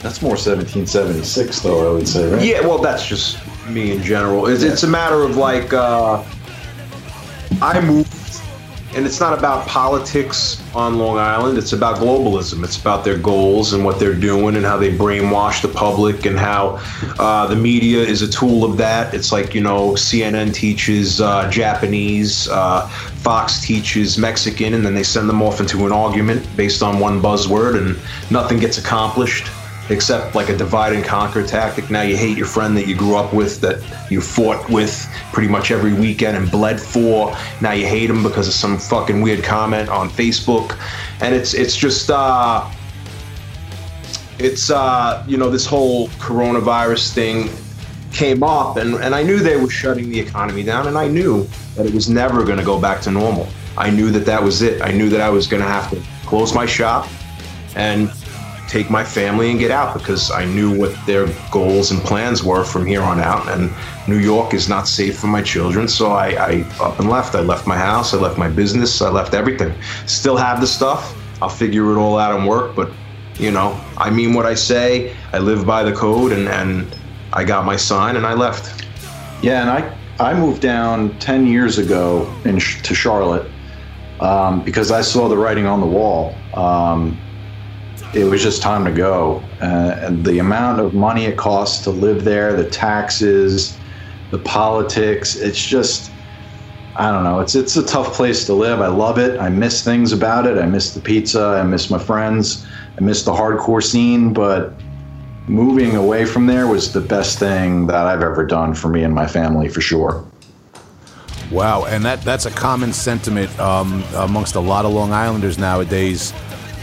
that's 0.01 0.21
more 0.21 0.31
1776, 0.31 1.59
though 1.61 1.89
I 1.89 1.93
would 1.93 2.07
say, 2.07 2.29
right? 2.29 2.43
Yeah, 2.43 2.61
well, 2.61 2.77
that's 2.77 3.05
just 3.05 3.37
me 3.67 3.91
in 3.91 4.03
general. 4.03 4.47
It's, 4.47 4.63
yeah. 4.63 4.71
it's 4.71 4.83
a 4.83 4.87
matter 4.87 5.23
of 5.23 5.37
like. 5.37 5.73
Uh, 5.73 6.23
I 7.61 7.81
moved, 7.81 8.06
and 8.97 9.05
it's 9.05 9.19
not 9.19 9.37
about 9.37 9.67
politics 9.67 10.59
on 10.73 10.97
Long 10.97 11.19
Island. 11.19 11.59
It's 11.59 11.71
about 11.71 11.97
globalism. 11.97 12.63
It's 12.63 12.81
about 12.81 13.05
their 13.05 13.17
goals 13.17 13.73
and 13.73 13.85
what 13.85 13.99
they're 13.99 14.15
doing 14.15 14.55
and 14.55 14.65
how 14.65 14.77
they 14.77 14.91
brainwash 14.91 15.61
the 15.61 15.67
public 15.67 16.25
and 16.25 16.35
how 16.35 16.79
uh, 17.19 17.45
the 17.45 17.55
media 17.55 17.99
is 17.99 18.23
a 18.23 18.27
tool 18.27 18.63
of 18.63 18.75
that. 18.77 19.13
It's 19.13 19.31
like, 19.31 19.53
you 19.53 19.61
know, 19.61 19.91
CNN 19.91 20.51
teaches 20.51 21.21
uh, 21.21 21.47
Japanese, 21.51 22.47
uh, 22.49 22.87
Fox 22.87 23.61
teaches 23.61 24.17
Mexican, 24.17 24.73
and 24.73 24.83
then 24.83 24.95
they 24.95 25.03
send 25.03 25.29
them 25.29 25.43
off 25.43 25.61
into 25.61 25.85
an 25.85 25.91
argument 25.91 26.47
based 26.57 26.81
on 26.81 26.99
one 26.99 27.21
buzzword, 27.21 27.77
and 27.77 27.99
nothing 28.31 28.57
gets 28.57 28.79
accomplished 28.79 29.51
except 29.89 30.35
like 30.35 30.49
a 30.49 30.57
divide 30.57 30.93
and 30.93 31.03
conquer 31.03 31.45
tactic. 31.45 31.89
Now 31.89 32.01
you 32.01 32.17
hate 32.17 32.37
your 32.37 32.47
friend 32.47 32.75
that 32.77 32.87
you 32.87 32.95
grew 32.95 33.15
up 33.15 33.33
with, 33.33 33.61
that 33.61 33.81
you 34.11 34.21
fought 34.21 34.69
with 34.69 35.07
pretty 35.31 35.47
much 35.47 35.71
every 35.71 35.93
weekend 35.93 36.37
and 36.37 36.49
bled 36.51 36.79
for. 36.79 37.35
Now 37.61 37.71
you 37.71 37.85
hate 37.85 38.09
him 38.09 38.23
because 38.23 38.47
of 38.47 38.53
some 38.53 38.77
fucking 38.77 39.21
weird 39.21 39.43
comment 39.43 39.89
on 39.89 40.09
Facebook, 40.09 40.77
and 41.21 41.33
it's 41.33 41.53
it's 41.53 41.75
just 41.75 42.09
uh, 42.09 42.69
it's 44.39 44.69
uh, 44.69 45.23
you 45.27 45.37
know 45.37 45.49
this 45.49 45.65
whole 45.65 46.07
coronavirus 46.09 47.13
thing 47.13 47.49
came 48.11 48.43
up, 48.43 48.77
and 48.77 48.95
and 48.95 49.15
I 49.15 49.23
knew 49.23 49.39
they 49.39 49.57
were 49.57 49.69
shutting 49.69 50.09
the 50.09 50.19
economy 50.19 50.63
down, 50.63 50.87
and 50.87 50.97
I 50.97 51.07
knew 51.07 51.47
that 51.75 51.85
it 51.85 51.93
was 51.93 52.09
never 52.09 52.43
going 52.43 52.57
to 52.57 52.65
go 52.65 52.79
back 52.79 53.01
to 53.01 53.11
normal. 53.11 53.47
I 53.77 53.91
knew 53.91 54.09
that 54.11 54.25
that 54.25 54.41
was 54.41 54.63
it. 54.63 54.81
I 54.81 54.91
knew 54.91 55.07
that 55.09 55.21
I 55.21 55.29
was 55.29 55.45
going 55.45 55.61
to 55.61 55.69
have 55.69 55.91
to 55.91 56.01
close 56.25 56.53
my 56.53 56.65
shop 56.65 57.07
and 57.75 58.11
take 58.67 58.89
my 58.89 59.03
family 59.03 59.49
and 59.49 59.59
get 59.59 59.71
out 59.71 59.93
because 59.97 60.29
I 60.29 60.45
knew 60.45 60.77
what 60.77 60.93
their 61.05 61.27
goals 61.51 61.91
and 61.91 62.01
plans 62.01 62.43
were 62.43 62.63
from 62.63 62.85
here 62.85 63.01
on 63.01 63.19
out. 63.19 63.47
And 63.49 63.71
New 64.07 64.19
York 64.19 64.53
is 64.53 64.67
not 64.67 64.87
safe 64.87 65.17
for 65.17 65.27
my 65.27 65.41
children. 65.41 65.87
So 65.87 66.11
I, 66.11 66.27
I 66.29 66.61
up 66.81 66.99
and 66.99 67.09
left. 67.09 67.35
I 67.35 67.41
left 67.41 67.65
my 67.65 67.77
house. 67.77 68.13
I 68.13 68.17
left 68.17 68.37
my 68.37 68.49
business. 68.49 69.01
I 69.01 69.09
left 69.09 69.33
everything. 69.33 69.73
Still 70.05 70.35
have 70.37 70.59
the 70.59 70.67
stuff. 70.67 71.15
I'll 71.41 71.49
figure 71.49 71.91
it 71.91 71.97
all 71.97 72.17
out 72.17 72.37
and 72.37 72.47
work. 72.47 72.75
But, 72.75 72.91
you 73.35 73.51
know, 73.51 73.79
I 73.97 74.09
mean 74.09 74.33
what 74.33 74.45
I 74.45 74.53
say. 74.53 75.15
I 75.31 75.39
live 75.39 75.65
by 75.65 75.83
the 75.83 75.93
code 75.93 76.33
and, 76.33 76.47
and 76.47 76.93
I 77.31 77.43
got 77.43 77.65
my 77.65 77.77
sign 77.77 78.17
and 78.17 78.25
I 78.25 78.33
left. 78.33 78.85
Yeah. 79.41 79.61
And 79.61 79.69
I, 79.69 79.97
I 80.19 80.33
moved 80.33 80.61
down 80.61 81.17
10 81.19 81.47
years 81.47 81.77
ago 81.77 82.31
in, 82.43 82.59
to 82.59 82.95
Charlotte 82.95 83.49
um, 84.19 84.63
because 84.63 84.91
I 84.91 85.01
saw 85.01 85.29
the 85.29 85.37
writing 85.37 85.65
on 85.65 85.79
the 85.79 85.85
wall. 85.85 86.35
Um, 86.53 87.17
it 88.13 88.23
was 88.23 88.41
just 88.41 88.61
time 88.61 88.85
to 88.85 88.91
go. 88.91 89.43
Uh, 89.61 89.97
and 89.99 90.25
the 90.25 90.39
amount 90.39 90.79
of 90.79 90.93
money 90.93 91.25
it 91.25 91.37
costs 91.37 91.83
to 91.83 91.91
live 91.91 92.23
there, 92.23 92.55
the 92.55 92.69
taxes, 92.69 93.77
the 94.31 94.39
politics, 94.39 95.35
it's 95.35 95.63
just. 95.63 96.11
I 96.99 97.11
don't 97.11 97.23
know. 97.23 97.41
It's 97.41 97.53
it's 97.53 97.77
a 97.77 97.85
tough 97.85 98.15
place 98.15 98.47
to 98.47 98.55
live. 98.55 98.81
I 98.81 98.87
love 98.87 99.19
it. 99.19 99.39
I 99.39 99.49
miss 99.49 99.83
things 99.83 100.11
about 100.11 100.47
it. 100.47 100.57
I 100.57 100.65
miss 100.65 100.95
the 100.95 100.99
pizza. 100.99 101.59
I 101.61 101.61
miss 101.61 101.91
my 101.91 101.99
friends. 101.99 102.65
I 102.97 103.01
miss 103.01 103.21
the 103.21 103.31
hardcore 103.31 103.83
scene. 103.83 104.33
But 104.33 104.73
moving 105.47 105.95
away 105.95 106.25
from 106.25 106.47
there 106.47 106.65
was 106.65 106.93
the 106.93 107.01
best 107.01 107.37
thing 107.37 107.85
that 107.85 108.07
I've 108.07 108.23
ever 108.23 108.43
done 108.47 108.73
for 108.73 108.89
me 108.89 109.03
and 109.03 109.13
my 109.13 109.27
family, 109.27 109.69
for 109.69 109.79
sure. 109.79 110.25
Wow, 111.51 111.85
and 111.85 112.03
that 112.03 112.23
that's 112.23 112.45
a 112.45 112.51
common 112.51 112.91
sentiment 112.91 113.57
um, 113.59 114.03
amongst 114.15 114.55
a 114.55 114.59
lot 114.59 114.85
of 114.85 114.91
Long 114.91 115.13
Islanders 115.13 115.57
nowadays. 115.57 116.33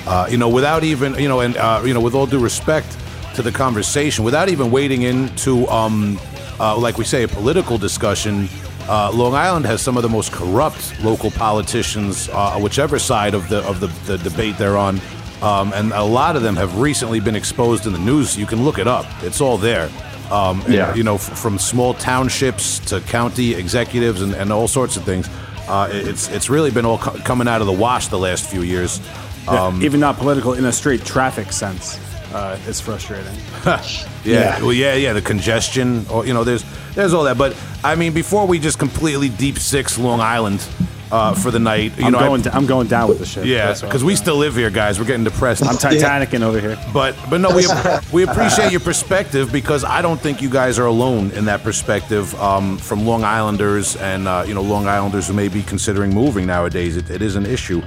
Uh, 0.06 0.26
you 0.30 0.36
know, 0.36 0.48
without 0.48 0.84
even 0.84 1.14
you 1.14 1.28
know, 1.28 1.40
and 1.40 1.56
uh, 1.56 1.82
you 1.84 1.94
know, 1.94 2.00
with 2.00 2.14
all 2.14 2.26
due 2.26 2.38
respect 2.38 2.86
to 3.34 3.42
the 3.42 3.50
conversation, 3.52 4.24
without 4.24 4.48
even 4.48 4.70
wading 4.70 5.02
into, 5.02 5.66
um, 5.68 6.18
uh, 6.60 6.76
like 6.76 6.98
we 6.98 7.04
say, 7.04 7.22
a 7.24 7.28
political 7.28 7.78
discussion. 7.78 8.48
Uh, 8.86 9.10
Long 9.14 9.34
Island 9.34 9.64
has 9.64 9.80
some 9.80 9.96
of 9.96 10.02
the 10.02 10.10
most 10.10 10.30
corrupt 10.30 10.92
local 11.02 11.30
politicians, 11.30 12.28
uh, 12.28 12.58
whichever 12.60 12.98
side 12.98 13.32
of 13.32 13.48
the 13.48 13.62
of 13.66 13.80
the, 13.80 13.86
the 14.06 14.18
debate 14.18 14.58
they're 14.58 14.76
on, 14.76 15.00
um, 15.40 15.72
and 15.72 15.90
a 15.92 16.02
lot 16.04 16.36
of 16.36 16.42
them 16.42 16.54
have 16.56 16.78
recently 16.78 17.18
been 17.18 17.34
exposed 17.34 17.86
in 17.86 17.94
the 17.94 17.98
news. 17.98 18.36
You 18.36 18.44
can 18.44 18.62
look 18.62 18.78
it 18.78 18.86
up; 18.86 19.06
it's 19.22 19.40
all 19.40 19.56
there. 19.56 19.88
Um, 20.30 20.60
and, 20.62 20.74
Yeah. 20.74 20.94
you 20.94 21.02
know, 21.02 21.14
f- 21.16 21.38
from 21.38 21.58
small 21.58 21.94
townships 21.94 22.78
to 22.90 23.00
county 23.00 23.54
executives 23.54 24.20
and, 24.22 24.34
and 24.34 24.50
all 24.52 24.68
sorts 24.68 24.96
of 24.98 25.04
things. 25.04 25.28
Uh, 25.66 25.88
it's 25.90 26.28
it's 26.28 26.50
really 26.50 26.70
been 26.70 26.84
all 26.84 26.98
co- 26.98 27.18
coming 27.24 27.48
out 27.48 27.62
of 27.62 27.66
the 27.66 27.72
wash 27.72 28.08
the 28.08 28.18
last 28.18 28.46
few 28.46 28.62
years. 28.62 29.00
Um, 29.48 29.82
Even 29.82 30.00
not 30.00 30.16
political 30.16 30.54
in 30.54 30.64
a 30.64 30.72
straight 30.72 31.04
traffic 31.04 31.52
sense. 31.52 31.98
Uh, 32.32 32.58
it's 32.66 32.80
frustrating. 32.80 33.34
yeah, 33.64 33.80
Yeah. 34.24 34.60
well, 34.60 34.72
yeah, 34.72 34.94
yeah, 34.94 35.12
the 35.12 35.22
congestion, 35.22 36.04
or 36.10 36.26
you 36.26 36.34
know, 36.34 36.42
there's 36.44 36.64
there's 36.94 37.12
all 37.14 37.24
that. 37.24 37.38
But 37.38 37.56
I 37.84 37.94
mean, 37.94 38.12
before 38.12 38.46
we 38.46 38.58
just 38.58 38.78
completely 38.78 39.28
deep 39.28 39.58
six 39.58 39.98
Long 39.98 40.20
Island 40.20 40.66
uh, 41.12 41.32
for 41.34 41.52
the 41.52 41.60
night, 41.60 41.96
you 41.96 42.06
I'm 42.06 42.12
know, 42.12 42.18
going. 42.18 42.48
i 42.48 42.56
I'm 42.56 42.66
going 42.66 42.88
down 42.88 43.08
with 43.08 43.20
the 43.20 43.26
ship. 43.26 43.44
yeah, 43.44 43.72
because 43.80 44.02
we 44.02 44.16
still 44.16 44.34
live 44.36 44.56
here, 44.56 44.70
guys. 44.70 44.98
We're 44.98 45.04
getting 45.04 45.22
depressed. 45.22 45.62
I'm 45.64 45.76
Titanicing 45.76 46.42
over 46.42 46.58
here. 46.58 46.76
But 46.92 47.14
but 47.30 47.40
no, 47.40 47.54
we 47.54 47.66
we 48.12 48.24
appreciate 48.28 48.72
your 48.72 48.80
perspective 48.80 49.52
because 49.52 49.84
I 49.84 50.02
don't 50.02 50.20
think 50.20 50.42
you 50.42 50.50
guys 50.50 50.76
are 50.80 50.86
alone 50.86 51.30
in 51.32 51.44
that 51.44 51.62
perspective 51.62 52.34
um, 52.40 52.78
from 52.78 53.06
Long 53.06 53.22
Islanders 53.22 53.94
and 53.96 54.26
uh, 54.26 54.44
you 54.44 54.54
know 54.54 54.62
Long 54.62 54.88
Islanders 54.88 55.28
who 55.28 55.34
may 55.34 55.46
be 55.46 55.62
considering 55.62 56.12
moving 56.12 56.46
nowadays. 56.46 56.96
It, 56.96 57.10
it 57.10 57.22
is 57.22 57.36
an 57.36 57.46
issue, 57.46 57.80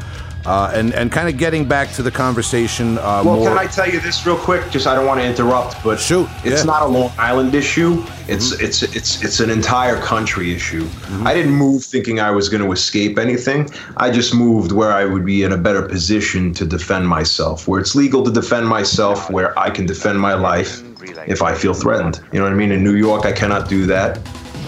uh, 0.48 0.72
and 0.74 0.94
and 0.94 1.12
kind 1.12 1.28
of 1.28 1.38
getting 1.38 1.66
back 1.66 1.92
to 1.92 2.02
the 2.02 2.12
conversation. 2.12 2.98
Uh, 2.98 3.22
Well, 3.26 3.36
more, 3.36 3.50
can 3.50 3.58
I 3.58 3.68
tell 3.68 3.90
you 3.90 4.00
this 4.00 4.26
real 4.26 4.38
quick? 4.38 4.70
Just 4.72 4.88
I 4.88 4.96
don't 4.96 5.06
want 5.06 5.20
to 5.20 5.26
interrupt, 5.26 5.84
but 5.84 6.00
Shoot, 6.00 6.30
it's 6.44 6.62
yeah. 6.62 6.74
not 6.74 6.82
a 6.84 6.88
Long 6.88 7.12
Island 7.18 7.54
issue. 7.54 8.04
It's 8.28 8.54
it's 8.60 8.82
it's 8.84 9.24
it's 9.24 9.40
an 9.40 9.50
entire 9.50 9.98
country 10.02 10.54
issue. 10.54 10.88
I 11.24 11.34
didn't 11.34 11.54
move 11.54 11.84
thinking 11.84 12.20
I 12.20 12.32
was 12.32 12.50
going 12.50 12.64
to 12.64 12.72
escape 12.72 13.18
anything. 13.20 13.70
I 13.98 14.10
just 14.10 14.34
moved 14.34 14.72
where 14.72 14.92
I 14.92 15.04
would 15.06 15.26
be 15.26 15.44
in 15.44 15.52
a 15.52 15.58
better 15.58 15.82
position 15.82 16.54
to 16.56 16.66
defend 16.66 17.08
myself, 17.08 17.68
where 17.68 17.80
it's 17.80 17.96
legal 17.96 18.24
to 18.24 18.32
defend 18.32 18.68
myself, 18.68 19.30
where 19.30 19.58
I 19.60 19.70
can 19.70 19.86
defend 19.86 20.20
my 20.20 20.34
life 20.34 20.82
if 21.28 21.42
I 21.42 21.54
feel 21.54 21.74
threatened. 21.74 22.22
You 22.32 22.40
know 22.40 22.46
what 22.46 22.54
I 22.54 22.56
mean? 22.56 22.72
In 22.72 22.84
New 22.84 22.96
York, 22.96 23.26
I 23.26 23.32
cannot 23.34 23.68
do 23.70 23.86
that. 23.88 24.20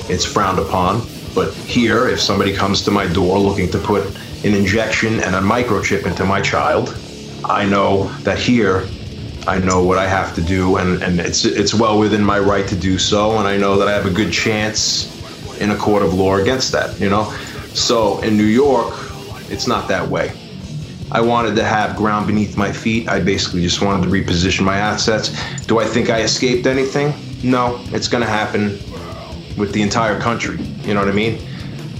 It's 0.10 0.26
frowned 0.26 0.60
upon. 0.60 1.02
But 1.36 1.54
here, 1.54 2.08
if 2.10 2.20
somebody 2.20 2.54
comes 2.54 2.82
to 2.84 2.92
my 2.92 3.08
door 3.08 3.38
looking 3.38 3.70
to 3.72 3.78
put 3.78 4.04
an 4.44 4.54
injection 4.54 5.20
and 5.20 5.36
a 5.36 5.42
microchip 5.42 6.06
into 6.06 6.26
my 6.26 6.42
child, 6.42 6.98
I 7.46 7.66
know 7.66 8.10
that 8.24 8.38
here 8.38 8.88
I 9.48 9.58
know 9.58 9.84
what 9.84 9.98
I 9.98 10.08
have 10.08 10.36
to 10.36 10.42
do 10.42 10.78
and, 10.78 11.02
and 11.02 11.20
it's 11.20 11.46
it's 11.46 11.74
well 11.74 11.98
within 11.98 12.24
my 12.24 12.40
right 12.40 12.68
to 12.68 12.76
do 12.76 12.98
so 12.98 13.38
and 13.38 13.48
I 13.48 13.58
know 13.58 13.78
that 13.78 13.88
I 13.88 13.94
have 13.94 14.06
a 14.06 14.12
good 14.12 14.32
chance 14.32 15.16
in 15.60 15.72
a 15.72 15.76
court 15.76 16.04
of 16.04 16.14
law 16.14 16.36
against 16.38 16.72
that, 16.72 17.00
you 17.00 17.10
know? 17.10 17.32
So 17.74 18.20
in 18.22 18.38
New 18.38 18.44
York, 18.44 18.94
it's 19.50 19.68
not 19.68 19.88
that 19.88 20.08
way. 20.08 20.32
I 21.12 21.22
wanted 21.22 21.56
to 21.56 21.64
have 21.64 21.96
ground 21.96 22.28
beneath 22.28 22.56
my 22.56 22.72
feet. 22.72 23.10
I 23.10 23.20
basically 23.20 23.62
just 23.62 23.82
wanted 23.82 24.04
to 24.04 24.10
reposition 24.10 24.64
my 24.64 24.78
assets. 24.78 25.36
Do 25.66 25.80
I 25.80 25.86
think 25.86 26.10
I 26.10 26.22
escaped 26.22 26.68
anything? 26.68 27.14
No, 27.44 27.80
it's 27.88 28.08
going 28.08 28.24
to 28.24 28.30
happen 28.30 28.80
with 29.58 29.74
the 29.74 29.82
entire 29.82 30.20
country. 30.20 30.58
You 30.84 30.94
know 30.94 31.00
what 31.00 31.10
I 31.10 31.14
mean? 31.14 31.42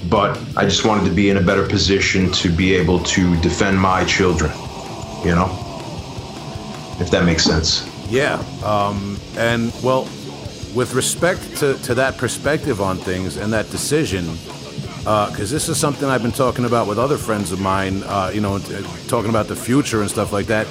But 0.10 0.42
I 0.58 0.64
just 0.66 0.86
wanted 0.86 1.06
to 1.06 1.12
be 1.12 1.30
in 1.30 1.38
a 1.38 1.42
better 1.42 1.68
position 1.68 2.32
to 2.34 2.50
be 2.50 2.74
able 2.74 3.00
to 3.04 3.40
defend 3.42 3.80
my 3.80 4.04
children. 4.06 4.52
You 5.24 5.36
know? 5.36 5.50
If 7.00 7.12
that 7.12 7.24
makes 7.26 7.44
sense. 7.44 7.88
Yeah, 8.10 8.44
um, 8.64 9.20
and 9.38 9.72
well, 9.84 10.04
with 10.74 10.94
respect 10.96 11.58
to, 11.58 11.76
to 11.84 11.94
that 11.96 12.18
perspective 12.18 12.82
on 12.82 12.98
things 12.98 13.38
and 13.38 13.54
that 13.54 13.70
decision, 13.70 14.26
because 14.98 15.50
this 15.50 15.70
is 15.70 15.78
something 15.80 16.08
I've 16.10 16.22
been 16.22 16.32
talking 16.32 16.66
about 16.66 16.88
with 16.88 17.00
other 17.00 17.18
friends 17.18 17.52
of 17.52 17.60
mine, 17.60 18.04
uh, 18.04 18.32
you 18.34 18.42
know, 18.42 18.60
t- 18.60 18.84
talking 19.08 19.30
about 19.30 19.48
the 19.48 19.56
future 19.56 20.02
and 20.02 20.10
stuff 20.10 20.34
like 20.34 20.48
that. 20.48 20.68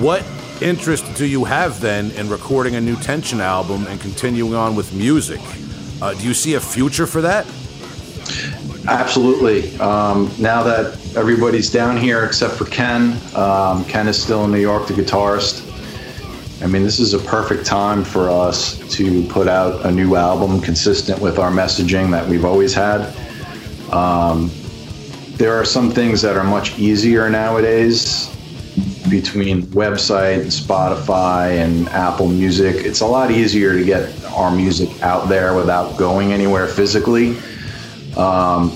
What 0.00 0.24
interest 0.62 1.04
do 1.16 1.26
you 1.26 1.44
have 1.44 1.80
then 1.80 2.10
in 2.12 2.28
recording 2.28 2.76
a 2.76 2.80
new 2.80 2.96
Tension 2.96 3.40
album 3.40 3.86
and 3.86 4.00
continuing 4.00 4.54
on 4.54 4.76
with 4.76 4.94
music? 4.94 5.40
Uh, 6.00 6.14
do 6.14 6.26
you 6.26 6.34
see 6.34 6.54
a 6.54 6.60
future 6.60 7.06
for 7.06 7.20
that? 7.22 7.46
Absolutely. 8.86 9.78
Um, 9.78 10.30
now 10.38 10.62
that 10.62 10.98
everybody's 11.16 11.70
down 11.70 11.96
here 11.96 12.24
except 12.24 12.54
for 12.54 12.66
Ken, 12.66 13.18
um, 13.34 13.84
Ken 13.86 14.06
is 14.08 14.20
still 14.22 14.44
in 14.44 14.52
New 14.52 14.60
York, 14.60 14.86
the 14.86 14.94
guitarist. 14.94 15.70
I 16.62 16.66
mean, 16.66 16.82
this 16.82 16.98
is 16.98 17.14
a 17.14 17.18
perfect 17.18 17.66
time 17.66 18.04
for 18.04 18.28
us 18.28 18.78
to 18.96 19.24
put 19.28 19.48
out 19.48 19.84
a 19.86 19.90
new 19.90 20.16
album 20.16 20.60
consistent 20.60 21.20
with 21.20 21.38
our 21.38 21.50
messaging 21.50 22.10
that 22.10 22.28
we've 22.28 22.44
always 22.44 22.74
had. 22.74 23.14
Um, 23.90 24.50
there 25.36 25.54
are 25.54 25.64
some 25.64 25.90
things 25.90 26.22
that 26.22 26.36
are 26.36 26.44
much 26.44 26.78
easier 26.78 27.28
nowadays 27.28 28.30
between 29.10 29.62
website 29.68 30.42
and 30.42 30.50
Spotify 30.50 31.62
and 31.64 31.88
Apple 31.88 32.28
Music. 32.28 32.84
It's 32.84 33.00
a 33.00 33.06
lot 33.06 33.30
easier 33.30 33.72
to 33.72 33.84
get 33.84 34.24
our 34.26 34.54
music 34.54 35.02
out 35.02 35.28
there 35.28 35.54
without 35.54 35.96
going 35.96 36.32
anywhere 36.32 36.66
physically. 36.66 37.36
Um, 38.16 38.70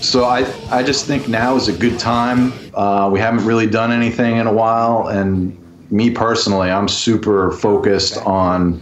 so 0.00 0.24
I, 0.24 0.46
I 0.70 0.82
just 0.82 1.06
think 1.06 1.28
now 1.28 1.56
is 1.56 1.68
a 1.68 1.72
good 1.72 1.98
time. 1.98 2.52
Uh, 2.74 3.10
we 3.12 3.18
haven't 3.18 3.44
really 3.44 3.66
done 3.66 3.90
anything 3.92 4.36
in 4.36 4.46
a 4.46 4.52
while, 4.52 5.08
and 5.08 5.56
me 5.90 6.10
personally, 6.10 6.70
I'm 6.70 6.88
super 6.88 7.50
focused 7.52 8.16
on 8.18 8.80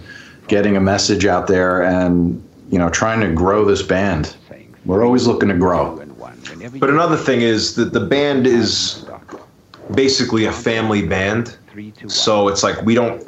getting 0.48 0.76
a 0.76 0.80
message 0.80 1.26
out 1.26 1.46
there 1.46 1.82
and 1.82 2.42
you 2.70 2.78
know 2.78 2.88
trying 2.90 3.20
to 3.20 3.32
grow 3.32 3.64
this 3.64 3.82
band. 3.82 4.36
We're 4.84 5.04
always 5.04 5.26
looking 5.26 5.48
to 5.48 5.56
grow. 5.56 6.02
But 6.78 6.90
another 6.90 7.16
thing 7.16 7.40
is 7.40 7.74
that 7.76 7.92
the 7.92 8.00
band 8.00 8.46
is 8.46 9.04
basically 9.94 10.46
a 10.46 10.52
family 10.52 11.06
band. 11.06 11.56
So 12.08 12.48
it's 12.48 12.62
like 12.62 12.80
we 12.82 12.94
don't 12.94 13.22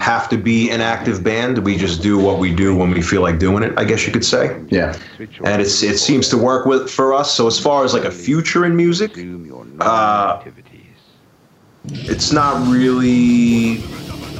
have 0.00 0.28
to 0.28 0.36
be 0.36 0.70
an 0.70 0.80
active 0.80 1.22
band. 1.24 1.58
We 1.58 1.76
just 1.76 2.02
do 2.02 2.18
what 2.18 2.38
we 2.38 2.54
do 2.54 2.74
when 2.76 2.90
we 2.90 3.02
feel 3.02 3.22
like 3.22 3.38
doing 3.38 3.62
it, 3.62 3.72
I 3.78 3.84
guess 3.84 4.06
you 4.06 4.12
could 4.12 4.24
say. 4.24 4.60
Yeah. 4.70 4.96
And 5.44 5.62
it's 5.62 5.82
it 5.82 5.98
seems 5.98 6.28
to 6.30 6.38
work 6.38 6.66
with 6.66 6.90
for 6.90 7.14
us. 7.14 7.32
So 7.32 7.46
as 7.46 7.58
far 7.58 7.84
as 7.84 7.94
like 7.94 8.04
a 8.04 8.10
future 8.10 8.64
in 8.64 8.76
music, 8.76 9.12
uh, 9.80 10.42
it's 11.92 12.32
not 12.32 12.66
really 12.72 13.82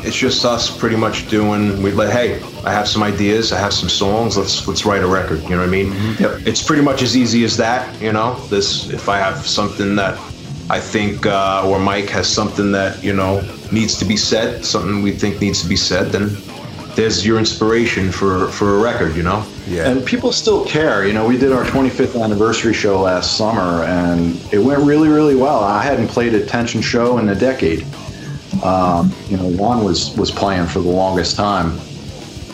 it's 0.07 0.17
just 0.17 0.45
us 0.45 0.77
pretty 0.77 0.97
much 0.97 1.29
doing 1.31 1.83
we 1.83 1.91
like 1.93 2.11
hey 2.11 2.41
i 2.65 2.73
have 2.73 2.87
some 2.87 3.03
ideas 3.03 3.53
i 3.53 3.59
have 3.59 3.73
some 3.73 3.89
songs 3.89 4.37
let's 4.37 4.67
let's 4.69 4.85
write 4.85 5.03
a 5.03 5.07
record 5.07 5.43
you 5.45 5.51
know 5.51 5.59
what 5.59 5.67
i 5.69 5.71
mean 5.71 5.93
Yep. 6.19 6.47
it's 6.47 6.63
pretty 6.63 6.83
much 6.83 7.01
as 7.03 7.17
easy 7.17 7.43
as 7.45 7.57
that 7.57 8.01
you 8.03 8.13
know 8.13 8.35
this 8.49 8.91
if 8.91 9.09
i 9.09 9.17
have 9.19 9.47
something 9.47 9.97
that 9.97 10.19
i 10.71 10.81
think 10.81 11.27
uh, 11.27 11.63
or 11.67 11.79
mike 11.79 12.09
has 12.09 12.27
something 12.29 12.73
that 12.73 13.03
you 13.03 13.13
know 13.13 13.41
needs 13.73 13.99
to 13.99 14.05
be 14.05 14.17
said 14.17 14.65
something 14.65 15.03
we 15.03 15.11
think 15.11 15.41
needs 15.41 15.63
to 15.63 15.69
be 15.69 15.77
said 15.77 16.11
then 16.13 16.37
there's 16.95 17.27
your 17.27 17.39
inspiration 17.39 18.11
for 18.11 18.49
for 18.49 18.79
a 18.79 18.83
record 18.83 19.17
you 19.17 19.23
know 19.23 19.45
Yeah. 19.67 19.89
And 19.89 20.05
people 20.05 20.31
still 20.31 20.65
care. 20.67 21.07
You 21.07 21.15
know, 21.15 21.27
we 21.27 21.39
did 21.39 21.51
our 21.51 21.65
25th 21.65 22.23
anniversary 22.23 22.75
show 22.75 23.01
last 23.01 23.37
summer, 23.39 23.83
and 23.85 24.37
it 24.53 24.59
went 24.59 24.81
really, 24.83 25.09
really 25.09 25.35
well. 25.35 25.61
I 25.65 25.83
hadn't 25.83 26.09
played 26.09 26.35
a 26.35 26.45
tension 26.45 26.83
show 26.83 27.17
in 27.19 27.29
a 27.31 27.35
decade. 27.35 27.83
Um, 28.63 29.11
you 29.29 29.39
know, 29.39 29.49
Juan 29.49 29.83
was 29.83 30.15
was 30.17 30.31
playing 30.31 30.67
for 30.67 30.81
the 30.81 30.91
longest 30.91 31.37
time, 31.37 31.79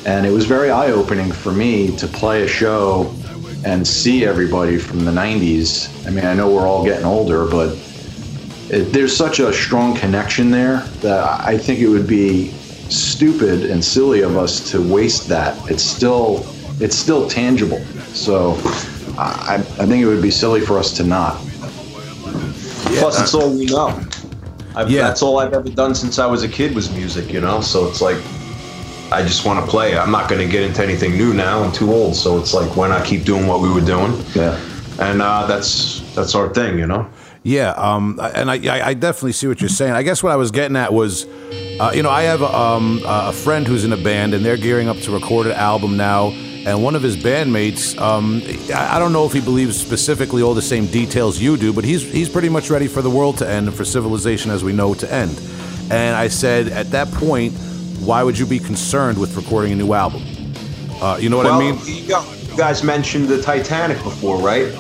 and 0.07 0.25
it 0.25 0.31
was 0.31 0.47
very 0.47 0.71
eye 0.71 0.93
opening 0.93 1.33
for 1.33 1.53
me 1.53 1.95
to 1.97 2.07
play 2.07 2.43
a 2.45 2.49
show 2.49 3.13
and 3.65 3.87
see 3.87 4.25
everybody 4.25 4.79
from 4.79 5.05
the 5.05 5.11
90s. 5.11 5.89
I 6.07 6.11
mean, 6.11 6.25
I 6.25 6.35
know 6.35 6.49
we're 6.49 6.67
all 6.67 6.85
getting 6.85 7.05
older, 7.05 7.45
but 7.45 7.75
it, 8.71 8.93
there's 8.93 9.17
such 9.17 9.41
a 9.41 9.53
strong 9.53 9.97
connection 9.97 10.51
there 10.51 10.79
that 11.01 11.41
I 11.41 11.59
think 11.59 11.81
it 11.81 11.89
would 11.89 12.07
be 12.07 12.49
stupid 12.89 13.71
and 13.71 13.85
silly 13.85 14.23
of 14.23 14.37
us 14.37 14.71
to 14.71 14.81
waste 14.81 15.29
that. 15.29 15.57
It's 15.71 15.83
still 15.83 16.47
it's 16.81 16.97
still 16.97 17.29
tangible. 17.29 17.81
So 18.15 18.53
I, 19.19 19.57
I 19.79 19.87
think 19.87 20.03
it 20.03 20.07
would 20.07 20.23
be 20.23 20.31
silly 20.31 20.61
for 20.61 20.79
us 20.79 20.93
to 20.97 21.05
not. 21.05 21.37
Plus, 22.99 23.21
it's 23.21 23.35
all 23.35 23.51
we 23.51 23.67
know. 23.67 23.89
I've, 24.75 24.91
Yeah. 24.91 25.03
That's 25.03 25.23
all 25.23 25.39
I've 25.39 25.53
ever 25.53 25.69
done 25.69 25.95
since 25.95 26.19
I 26.19 26.27
was 26.27 26.43
a 26.43 26.49
kid 26.49 26.75
was 26.75 26.91
music, 26.93 27.33
you 27.33 27.41
know? 27.41 27.61
So 27.61 27.87
it's 27.87 28.01
like, 28.01 28.17
I 29.13 29.23
just 29.23 29.45
want 29.45 29.65
to 29.65 29.71
play. 29.71 29.97
I'm 29.97 30.11
not 30.11 30.29
going 30.29 30.41
to 30.41 30.51
get 30.51 30.63
into 30.63 30.83
anything 30.83 31.13
new 31.17 31.35
now. 31.35 31.63
I'm 31.63 31.73
too 31.73 31.93
old. 31.93 32.15
So 32.17 32.39
it's 32.39 32.55
like, 32.55 32.77
why 32.77 32.89
not 32.89 33.05
keep 33.05 33.25
doing 33.25 33.47
what 33.47 33.61
we 33.61 33.71
were 33.73 33.81
doing? 33.81 34.13
Yeah. 34.35 34.59
And 35.01 35.21
uh, 35.23 35.47
that's 35.47 36.01
that's 36.15 36.35
our 36.35 36.49
thing, 36.53 36.79
you 36.79 36.87
know? 36.87 37.09
Yeah, 37.43 37.71
um, 37.71 38.21
and 38.35 38.51
I, 38.51 38.89
I, 38.89 38.95
definitely 38.95 39.33
see 39.33 39.47
what 39.47 39.63
you're 39.63 39.71
saying. 39.71 39.95
I 39.95 40.03
guess 40.03 40.23
what 40.23 40.31
I 40.31 40.37
was 40.37 40.51
getting 40.51 40.77
at 40.77 40.93
was, 40.93 41.25
uh, 41.81 41.91
you 41.95 42.03
know, 42.03 42.11
I 42.11 42.23
have 42.25 42.43
um, 42.43 43.01
a 43.07 43.33
friend 43.33 43.67
who's 43.67 43.83
in 43.83 43.95
a 43.95 43.97
band, 43.97 44.35
and 44.35 44.45
they're 44.45 44.59
gearing 44.59 44.89
up 44.89 44.99
to 44.99 45.11
record 45.11 45.47
an 45.47 45.55
album 45.55 45.97
now. 45.97 46.29
And 46.67 46.85
one 46.85 46.95
of 46.95 47.03
his 47.03 47.17
bandmates, 47.17 47.99
um, 47.99 48.43
I 48.75 48.99
don't 48.99 49.15
know 49.15 49.25
if 49.25 49.33
he 49.33 49.41
believes 49.41 49.81
specifically 49.81 50.43
all 50.43 50.53
the 50.53 50.61
same 50.61 50.85
details 50.87 51.41
you 51.41 51.57
do, 51.57 51.73
but 51.73 51.85
he's 51.85 52.03
he's 52.03 52.29
pretty 52.29 52.51
much 52.51 52.69
ready 52.69 52.87
for 52.87 53.01
the 53.01 53.09
world 53.09 53.39
to 53.39 53.49
end 53.49 53.69
and 53.69 53.75
for 53.75 53.87
civilization 53.87 54.51
as 54.51 54.63
we 54.63 54.75
know 54.75 54.93
it 54.93 54.99
to 54.99 55.11
end. 55.11 55.41
And 55.91 56.15
I 56.15 56.29
said, 56.29 56.69
at 56.69 56.91
that 56.91 57.11
point, 57.13 57.55
why 58.01 58.23
would 58.23 58.39
you 58.39 58.45
be 58.45 58.59
concerned 58.59 59.17
with 59.17 59.35
recording 59.35 59.73
a 59.73 59.77
new 59.77 59.95
album? 59.95 60.23
Uh, 61.01 61.17
you 61.19 61.31
know 61.31 61.39
what 61.39 61.47
well, 61.47 61.63
I 61.63 61.73
mean? 61.73 61.79
you 61.87 62.57
guys 62.59 62.85
mentioned 62.85 63.29
the 63.29 63.41
Titanic 63.41 63.97
before, 64.03 64.37
right? 64.37 64.71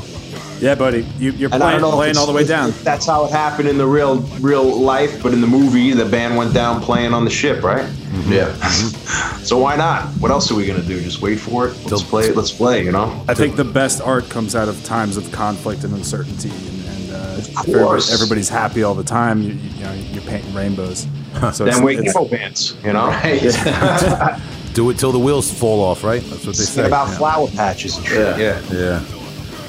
Yeah, 0.60 0.74
buddy, 0.74 1.06
you, 1.18 1.32
you're 1.32 1.50
And 1.52 1.60
playing, 1.60 1.80
don't 1.80 1.82
know 1.82 1.88
if 1.88 1.94
playing 1.94 2.16
all 2.18 2.26
the 2.26 2.32
way 2.32 2.44
down. 2.44 2.72
that's 2.82 3.06
how 3.06 3.24
it 3.24 3.30
happened 3.32 3.68
in 3.68 3.78
the 3.78 3.86
real 3.86 4.18
real 4.40 4.62
life, 4.64 5.22
but 5.22 5.32
in 5.32 5.40
the 5.40 5.46
movie, 5.46 5.92
the 5.92 6.04
band 6.04 6.36
went 6.36 6.52
down 6.52 6.80
playing 6.82 7.14
on 7.14 7.24
the 7.24 7.30
ship, 7.30 7.62
right? 7.62 7.88
Yeah. 8.26 8.54
So 9.42 9.56
why 9.58 9.74
not? 9.74 10.04
What 10.20 10.30
else 10.30 10.50
are 10.52 10.54
we 10.54 10.66
gonna 10.66 10.82
do? 10.82 11.00
Just 11.00 11.22
wait 11.22 11.36
for 11.40 11.66
it. 11.68 11.74
Let's 11.90 12.02
play 12.02 12.26
it. 12.28 12.36
Let's 12.36 12.52
play. 12.52 12.84
You 12.84 12.92
know. 12.92 13.24
I 13.26 13.32
think 13.34 13.56
the 13.56 13.64
best 13.64 14.00
art 14.02 14.28
comes 14.28 14.54
out 14.54 14.68
of 14.68 14.84
times 14.84 15.16
of 15.16 15.32
conflict 15.32 15.82
and 15.82 15.94
uncertainty, 15.94 16.50
and, 16.50 16.84
and 16.86 17.10
uh, 17.12 17.60
everybody- 17.60 17.72
course. 17.84 18.12
everybody's 18.12 18.50
happy 18.50 18.82
all 18.82 18.94
the 18.94 19.02
time. 19.02 19.40
You, 19.42 19.54
you 19.54 19.82
know, 19.82 19.92
you're 20.12 20.22
painting 20.24 20.54
rainbows. 20.54 21.06
So 21.54 21.64
Then 21.64 21.82
we 21.82 21.96
it's- 21.96 22.14
emo 22.14 22.28
bands. 22.28 22.76
You 22.84 22.92
know. 22.92 23.08
Do 24.74 24.88
it 24.90 24.98
till 24.98 25.10
the 25.10 25.18
wheels 25.18 25.50
fall 25.52 25.80
off, 25.82 26.04
right? 26.04 26.22
That's 26.22 26.46
what 26.46 26.54
they 26.56 26.62
Sing 26.64 26.82
say. 26.84 26.86
about 26.86 27.08
flower 27.16 27.48
patches 27.48 27.96
and 27.96 28.06
shit. 28.06 28.38
Yeah. 28.38 28.60
Yeah. 28.70 28.72
Yeah. 28.72 29.04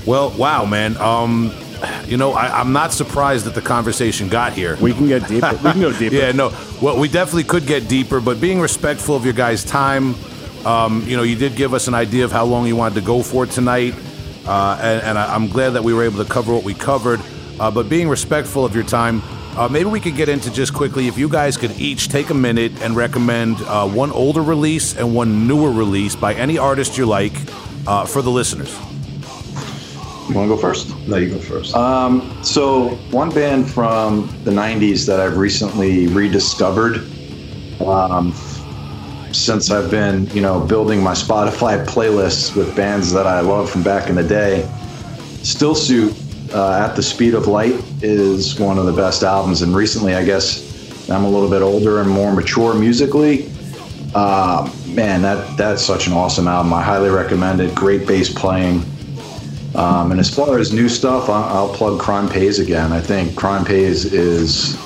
Well, 0.05 0.31
wow, 0.31 0.65
man. 0.65 0.97
Um, 0.97 1.53
you 2.05 2.17
know, 2.17 2.33
I, 2.33 2.59
I'm 2.59 2.73
not 2.73 2.91
surprised 2.91 3.45
that 3.45 3.55
the 3.55 3.61
conversation 3.61 4.29
got 4.29 4.53
here. 4.53 4.77
we 4.77 4.93
can 4.93 5.07
get 5.07 5.27
deeper. 5.27 5.51
We 5.51 5.71
can 5.71 5.81
go 5.81 5.91
deeper. 5.91 6.15
yeah, 6.21 6.31
no. 6.31 6.49
Well, 6.81 6.99
we 6.99 7.07
definitely 7.07 7.43
could 7.43 7.65
get 7.65 7.87
deeper, 7.87 8.19
but 8.19 8.41
being 8.41 8.59
respectful 8.59 9.15
of 9.15 9.25
your 9.25 9.33
guys' 9.33 9.63
time, 9.63 10.15
um, 10.65 11.03
you 11.07 11.17
know, 11.17 11.23
you 11.23 11.35
did 11.35 11.55
give 11.55 11.73
us 11.73 11.87
an 11.87 11.93
idea 11.93 12.25
of 12.25 12.31
how 12.31 12.45
long 12.45 12.67
you 12.67 12.75
wanted 12.75 12.95
to 12.95 13.05
go 13.05 13.23
for 13.23 13.45
tonight, 13.45 13.95
uh, 14.45 14.79
and, 14.81 15.03
and 15.03 15.17
I, 15.17 15.33
I'm 15.33 15.47
glad 15.47 15.71
that 15.71 15.83
we 15.83 15.93
were 15.93 16.03
able 16.03 16.23
to 16.23 16.29
cover 16.29 16.53
what 16.53 16.63
we 16.63 16.73
covered. 16.73 17.19
Uh, 17.59 17.69
but 17.69 17.89
being 17.89 18.09
respectful 18.09 18.65
of 18.65 18.73
your 18.73 18.83
time, 18.83 19.21
uh, 19.55 19.67
maybe 19.67 19.89
we 19.89 19.99
could 19.99 20.15
get 20.15 20.29
into 20.29 20.51
just 20.51 20.73
quickly 20.73 21.07
if 21.07 21.17
you 21.17 21.29
guys 21.29 21.57
could 21.57 21.71
each 21.79 22.07
take 22.09 22.29
a 22.29 22.33
minute 22.33 22.71
and 22.81 22.95
recommend 22.95 23.57
uh, 23.63 23.87
one 23.87 24.11
older 24.11 24.41
release 24.41 24.95
and 24.95 25.13
one 25.13 25.47
newer 25.47 25.71
release 25.71 26.15
by 26.15 26.33
any 26.33 26.57
artist 26.57 26.97
you 26.97 27.05
like 27.05 27.33
uh, 27.85 28.05
for 28.05 28.21
the 28.21 28.31
listeners. 28.31 28.75
You 30.31 30.37
want 30.37 30.49
to 30.49 30.55
go 30.55 30.61
first? 30.61 30.97
No, 31.09 31.17
you 31.17 31.29
go 31.29 31.39
first. 31.39 31.71
So, 32.45 32.95
one 33.11 33.31
band 33.31 33.69
from 33.69 34.27
the 34.45 34.51
90s 34.51 35.05
that 35.05 35.19
I've 35.19 35.35
recently 35.35 36.07
rediscovered 36.07 37.05
um, 37.81 38.31
since 39.33 39.71
I've 39.71 39.91
been, 39.91 40.27
you 40.27 40.41
know, 40.41 40.61
building 40.61 41.03
my 41.03 41.11
Spotify 41.11 41.85
playlists 41.85 42.55
with 42.55 42.73
bands 42.77 43.11
that 43.11 43.27
I 43.27 43.41
love 43.41 43.69
from 43.69 43.83
back 43.83 44.09
in 44.09 44.15
the 44.15 44.23
day. 44.23 44.69
Still 45.43 45.75
Suit 45.75 46.13
uh, 46.53 46.87
at 46.87 46.95
the 46.95 47.03
Speed 47.03 47.33
of 47.33 47.47
Light 47.47 47.83
is 48.01 48.57
one 48.57 48.77
of 48.77 48.85
the 48.85 48.93
best 48.93 49.23
albums. 49.23 49.63
And 49.63 49.75
recently, 49.75 50.15
I 50.15 50.23
guess 50.23 51.09
I'm 51.09 51.25
a 51.25 51.29
little 51.29 51.49
bit 51.49 51.61
older 51.61 51.99
and 51.99 52.09
more 52.09 52.33
mature 52.33 52.73
musically. 52.73 53.51
Uh, 54.15 54.73
man, 54.87 55.21
that 55.23 55.57
that's 55.57 55.83
such 55.83 56.07
an 56.07 56.13
awesome 56.13 56.47
album. 56.47 56.71
I 56.71 56.81
highly 56.81 57.09
recommend 57.09 57.59
it. 57.59 57.75
Great 57.75 58.07
bass 58.07 58.33
playing. 58.33 58.85
Um, 59.75 60.11
and 60.11 60.19
as 60.19 60.33
far 60.33 60.59
as 60.59 60.73
new 60.73 60.89
stuff, 60.89 61.29
I'll, 61.29 61.43
I'll 61.43 61.73
plug 61.73 61.99
Crime 61.99 62.27
Pays 62.27 62.59
again. 62.59 62.91
I 62.91 62.99
think 62.99 63.35
Crime 63.35 63.63
Pays 63.63 64.05
is 64.13 64.77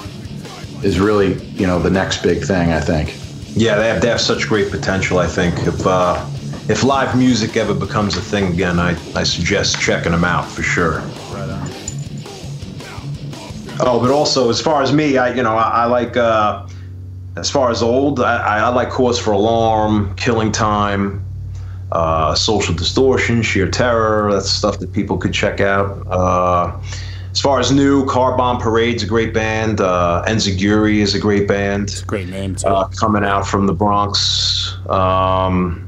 is 0.84 1.00
really 1.00 1.34
you 1.56 1.66
know 1.66 1.80
the 1.80 1.90
next 1.90 2.22
big 2.22 2.44
thing. 2.44 2.72
I 2.72 2.80
think. 2.80 3.16
yeah, 3.56 3.78
they 3.78 3.88
have, 3.88 4.02
they 4.02 4.10
have 4.10 4.22
such 4.22 4.48
great 4.48 4.70
potential. 4.70 5.18
I 5.18 5.28
think 5.28 5.56
if 5.66 5.88
uh, 5.88 6.24
if 6.70 6.84
live 6.84 7.18
music 7.18 7.58
ever 7.58 7.74
becomes 7.74 8.16
a 8.16 8.22
thing 8.22 8.54
again, 8.54 8.80
I, 8.80 8.92
I 9.16 9.24
suggest 9.24 9.80
checking 9.80 10.12
them 10.12 10.24
out 10.24 10.48
for 10.48 10.62
sure. 10.62 11.00
Right 11.32 11.50
on. 11.50 11.70
Oh, 13.80 14.00
but 14.00 14.12
also 14.12 14.50
as 14.50 14.62
far 14.62 14.84
as 14.84 14.94
me, 14.94 15.18
I 15.18 15.34
you 15.34 15.42
know 15.42 15.56
I, 15.56 15.84
I 15.84 15.86
like 15.86 16.16
uh, 16.16 16.68
as 17.38 17.50
far 17.50 17.72
as 17.72 17.82
old, 17.82 18.20
I, 18.20 18.38
I 18.38 18.60
I 18.60 18.70
like 18.70 18.90
Cause 18.92 19.18
for 19.18 19.32
Alarm, 19.32 20.16
Killing 20.16 20.52
Time, 20.52 21.25
uh, 21.92 22.36
Social 22.36 22.74
Distortion, 22.74 23.42
Sheer 23.42 23.70
Terror. 23.70 24.32
That's 24.34 24.50
stuff 24.50 24.80
that 24.80 24.92
people 24.94 25.18
could 25.18 25.34
check 25.34 25.60
out. 25.60 26.06
Uh, 26.08 26.80
as 27.32 27.42
far 27.42 27.60
as 27.60 27.72
new, 27.72 28.06
Car 28.06 28.38
Bomb 28.38 28.62
Parade's 28.62 29.04
a 29.04 29.06
great 29.06 29.34
band. 29.34 29.82
Uh, 29.82 30.24
Enziguri 30.26 31.00
is 31.00 31.16
a 31.16 31.20
great 31.20 31.48
band. 31.48 32.04
Great 32.08 32.30
name 32.30 32.56
too. 32.56 32.68
uh, 32.68 32.88
coming 32.88 33.26
out 33.26 33.46
from 33.46 33.68
the 33.68 33.74
Bronx. 33.74 34.78
Um, 34.88 35.82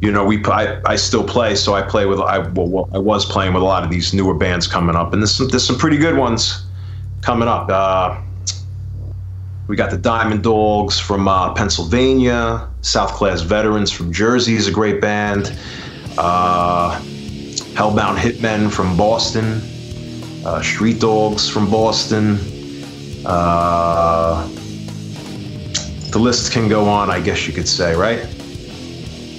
you 0.00 0.10
know, 0.10 0.24
we 0.24 0.42
I, 0.44 0.80
I 0.86 0.96
still 0.96 1.24
play, 1.24 1.56
so 1.56 1.74
I 1.74 1.82
play 1.82 2.06
with 2.06 2.20
I 2.20 2.38
well, 2.38 2.68
well, 2.68 2.88
I 2.94 2.98
was 2.98 3.26
playing 3.26 3.52
with 3.52 3.62
a 3.62 3.66
lot 3.66 3.84
of 3.84 3.90
these 3.90 4.14
newer 4.14 4.34
bands 4.34 4.66
coming 4.66 4.96
up, 4.96 5.12
and 5.12 5.20
there's 5.20 5.34
some, 5.34 5.48
there's 5.48 5.66
some 5.66 5.76
pretty 5.76 5.98
good 5.98 6.16
ones 6.16 6.64
coming 7.20 7.48
up. 7.48 7.68
Uh, 7.68 8.18
we 9.68 9.76
got 9.76 9.90
the 9.90 9.98
Diamond 9.98 10.42
Dogs 10.42 10.98
from 10.98 11.28
uh, 11.28 11.52
Pennsylvania, 11.52 12.68
South 12.80 13.12
Class 13.12 13.42
Veterans 13.42 13.92
from 13.92 14.12
Jersey 14.12 14.54
is 14.54 14.66
a 14.66 14.72
great 14.72 15.00
band. 15.00 15.56
Uh, 16.16 16.98
Hellbound 17.74 18.16
Hitmen 18.16 18.72
from 18.72 18.96
Boston, 18.96 19.60
uh, 20.44 20.62
Street 20.62 21.00
Dogs 21.00 21.48
from 21.48 21.70
Boston. 21.70 22.38
Uh, 23.26 24.48
the 26.10 26.18
list 26.18 26.50
can 26.52 26.68
go 26.68 26.88
on, 26.88 27.10
I 27.10 27.20
guess 27.20 27.46
you 27.46 27.52
could 27.52 27.68
say, 27.68 27.94
right? 27.94 28.26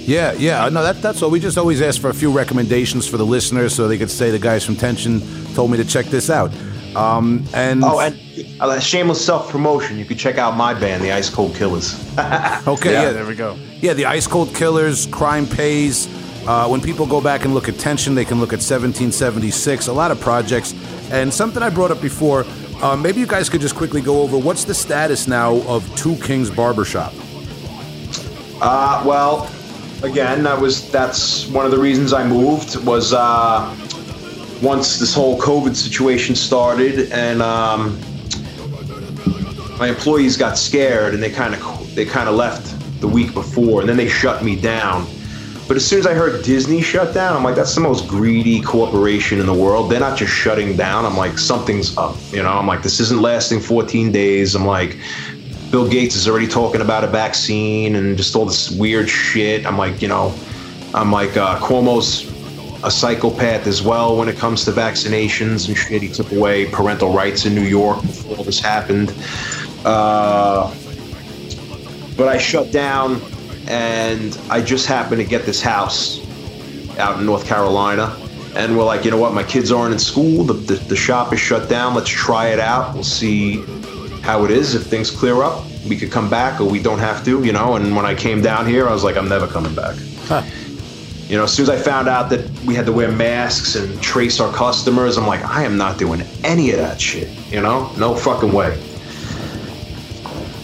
Yeah, 0.06 0.32
yeah. 0.34 0.68
No, 0.68 0.82
that, 0.84 1.02
that's 1.02 1.22
all. 1.22 1.30
We 1.30 1.40
just 1.40 1.58
always 1.58 1.82
ask 1.82 2.00
for 2.00 2.08
a 2.08 2.14
few 2.14 2.30
recommendations 2.30 3.06
for 3.06 3.16
the 3.16 3.26
listeners 3.26 3.74
so 3.74 3.88
they 3.88 3.98
could 3.98 4.10
say 4.10 4.30
the 4.30 4.38
guys 4.38 4.64
from 4.64 4.76
Tension 4.76 5.20
told 5.54 5.72
me 5.72 5.76
to 5.76 5.84
check 5.84 6.06
this 6.06 6.30
out. 6.30 6.52
Um, 6.96 7.44
and 7.54 7.82
Oh, 7.84 8.00
and 8.00 8.18
uh, 8.60 8.80
shameless 8.80 9.24
self 9.24 9.50
promotion. 9.50 9.98
You 9.98 10.04
could 10.04 10.18
check 10.18 10.38
out 10.38 10.56
my 10.56 10.74
band, 10.74 11.02
the 11.02 11.12
Ice 11.12 11.30
Cold 11.30 11.54
Killers. 11.54 11.94
okay, 12.66 12.92
yeah, 12.92 13.10
there 13.12 13.26
we 13.26 13.34
go. 13.34 13.56
Yeah, 13.80 13.92
the 13.94 14.06
Ice 14.06 14.26
Cold 14.26 14.54
Killers, 14.54 15.06
Crime 15.06 15.46
Pays. 15.46 16.08
Uh, 16.46 16.66
when 16.68 16.80
people 16.80 17.06
go 17.06 17.20
back 17.20 17.44
and 17.44 17.52
look 17.54 17.68
at 17.68 17.78
Tension, 17.78 18.14
they 18.14 18.24
can 18.24 18.40
look 18.40 18.48
at 18.48 18.60
1776, 18.60 19.88
a 19.88 19.92
lot 19.92 20.10
of 20.10 20.18
projects. 20.20 20.74
And 21.12 21.32
something 21.32 21.62
I 21.62 21.68
brought 21.68 21.90
up 21.90 22.00
before, 22.00 22.46
uh, 22.82 22.96
maybe 22.96 23.20
you 23.20 23.26
guys 23.26 23.48
could 23.50 23.60
just 23.60 23.74
quickly 23.76 24.00
go 24.00 24.22
over 24.22 24.38
what's 24.38 24.64
the 24.64 24.74
status 24.74 25.28
now 25.28 25.56
of 25.68 25.84
Two 25.96 26.16
Kings 26.16 26.50
Barbershop? 26.50 27.12
Uh, 28.62 29.02
well, 29.06 29.50
again, 30.02 30.42
that 30.44 30.58
was 30.60 30.90
that's 30.90 31.46
one 31.48 31.64
of 31.64 31.70
the 31.70 31.78
reasons 31.78 32.12
I 32.12 32.26
moved 32.26 32.76
was 32.84 33.12
uh, 33.12 33.74
once 34.62 34.98
this 34.98 35.14
whole 35.14 35.38
COVID 35.38 35.74
situation 35.74 36.34
started, 36.34 37.10
and 37.12 37.40
um, 37.42 37.98
my 39.78 39.88
employees 39.88 40.36
got 40.36 40.58
scared, 40.58 41.14
and 41.14 41.22
they 41.22 41.30
kind 41.30 41.54
of 41.54 41.94
they 41.94 42.04
kind 42.04 42.28
of 42.28 42.34
left 42.34 43.00
the 43.00 43.08
week 43.08 43.32
before, 43.34 43.80
and 43.80 43.88
then 43.88 43.96
they 43.96 44.08
shut 44.08 44.44
me 44.44 44.56
down. 44.56 45.06
But 45.66 45.76
as 45.76 45.86
soon 45.86 46.00
as 46.00 46.06
I 46.06 46.14
heard 46.14 46.44
Disney 46.44 46.82
shut 46.82 47.14
down, 47.14 47.36
I'm 47.36 47.44
like, 47.44 47.54
that's 47.54 47.76
the 47.76 47.80
most 47.80 48.08
greedy 48.08 48.60
corporation 48.60 49.38
in 49.38 49.46
the 49.46 49.54
world. 49.54 49.88
They're 49.88 50.00
not 50.00 50.18
just 50.18 50.32
shutting 50.32 50.76
down. 50.76 51.06
I'm 51.06 51.16
like, 51.16 51.38
something's 51.38 51.96
up. 51.96 52.16
You 52.32 52.42
know, 52.42 52.48
I'm 52.48 52.66
like, 52.66 52.82
this 52.82 52.98
isn't 52.98 53.22
lasting 53.22 53.60
14 53.60 54.10
days. 54.10 54.56
I'm 54.56 54.66
like, 54.66 54.98
Bill 55.70 55.88
Gates 55.88 56.16
is 56.16 56.26
already 56.26 56.48
talking 56.48 56.80
about 56.80 57.04
a 57.04 57.06
vaccine 57.06 57.94
and 57.94 58.16
just 58.16 58.34
all 58.34 58.46
this 58.46 58.72
weird 58.72 59.08
shit. 59.08 59.64
I'm 59.64 59.78
like, 59.78 60.02
you 60.02 60.08
know, 60.08 60.34
I'm 60.92 61.12
like, 61.12 61.36
uh, 61.36 61.60
Cuomo's 61.60 62.28
a 62.82 62.90
psychopath 62.90 63.66
as 63.66 63.82
well 63.82 64.16
when 64.16 64.28
it 64.28 64.36
comes 64.36 64.64
to 64.64 64.72
vaccinations 64.72 65.68
and 65.68 65.76
shit. 65.76 66.02
He 66.02 66.08
took 66.08 66.32
away 66.32 66.66
parental 66.66 67.12
rights 67.12 67.44
in 67.46 67.54
New 67.54 67.64
York 67.64 68.00
before 68.02 68.38
all 68.38 68.44
this 68.44 68.60
happened. 68.60 69.12
Uh, 69.84 70.74
but 72.16 72.28
I 72.28 72.38
shut 72.38 72.72
down 72.72 73.20
and 73.68 74.38
I 74.50 74.62
just 74.62 74.86
happened 74.86 75.20
to 75.20 75.26
get 75.26 75.46
this 75.46 75.60
house 75.62 76.20
out 76.98 77.18
in 77.18 77.26
North 77.26 77.46
Carolina. 77.46 78.16
And 78.56 78.76
we're 78.76 78.84
like, 78.84 79.04
you 79.04 79.10
know 79.10 79.16
what? 79.16 79.32
My 79.32 79.44
kids 79.44 79.70
aren't 79.70 79.92
in 79.92 79.98
school. 79.98 80.44
The, 80.44 80.54
the, 80.54 80.74
the 80.74 80.96
shop 80.96 81.32
is 81.32 81.38
shut 81.38 81.68
down. 81.68 81.94
Let's 81.94 82.08
try 82.08 82.48
it 82.48 82.58
out. 82.58 82.94
We'll 82.94 83.04
see 83.04 83.62
how 84.22 84.44
it 84.44 84.50
is. 84.50 84.74
If 84.74 84.86
things 84.86 85.10
clear 85.10 85.42
up, 85.42 85.64
we 85.88 85.96
could 85.96 86.10
come 86.10 86.28
back 86.28 86.60
or 86.60 86.64
we 86.68 86.82
don't 86.82 86.98
have 86.98 87.24
to, 87.26 87.44
you 87.44 87.52
know. 87.52 87.76
And 87.76 87.94
when 87.94 88.04
I 88.04 88.14
came 88.14 88.42
down 88.42 88.66
here, 88.66 88.88
I 88.88 88.92
was 88.92 89.04
like, 89.04 89.16
I'm 89.16 89.28
never 89.28 89.46
coming 89.46 89.74
back. 89.74 89.96
You 91.30 91.36
know, 91.36 91.44
as 91.44 91.54
soon 91.54 91.62
as 91.62 91.70
I 91.70 91.76
found 91.76 92.08
out 92.08 92.28
that 92.30 92.50
we 92.66 92.74
had 92.74 92.86
to 92.86 92.92
wear 92.92 93.12
masks 93.12 93.76
and 93.76 94.02
trace 94.02 94.40
our 94.40 94.52
customers, 94.52 95.16
I'm 95.16 95.28
like, 95.28 95.44
I 95.44 95.62
am 95.62 95.76
not 95.76 95.96
doing 95.96 96.22
any 96.42 96.72
of 96.72 96.78
that 96.78 97.00
shit. 97.00 97.28
You 97.52 97.60
know, 97.60 97.92
no 97.96 98.16
fucking 98.16 98.52
way. 98.52 98.76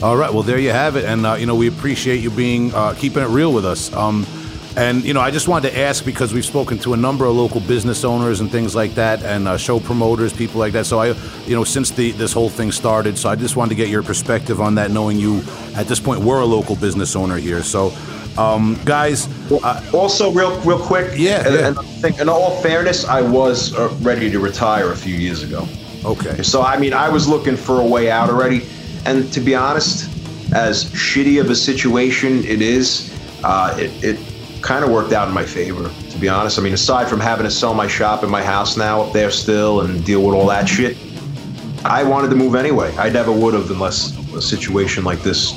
All 0.02 0.16
right, 0.16 0.32
well 0.32 0.42
there 0.42 0.58
you 0.58 0.70
have 0.70 0.96
it, 0.96 1.04
and 1.04 1.24
uh, 1.24 1.34
you 1.34 1.46
know 1.46 1.54
we 1.54 1.68
appreciate 1.68 2.16
you 2.16 2.32
being 2.32 2.74
uh, 2.74 2.94
keeping 2.94 3.22
it 3.22 3.28
real 3.28 3.52
with 3.52 3.64
us. 3.64 3.92
Um, 3.94 4.26
and 4.76 5.04
you 5.04 5.14
know, 5.14 5.20
I 5.20 5.30
just 5.30 5.46
wanted 5.46 5.70
to 5.70 5.78
ask 5.78 6.04
because 6.04 6.34
we've 6.34 6.44
spoken 6.44 6.78
to 6.80 6.94
a 6.94 6.96
number 6.96 7.26
of 7.26 7.36
local 7.36 7.60
business 7.60 8.04
owners 8.04 8.40
and 8.40 8.50
things 8.50 8.74
like 8.74 8.94
that, 8.96 9.22
and 9.22 9.46
uh, 9.46 9.56
show 9.56 9.78
promoters, 9.78 10.32
people 10.32 10.58
like 10.58 10.72
that. 10.72 10.84
So 10.84 10.98
I, 10.98 11.14
you 11.46 11.54
know, 11.54 11.62
since 11.62 11.92
the 11.92 12.10
this 12.10 12.32
whole 12.32 12.50
thing 12.50 12.72
started, 12.72 13.16
so 13.16 13.28
I 13.28 13.36
just 13.36 13.54
wanted 13.54 13.70
to 13.70 13.76
get 13.76 13.88
your 13.88 14.02
perspective 14.02 14.60
on 14.60 14.74
that, 14.74 14.90
knowing 14.90 15.16
you 15.16 15.44
at 15.76 15.86
this 15.86 16.00
point 16.00 16.22
were 16.22 16.40
a 16.40 16.44
local 16.44 16.74
business 16.74 17.14
owner 17.14 17.36
here. 17.36 17.62
So, 17.62 17.92
um, 18.38 18.78
guys, 18.84 19.28
uh, 19.50 19.82
Also, 19.92 20.30
real 20.32 20.58
real 20.60 20.78
quick, 20.78 21.12
Yeah, 21.16 21.46
and, 21.46 21.54
yeah. 21.54 21.66
and 21.68 21.78
I 21.78 21.82
think 21.82 22.20
in 22.20 22.28
all 22.28 22.50
fairness, 22.62 23.04
I 23.06 23.20
was 23.22 23.74
uh, 23.74 23.88
ready 24.02 24.30
to 24.30 24.38
retire 24.40 24.92
a 24.92 24.96
few 24.96 25.14
years 25.14 25.42
ago. 25.42 25.66
okay, 26.04 26.42
So 26.42 26.62
I 26.62 26.76
mean, 26.78 26.92
I 26.92 27.08
was 27.08 27.26
looking 27.28 27.56
for 27.56 27.80
a 27.80 27.86
way 27.86 28.10
out 28.10 28.28
already, 28.30 28.62
and 29.04 29.32
to 29.32 29.40
be 29.40 29.54
honest, 29.54 30.08
as 30.54 30.84
shitty 30.92 31.40
of 31.40 31.50
a 31.50 31.54
situation 31.56 32.44
it 32.44 32.60
is, 32.62 33.12
uh, 33.42 33.74
it, 33.78 33.90
it 34.04 34.18
kind 34.62 34.84
of 34.84 34.90
worked 34.90 35.12
out 35.12 35.28
in 35.28 35.34
my 35.34 35.44
favor. 35.44 35.90
To 36.10 36.18
be 36.18 36.28
honest, 36.28 36.58
I 36.58 36.62
mean, 36.62 36.72
aside 36.74 37.08
from 37.08 37.20
having 37.20 37.44
to 37.44 37.50
sell 37.50 37.74
my 37.74 37.86
shop 37.88 38.22
and 38.22 38.30
my 38.30 38.42
house 38.42 38.76
now 38.76 39.02
up 39.02 39.12
there 39.12 39.30
still 39.30 39.80
and 39.82 40.04
deal 40.04 40.22
with 40.22 40.34
all 40.34 40.46
that 40.46 40.68
shit, 40.68 40.96
I 41.84 42.02
wanted 42.02 42.28
to 42.30 42.36
move 42.36 42.54
anyway. 42.54 42.94
I 42.96 43.10
never 43.10 43.30
would 43.32 43.54
have 43.54 43.70
unless 43.70 44.16
a 44.34 44.40
situation 44.42 45.04
like 45.04 45.20
this 45.22 45.52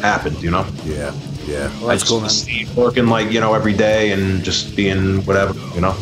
happened. 0.00 0.40
You 0.42 0.50
know, 0.50 0.66
yeah, 0.84 1.12
yeah. 1.48 1.86
I 1.86 1.96
just 1.96 2.42
stayed 2.42 2.68
working 2.76 3.06
like 3.06 3.32
you 3.32 3.40
know 3.40 3.54
every 3.54 3.72
day 3.72 4.12
and 4.12 4.44
just 4.44 4.76
being 4.76 5.24
whatever. 5.24 5.54
You 5.74 5.80
know. 5.80 5.96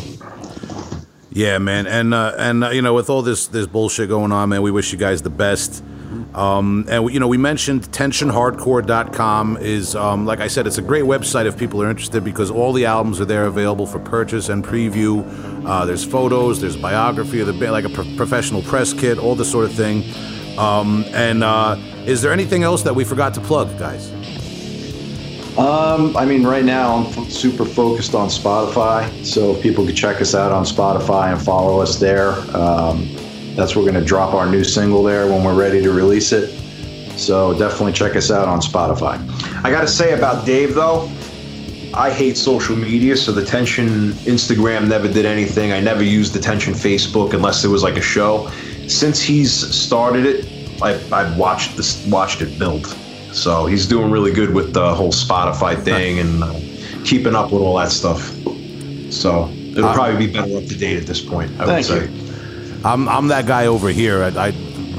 Yeah, 1.31 1.59
man, 1.59 1.85
and 1.87 2.13
uh, 2.13 2.33
and 2.37 2.63
uh, 2.63 2.69
you 2.69 2.81
know, 2.81 2.93
with 2.93 3.09
all 3.09 3.21
this 3.21 3.47
this 3.47 3.67
bullshit 3.67 4.09
going 4.09 4.31
on, 4.31 4.49
man, 4.49 4.61
we 4.61 4.71
wish 4.71 4.91
you 4.91 4.97
guys 4.97 5.21
the 5.21 5.29
best. 5.29 5.83
Um, 6.33 6.85
and 6.89 7.11
you 7.11 7.19
know, 7.19 7.27
we 7.27 7.37
mentioned 7.37 7.83
tensionhardcore.com 7.91 9.57
is 9.57 9.95
um, 9.95 10.25
like 10.25 10.39
I 10.39 10.47
said, 10.47 10.67
it's 10.67 10.77
a 10.77 10.81
great 10.81 11.03
website 11.03 11.45
if 11.45 11.57
people 11.57 11.81
are 11.81 11.89
interested 11.89 12.23
because 12.23 12.49
all 12.49 12.73
the 12.73 12.85
albums 12.85 13.21
are 13.21 13.25
there 13.25 13.45
available 13.45 13.85
for 13.85 13.99
purchase 13.99 14.49
and 14.49 14.65
preview. 14.65 15.23
Uh, 15.65 15.85
there's 15.85 16.03
photos, 16.05 16.59
there's 16.59 16.77
biography 16.77 17.39
of 17.39 17.47
the 17.47 17.53
band, 17.53 17.71
like 17.71 17.85
a 17.85 17.89
pro- 17.89 18.15
professional 18.15 18.61
press 18.61 18.93
kit, 18.93 19.17
all 19.17 19.35
this 19.35 19.51
sort 19.51 19.65
of 19.65 19.73
thing. 19.73 20.03
Um, 20.57 21.05
and 21.09 21.43
uh, 21.43 21.77
is 22.05 22.21
there 22.21 22.31
anything 22.31 22.63
else 22.63 22.83
that 22.83 22.95
we 22.95 23.03
forgot 23.03 23.33
to 23.35 23.41
plug, 23.41 23.77
guys? 23.77 24.16
Um, 25.57 26.15
I 26.15 26.23
mean, 26.25 26.43
right 26.43 26.63
now 26.63 26.95
I'm 26.95 27.05
f- 27.07 27.31
super 27.31 27.65
focused 27.65 28.13
on 28.13 28.29
Spotify, 28.29 29.25
so 29.25 29.55
if 29.55 29.63
people 29.63 29.85
could 29.85 29.95
check 29.95 30.21
us 30.21 30.35
out 30.35 30.51
on 30.51 30.65
Spotify 30.65 31.33
and 31.33 31.41
follow 31.41 31.81
us 31.81 31.99
there. 31.99 32.33
Um, 32.55 33.09
that's 33.55 33.75
where 33.75 33.83
we're 33.83 33.91
going 33.91 34.03
to 34.03 34.07
drop 34.07 34.35
our 34.35 34.47
new 34.47 34.63
single 34.63 35.01
there 35.01 35.25
when 35.25 35.43
we're 35.43 35.55
ready 35.55 35.81
to 35.81 35.91
release 35.91 36.31
it. 36.31 36.49
So 37.17 37.57
definitely 37.57 37.93
check 37.93 38.15
us 38.15 38.29
out 38.29 38.47
on 38.47 38.59
Spotify. 38.59 39.17
I 39.63 39.71
got 39.71 39.81
to 39.81 39.87
say 39.87 40.13
about 40.13 40.45
Dave 40.45 40.75
though, 40.75 41.09
I 41.93 42.11
hate 42.11 42.37
social 42.37 42.75
media, 42.75 43.17
so 43.17 43.31
the 43.31 43.43
Tension 43.43 44.11
Instagram 44.27 44.87
never 44.87 45.07
did 45.07 45.25
anything. 45.25 45.71
I 45.71 45.79
never 45.79 46.03
used 46.03 46.33
the 46.33 46.39
Tension 46.39 46.75
Facebook 46.75 47.33
unless 47.33 47.63
there 47.63 47.71
was 47.71 47.81
like 47.81 47.97
a 47.97 48.01
show. 48.01 48.51
Since 48.87 49.19
he's 49.19 49.51
started 49.51 50.27
it, 50.27 50.47
I, 50.83 50.93
I've 51.11 51.35
watched 51.35 51.75
this, 51.75 52.05
watched 52.05 52.43
it 52.43 52.59
build. 52.59 52.95
So 53.37 53.67
he's 53.67 53.85
doing 53.87 54.09
really 54.11 54.31
good 54.33 54.53
with 54.53 54.73
the 54.73 54.93
whole 54.95 55.11
Spotify 55.11 55.81
thing 55.81 56.19
and 56.19 56.43
uh, 56.43 56.59
keeping 57.05 57.35
up 57.35 57.51
with 57.51 57.61
all 57.61 57.77
that 57.77 57.91
stuff. 57.91 58.31
So 59.11 59.47
it'll 59.49 59.93
probably 59.93 60.25
be 60.27 60.33
better 60.33 60.57
up 60.57 60.65
to 60.65 60.75
date 60.77 60.97
at 60.97 61.05
this 61.05 61.21
point. 61.21 61.51
I 61.59 61.65
Thank 61.65 61.87
would 61.89 62.09
say. 62.09 62.11
you. 62.11 62.81
I'm 62.83 63.07
I'm 63.07 63.27
that 63.27 63.45
guy 63.45 63.67
over 63.67 63.89
here. 63.89 64.23
I, 64.23 64.47
I 64.47 64.51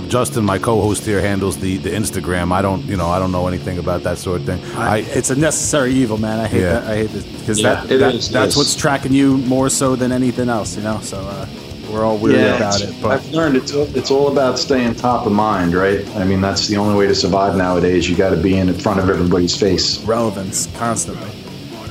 Justin, 0.08 0.44
my 0.44 0.58
co-host 0.58 1.04
here, 1.04 1.20
handles 1.20 1.58
the, 1.58 1.76
the 1.76 1.90
Instagram. 1.90 2.50
I 2.50 2.62
don't, 2.62 2.82
you 2.86 2.96
know, 2.96 3.08
I 3.08 3.18
don't 3.18 3.30
know 3.30 3.46
anything 3.46 3.76
about 3.78 4.04
that 4.04 4.16
sort 4.16 4.40
of 4.40 4.46
thing. 4.46 4.64
I, 4.74 4.98
it's 5.00 5.28
a 5.28 5.36
necessary 5.36 5.92
evil, 5.92 6.16
man. 6.16 6.38
I 6.40 6.46
hate 6.48 6.62
Yeah. 6.62 6.80
that. 6.80 6.84
I 6.84 6.96
hate 6.96 7.10
this 7.10 7.24
because 7.24 7.60
Yeah, 7.60 7.74
that, 7.74 7.90
it 7.92 7.98
that- 7.98 8.14
is, 8.14 8.30
that's 8.30 8.56
what's 8.56 8.74
tracking 8.74 9.12
you 9.12 9.36
more 9.36 9.68
so 9.68 9.96
than 9.96 10.10
anything 10.10 10.48
else, 10.48 10.76
you 10.76 10.82
know. 10.82 10.98
So 11.00 11.18
uh, 11.18 11.46
we're 11.88 12.04
all 12.04 12.18
weary 12.18 12.48
about 12.56 12.80
it, 12.80 12.94
but 13.02 13.10
I've 13.12 13.30
learned 13.30 13.56
it's 13.56 13.72
it's 13.72 14.10
all 14.10 14.30
about 14.30 14.58
staying 14.58 14.94
top 14.94 15.26
of 15.26 15.32
mind, 15.32 15.74
right? 15.74 16.06
I 16.16 16.24
mean, 16.24 16.40
that's 16.40 16.68
the 16.68 16.76
only 16.76 16.96
way 16.96 17.06
to 17.06 17.14
survive 17.14 17.56
nowadays. 17.56 18.08
You 18.08 18.16
got 18.16 18.30
to 18.30 18.36
be 18.36 18.56
in 18.56 18.72
front 18.74 19.00
of 19.00 19.08
everybody's 19.08 19.56
face. 19.56 19.98
relevance 20.04 20.66
constantly. 20.76 21.28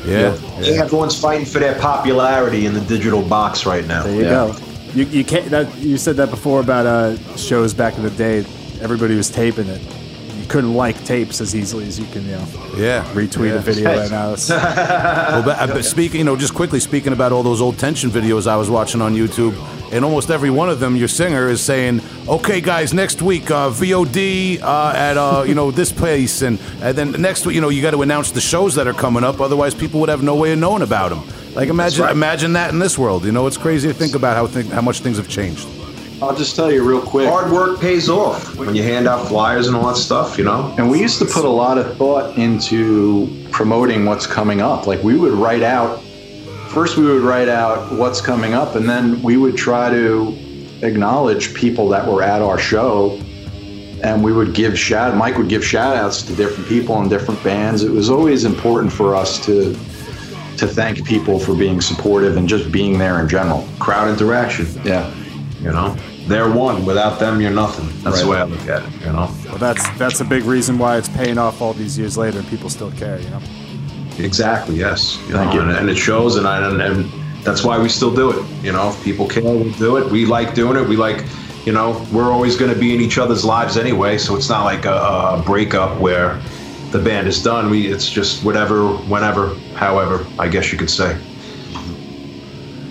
yeah, 0.05 0.37
Yeah, 0.59 0.83
Everyone's 0.83 1.19
fighting 1.19 1.45
for 1.45 1.59
their 1.59 1.75
popularity 1.79 2.65
in 2.65 2.73
the 2.73 2.81
digital 2.81 3.21
box 3.21 3.65
right 3.65 3.85
now. 3.87 4.03
There 4.03 4.13
you 4.15 4.21
Yeah. 4.23 4.29
go. 4.29 4.55
You, 4.93 5.03
you 5.05 5.23
can't. 5.25 5.49
That, 5.49 5.77
you 5.79 5.97
said 5.97 6.15
that 6.15 6.29
before 6.29 6.59
about 6.61 6.85
uh, 6.85 7.17
shows 7.35 7.73
back 7.73 7.97
in 7.97 8.03
the 8.03 8.09
day. 8.11 8.39
Everybody 8.81 9.15
was 9.15 9.29
taping 9.29 9.67
it. 9.67 9.81
You 10.47 10.51
couldn't 10.53 10.75
like 10.75 11.03
tapes 11.03 11.41
as 11.41 11.53
easily 11.53 11.87
as 11.87 11.99
you 11.99 12.05
can, 12.05 12.23
you 12.23 12.31
know, 12.31 12.47
yeah. 12.77 13.03
retweet 13.13 13.49
yeah. 13.49 13.55
a 13.55 13.59
video 13.59 13.97
right 13.97 14.09
now. 14.09 14.27
Well, 14.47 15.43
but, 15.43 15.59
uh, 15.59 15.67
but 15.67 15.83
speaking, 15.83 16.19
you 16.19 16.23
know, 16.23 16.37
just 16.37 16.53
quickly 16.53 16.79
speaking 16.79 17.11
about 17.11 17.33
all 17.33 17.43
those 17.43 17.59
old 17.59 17.77
tension 17.77 18.09
videos 18.09 18.47
I 18.47 18.55
was 18.55 18.69
watching 18.69 19.01
on 19.01 19.13
YouTube, 19.13 19.53
and 19.91 20.05
almost 20.05 20.29
every 20.29 20.49
one 20.49 20.69
of 20.69 20.79
them, 20.79 20.95
your 20.95 21.09
singer 21.09 21.49
is 21.49 21.59
saying, 21.59 21.99
"Okay, 22.29 22.61
guys, 22.61 22.93
next 22.93 23.21
week 23.21 23.51
uh, 23.51 23.69
VOD 23.69 24.61
uh, 24.61 24.93
at 24.95 25.17
uh, 25.17 25.43
you 25.45 25.53
know 25.53 25.69
this 25.69 25.91
place," 25.91 26.41
and 26.43 26.59
and 26.81 26.97
then 26.97 27.11
next 27.21 27.45
week, 27.45 27.55
you 27.55 27.61
know, 27.61 27.67
you 27.67 27.81
got 27.81 27.91
to 27.91 28.01
announce 28.01 28.31
the 28.31 28.39
shows 28.39 28.73
that 28.75 28.87
are 28.87 28.93
coming 28.93 29.25
up. 29.25 29.41
Otherwise, 29.41 29.75
people 29.75 29.99
would 29.99 30.09
have 30.09 30.23
no 30.23 30.35
way 30.35 30.53
of 30.53 30.59
knowing 30.59 30.81
about 30.81 31.09
them. 31.09 31.23
Like 31.55 31.67
imagine 31.67 32.05
right. 32.05 32.11
imagine 32.11 32.53
that 32.53 32.71
in 32.71 32.79
this 32.79 32.97
world. 32.97 33.25
You 33.25 33.33
know, 33.33 33.47
it's 33.47 33.57
crazy 33.57 33.89
to 33.89 33.93
think 33.93 34.15
about 34.15 34.37
how 34.37 34.47
think, 34.47 34.71
how 34.71 34.81
much 34.81 35.01
things 35.01 35.17
have 35.17 35.27
changed. 35.27 35.67
I'll 36.21 36.35
just 36.35 36.55
tell 36.55 36.71
you 36.71 36.83
real 36.83 37.01
quick. 37.01 37.27
Hard 37.27 37.51
work 37.51 37.79
pays 37.79 38.09
off 38.09 38.55
when 38.57 38.73
you 38.73 38.81
hand 38.81 39.07
out 39.07 39.27
flyers 39.27 39.67
and 39.67 39.75
all 39.75 39.87
that 39.87 39.97
stuff, 39.97 40.37
you 40.37 40.43
know? 40.43 40.73
And 40.77 40.89
we 40.89 40.99
used 40.99 41.19
to 41.19 41.25
put 41.25 41.45
a 41.45 41.49
lot 41.49 41.77
of 41.77 41.95
thought 41.97 42.37
into 42.37 43.47
promoting 43.51 44.05
what's 44.05 44.25
coming 44.25 44.59
up. 44.59 44.87
Like 44.87 45.03
we 45.03 45.15
would 45.15 45.33
write 45.33 45.61
out, 45.61 46.01
first 46.69 46.97
we 46.97 47.05
would 47.05 47.21
write 47.21 47.49
out 47.49 47.91
what's 47.93 48.19
coming 48.19 48.55
up, 48.55 48.73
and 48.75 48.89
then 48.89 49.21
we 49.21 49.37
would 49.37 49.55
try 49.57 49.91
to 49.91 50.35
acknowledge 50.81 51.53
people 51.53 51.87
that 51.89 52.07
were 52.07 52.23
at 52.23 52.41
our 52.41 52.57
show. 52.57 53.19
And 54.03 54.23
we 54.23 54.31
would 54.31 54.53
give 54.55 54.77
shout, 54.77 55.15
Mike 55.15 55.37
would 55.37 55.49
give 55.49 55.63
shout 55.65 55.95
outs 55.95 56.21
to 56.23 56.35
different 56.35 56.67
people 56.67 56.99
and 56.99 57.09
different 57.09 57.43
bands. 57.43 57.83
It 57.83 57.91
was 57.91 58.09
always 58.09 58.43
important 58.43 58.91
for 58.91 59.15
us 59.15 59.43
to 59.45 59.77
to 60.57 60.65
thank 60.65 61.05
people 61.05 61.37
for 61.37 61.53
being 61.55 61.79
supportive 61.79 62.35
and 62.35 62.49
just 62.49 62.71
being 62.71 62.97
there 62.97 63.19
in 63.19 63.29
general. 63.29 63.67
Crowd 63.77 64.09
interaction, 64.09 64.65
Yeah. 64.83 65.13
you 65.61 65.71
know? 65.71 65.95
They're 66.27 66.51
one. 66.51 66.85
Without 66.85 67.19
them, 67.19 67.39
you're 67.39 67.51
nothing. 67.51 67.87
That's 68.03 68.21
the 68.21 68.27
way 68.27 68.37
I 68.37 68.43
look 68.43 68.67
at 68.67 68.83
it, 68.83 68.91
you 68.99 69.13
know? 69.13 69.33
well, 69.45 69.57
that's 69.57 69.87
that's 69.97 70.19
a 70.19 70.25
big 70.25 70.43
reason 70.43 70.77
why 70.77 70.97
it's 70.97 71.07
paying 71.07 71.37
off 71.37 71.61
all 71.61 71.73
these 71.73 71.97
years 71.97 72.17
later, 72.17 72.39
and 72.39 72.47
people 72.49 72.69
still 72.69 72.91
care, 72.91 73.19
you 73.19 73.29
know. 73.29 73.41
Exactly, 74.19 74.75
yes. 74.75 75.17
You 75.27 75.33
Thank 75.33 75.53
know, 75.53 75.61
you. 75.61 75.61
And, 75.61 75.71
and 75.71 75.89
it 75.89 75.95
shows, 75.95 76.35
and, 76.35 76.47
I, 76.47 76.67
and, 76.67 76.81
and 76.81 77.05
that's 77.43 77.63
why 77.63 77.79
we 77.79 77.87
still 77.87 78.13
do 78.13 78.31
it. 78.31 78.45
You 78.63 78.73
know, 78.73 78.89
if 78.89 79.01
people 79.03 79.27
care, 79.27 79.43
we'll 79.43 79.71
do 79.73 79.97
it. 79.97 80.11
We 80.11 80.25
like 80.25 80.53
doing 80.53 80.75
it. 80.75 80.87
We 80.87 80.97
like, 80.97 81.23
you 81.65 81.71
know, 81.71 82.05
we're 82.11 82.31
always 82.31 82.57
going 82.57 82.73
to 82.73 82.79
be 82.79 82.93
in 82.93 82.99
each 82.99 83.17
other's 83.17 83.45
lives 83.45 83.77
anyway, 83.77 84.17
so 84.17 84.35
it's 84.35 84.49
not 84.49 84.65
like 84.65 84.85
a, 84.85 84.93
a 84.93 85.43
breakup 85.45 85.99
where 85.99 86.41
the 86.91 86.99
band 86.99 87.27
is 87.27 87.41
done. 87.41 87.69
We 87.69 87.87
It's 87.87 88.09
just 88.09 88.43
whatever, 88.43 88.87
whenever, 88.87 89.55
however, 89.75 90.25
I 90.39 90.47
guess 90.49 90.71
you 90.71 90.77
could 90.77 90.89
say. 90.89 91.17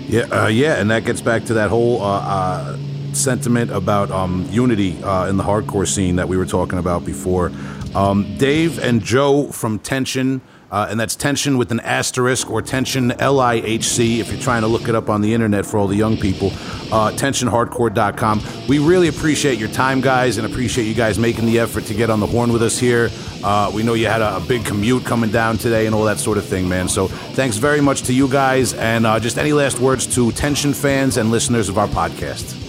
Yeah, 0.08 0.22
uh, 0.30 0.46
yeah, 0.46 0.80
and 0.80 0.90
that 0.90 1.04
gets 1.04 1.20
back 1.20 1.44
to 1.46 1.54
that 1.54 1.68
whole 1.68 2.00
uh, 2.00 2.20
uh, 2.20 2.76
sentiment 3.16 3.70
about 3.70 4.10
um, 4.10 4.46
unity 4.50 5.02
uh, 5.02 5.26
in 5.26 5.36
the 5.36 5.44
hardcore 5.44 5.86
scene 5.86 6.16
that 6.16 6.28
we 6.28 6.36
were 6.36 6.46
talking 6.46 6.78
about 6.78 7.04
before. 7.04 7.50
Um, 7.94 8.36
Dave 8.36 8.78
and 8.78 9.02
Joe 9.02 9.50
from 9.50 9.78
Tension, 9.78 10.42
uh, 10.70 10.88
and 10.90 11.00
that's 11.00 11.16
Tension 11.16 11.56
with 11.56 11.70
an 11.70 11.80
asterisk 11.80 12.50
or 12.50 12.60
Tension 12.60 13.12
L 13.12 13.40
I 13.40 13.54
H 13.54 13.84
C 13.84 14.20
if 14.20 14.30
you're 14.30 14.40
trying 14.40 14.62
to 14.62 14.68
look 14.68 14.88
it 14.88 14.94
up 14.94 15.08
on 15.08 15.22
the 15.22 15.32
internet 15.32 15.64
for 15.64 15.78
all 15.78 15.86
the 15.86 15.96
young 15.96 16.16
people. 16.16 16.48
Uh, 16.92 17.10
TensionHardcore.com. 17.12 18.42
We 18.68 18.78
really 18.78 19.08
appreciate 19.08 19.58
your 19.58 19.70
time, 19.70 20.00
guys, 20.00 20.36
and 20.36 20.46
appreciate 20.46 20.84
you 20.84 20.94
guys 20.94 21.18
making 21.18 21.46
the 21.46 21.58
effort 21.58 21.84
to 21.84 21.94
get 21.94 22.10
on 22.10 22.20
the 22.20 22.26
horn 22.26 22.52
with 22.52 22.62
us 22.62 22.78
here. 22.78 23.08
Uh, 23.42 23.70
we 23.74 23.82
know 23.82 23.94
you 23.94 24.08
had 24.08 24.20
a, 24.20 24.36
a 24.36 24.40
big 24.40 24.64
commute 24.64 25.04
coming 25.04 25.30
down 25.30 25.56
today 25.56 25.86
and 25.86 25.94
all 25.94 26.04
that 26.04 26.18
sort 26.18 26.36
of 26.36 26.44
thing, 26.44 26.68
man. 26.68 26.88
So 26.88 27.06
thanks 27.08 27.56
very 27.56 27.80
much 27.80 28.02
to 28.02 28.12
you 28.12 28.28
guys. 28.28 28.74
And 28.74 29.06
uh, 29.06 29.20
just 29.20 29.38
any 29.38 29.52
last 29.52 29.78
words 29.78 30.06
to 30.16 30.32
Tension 30.32 30.74
fans 30.74 31.16
and 31.16 31.30
listeners 31.30 31.68
of 31.68 31.78
our 31.78 31.88
podcast. 31.88 32.65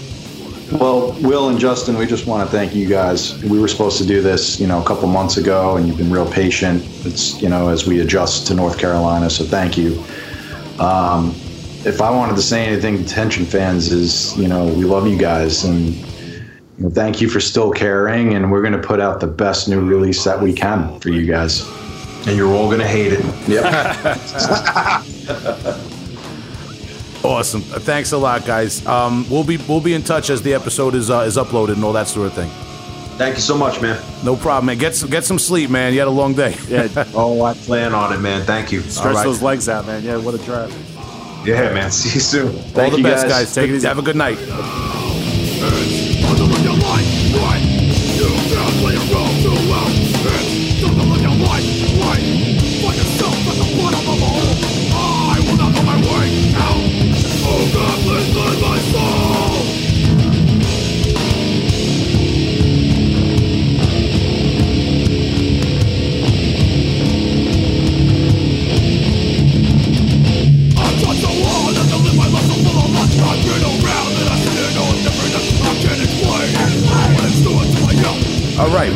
Well, 0.72 1.14
Will 1.22 1.48
and 1.48 1.58
Justin, 1.58 1.98
we 1.98 2.06
just 2.06 2.28
want 2.28 2.48
to 2.48 2.56
thank 2.56 2.76
you 2.76 2.90
guys. 2.90 3.42
We 3.44 3.58
were 3.58 3.70
supposed 3.70 3.98
to 4.00 4.06
do 4.06 4.22
this, 4.22 4.60
you 4.60 4.68
know, 4.68 4.82
a 4.82 4.86
couple 4.86 5.08
months 5.08 5.38
ago, 5.38 5.78
and 5.78 5.88
you've 5.88 5.98
been 5.98 6.12
real 6.12 6.30
patient. 6.30 6.84
It's, 7.06 7.42
you 7.42 7.48
know, 7.48 7.70
as 7.70 7.88
we 7.88 8.02
adjust 8.02 8.48
to 8.48 8.54
North 8.54 8.78
Carolina, 8.78 9.30
so 9.30 9.46
thank 9.46 9.78
you. 9.78 10.04
Um, 10.78 11.34
if 11.86 12.02
I 12.02 12.12
wanted 12.12 12.36
to 12.36 12.42
say 12.42 12.66
anything 12.66 12.98
to 12.98 13.06
Tension 13.06 13.46
fans, 13.46 13.94
is 13.94 14.38
you 14.38 14.50
know, 14.50 14.66
we 14.66 14.84
love 14.84 15.08
you 15.08 15.18
guys, 15.18 15.64
and 15.64 15.96
you 15.96 16.04
know, 16.80 16.90
thank 16.90 17.22
you 17.22 17.30
for 17.30 17.40
still 17.40 17.72
caring. 17.72 18.34
And 18.34 18.52
we're 18.52 18.62
going 18.62 18.74
to 18.74 18.86
put 18.86 19.00
out 19.00 19.22
the 19.22 19.28
best 19.28 19.70
new 19.70 19.80
release 19.80 20.26
that 20.26 20.42
we 20.42 20.52
can 20.52 21.00
for 21.00 21.10
you 21.10 21.26
guys. 21.26 21.66
And 22.28 22.36
you're 22.36 22.54
all 22.54 22.68
going 22.68 22.82
to 22.82 22.88
hate 22.88 23.14
it. 23.14 23.24
Yep. 23.48 23.64
Awesome. 27.28 27.62
Thanks 27.62 28.12
a 28.14 28.18
lot, 28.18 28.46
guys. 28.46 28.86
Um, 28.88 29.26
we'll 29.30 29.44
be 29.44 29.58
we'll 29.68 29.82
be 29.82 29.94
in 29.94 30.02
touch 30.04 30.30
as 30.30 30.42
the 30.42 30.54
episode 30.54 30.96
is 30.96 31.10
uh, 31.10 31.20
is 31.20 31.36
uploaded 31.38 31.74
and 31.74 31.84
all 31.84 31.94
that 31.94 32.08
sort 32.08 32.28
of 32.28 32.34
thing. 32.34 32.50
Thank 33.18 33.36
you 33.36 33.42
so 33.42 33.58
much, 33.58 33.82
man. 33.82 34.02
No 34.24 34.36
problem, 34.36 34.68
man. 34.68 34.78
Get 34.78 34.96
some 34.96 35.10
get 35.10 35.26
some 35.26 35.40
sleep, 35.40 35.70
man. 35.70 35.92
You 35.94 36.00
had 36.00 36.08
a 36.08 36.12
long 36.12 36.34
day. 36.36 36.56
Yeah, 36.68 36.88
Oh, 37.14 37.42
I 37.42 37.54
plan 37.54 37.94
on 37.94 38.14
it, 38.14 38.20
man. 38.20 38.46
Thank 38.46 38.72
you. 38.72 38.82
stretch 38.82 39.16
right. 39.16 39.24
those 39.26 39.42
legs 39.42 39.68
out, 39.68 39.86
man. 39.88 40.04
Yeah, 40.04 40.18
what 40.18 40.36
a 40.36 40.38
drive. 40.40 40.72
Yeah, 41.46 41.74
man. 41.74 41.92
See 42.00 42.14
you 42.14 42.20
soon. 42.20 42.48
all 42.56 42.62
Thank 42.62 42.92
the 42.94 42.98
you, 43.00 43.04
best, 43.04 43.28
guys. 43.28 43.46
guys. 43.48 43.56
Take 43.56 43.70
it 43.72 43.76
easy. 43.76 43.88
Have 43.88 44.00
a 44.00 44.04
good 44.04 44.16
night. 44.16 44.38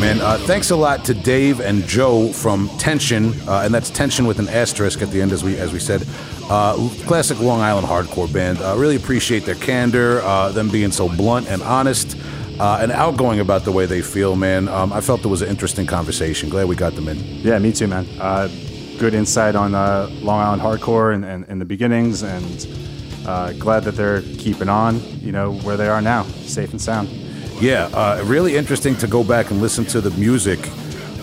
Man. 0.02 0.20
Uh, 0.20 0.36
thanks 0.38 0.70
a 0.70 0.76
lot 0.76 1.04
to 1.04 1.14
Dave 1.14 1.60
and 1.60 1.84
Joe 1.84 2.32
from 2.32 2.68
Tension, 2.70 3.32
uh, 3.48 3.62
and 3.64 3.72
that's 3.72 3.88
Tension 3.88 4.26
with 4.26 4.40
an 4.40 4.48
asterisk 4.48 5.00
at 5.00 5.10
the 5.10 5.22
end, 5.22 5.30
as 5.30 5.44
we 5.44 5.56
as 5.56 5.72
we 5.72 5.78
said. 5.78 6.04
Uh, 6.50 6.74
classic 7.06 7.38
Long 7.38 7.60
Island 7.60 7.86
hardcore 7.86 8.30
band. 8.30 8.60
Uh, 8.60 8.74
really 8.76 8.96
appreciate 8.96 9.44
their 9.44 9.54
candor, 9.54 10.20
uh, 10.22 10.50
them 10.50 10.68
being 10.70 10.90
so 10.90 11.08
blunt 11.08 11.48
and 11.48 11.62
honest, 11.62 12.16
uh, 12.58 12.80
and 12.80 12.90
outgoing 12.90 13.38
about 13.38 13.64
the 13.64 13.70
way 13.70 13.86
they 13.86 14.02
feel, 14.02 14.34
man. 14.34 14.66
Um, 14.68 14.92
I 14.92 15.00
felt 15.00 15.24
it 15.24 15.28
was 15.28 15.40
an 15.40 15.48
interesting 15.48 15.86
conversation. 15.86 16.48
Glad 16.48 16.66
we 16.66 16.74
got 16.74 16.96
them 16.96 17.06
in. 17.06 17.18
Yeah, 17.18 17.60
me 17.60 17.72
too, 17.72 17.86
man. 17.86 18.06
Good 18.98 19.14
insight 19.14 19.54
on 19.54 19.72
Long 19.72 20.40
Island 20.40 20.62
hardcore 20.62 21.14
and, 21.14 21.24
and, 21.24 21.44
and 21.48 21.60
the 21.60 21.64
beginnings, 21.64 22.22
and 22.22 22.66
glad 23.60 23.84
that 23.84 23.92
they're 23.92 24.22
keeping 24.22 24.68
on, 24.68 25.00
you 25.20 25.30
know, 25.30 25.52
where 25.58 25.76
they 25.76 25.88
are 25.88 26.02
now, 26.02 26.24
safe 26.24 26.72
and 26.72 26.80
sound. 26.80 27.08
Yeah, 27.62 27.84
uh, 27.94 28.20
really 28.24 28.56
interesting 28.56 28.96
to 28.96 29.06
go 29.06 29.22
back 29.22 29.52
and 29.52 29.62
listen 29.62 29.84
to 29.84 30.00
the 30.00 30.10
music, 30.18 30.58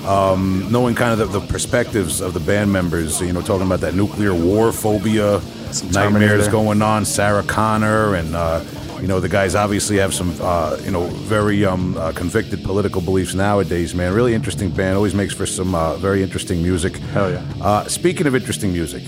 um, 0.05 0.65
knowing 0.71 0.95
kind 0.95 1.11
of 1.11 1.33
the, 1.33 1.39
the 1.39 1.45
perspectives 1.47 2.21
of 2.21 2.33
the 2.33 2.39
band 2.39 2.71
members. 2.71 3.19
You 3.19 3.33
know, 3.33 3.41
talking 3.41 3.67
about 3.67 3.81
that 3.81 3.93
nuclear 3.93 4.33
war 4.33 4.71
phobia, 4.71 5.41
Some 5.73 5.91
nightmares 5.91 6.47
going 6.47 6.81
on. 6.81 7.03
Sarah 7.03 7.43
Connor 7.43 8.15
and. 8.15 8.35
Uh, 8.35 8.63
you 9.01 9.07
know 9.07 9.21
the 9.21 9.29
guys 9.29 9.55
obviously 9.55 9.95
have 9.95 10.13
some, 10.13 10.35
uh, 10.41 10.77
you 10.83 10.91
know, 10.91 11.05
very 11.05 11.63
um, 11.63 11.95
uh, 11.95 12.11
convicted 12.11 12.61
political 12.65 12.99
beliefs 12.99 13.33
nowadays. 13.33 13.95
Man, 13.95 14.13
really 14.13 14.33
interesting 14.33 14.69
band. 14.71 14.97
Always 14.97 15.15
makes 15.15 15.33
for 15.33 15.45
some 15.45 15.73
uh, 15.73 15.95
very 15.95 16.21
interesting 16.21 16.61
music. 16.61 16.97
Hell 16.97 17.31
yeah. 17.31 17.41
Uh, 17.61 17.85
speaking 17.85 18.27
of 18.27 18.35
interesting 18.35 18.73
music, 18.73 19.03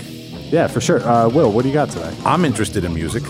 Yeah, 0.52 0.66
for 0.66 0.82
sure. 0.82 1.00
Uh, 1.00 1.30
Will, 1.30 1.50
what 1.50 1.62
do 1.62 1.68
you 1.68 1.74
got 1.74 1.88
today? 1.88 2.14
I'm 2.26 2.44
interested 2.44 2.84
in 2.84 2.92
music. 2.92 3.22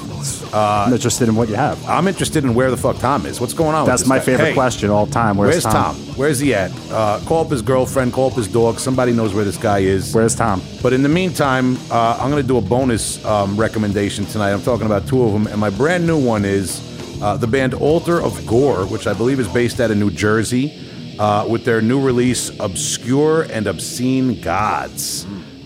I'm 0.52 0.92
interested 0.92 1.28
in 1.28 1.36
what 1.36 1.48
you 1.48 1.54
have. 1.54 1.82
I'm 1.88 2.08
interested 2.08 2.42
in 2.42 2.52
where 2.52 2.68
the 2.68 2.76
fuck 2.76 2.98
Tom 2.98 3.26
is. 3.26 3.40
What's 3.40 3.54
going 3.54 3.76
on? 3.76 3.86
That's 3.86 4.06
my 4.06 4.18
guy? 4.18 4.24
favorite 4.24 4.46
Hey, 4.46 4.54
question 4.54 4.90
all 4.90 5.06
time. 5.06 5.36
Where's, 5.36 5.64
Where's 5.64 5.72
Tom? 5.72 5.94
Where's 6.16 6.40
he 6.40 6.52
at? 6.52 6.72
Uh, 6.90 7.20
call 7.24 7.44
up 7.44 7.50
his 7.52 7.62
girlfriend, 7.62 8.12
call 8.12 8.30
up 8.30 8.36
his 8.36 8.48
dog. 8.48 8.80
Somebody 8.80 9.12
knows 9.12 9.34
where 9.34 9.44
this 9.44 9.56
guy 9.56 9.78
is. 9.78 10.12
Where's 10.12 10.34
Tom? 10.34 10.60
But 10.82 10.92
in 10.92 11.04
the 11.04 11.08
meantime, 11.08 11.76
uh, 11.92 12.18
I'm 12.20 12.28
going 12.28 12.42
to 12.42 12.48
do 12.48 12.56
a 12.58 12.60
bonus 12.60 13.24
um, 13.24 13.56
recommendation 13.56 14.26
tonight. 14.26 14.50
I'm 14.50 14.62
talking 14.62 14.86
about 14.86 15.06
two 15.06 15.22
of 15.22 15.32
them, 15.32 15.46
and 15.46 15.60
my 15.60 15.70
brand 15.70 16.04
new 16.04 16.18
one 16.18 16.44
is 16.44 16.82
uh, 17.22 17.36
the 17.36 17.46
band 17.46 17.72
Altar 17.72 18.20
of 18.20 18.44
Gore, 18.48 18.84
which 18.86 19.06
I 19.06 19.12
believe 19.14 19.38
is 19.38 19.46
based 19.46 19.78
out 19.80 19.92
of 19.92 19.96
New 19.96 20.10
Jersey, 20.10 20.76
uh, 21.20 21.46
with 21.48 21.64
their 21.64 21.80
new 21.80 22.00
release 22.00 22.50
"Obscure 22.58 23.42
and 23.42 23.68
Obscene 23.68 24.40
Gods." 24.40 25.24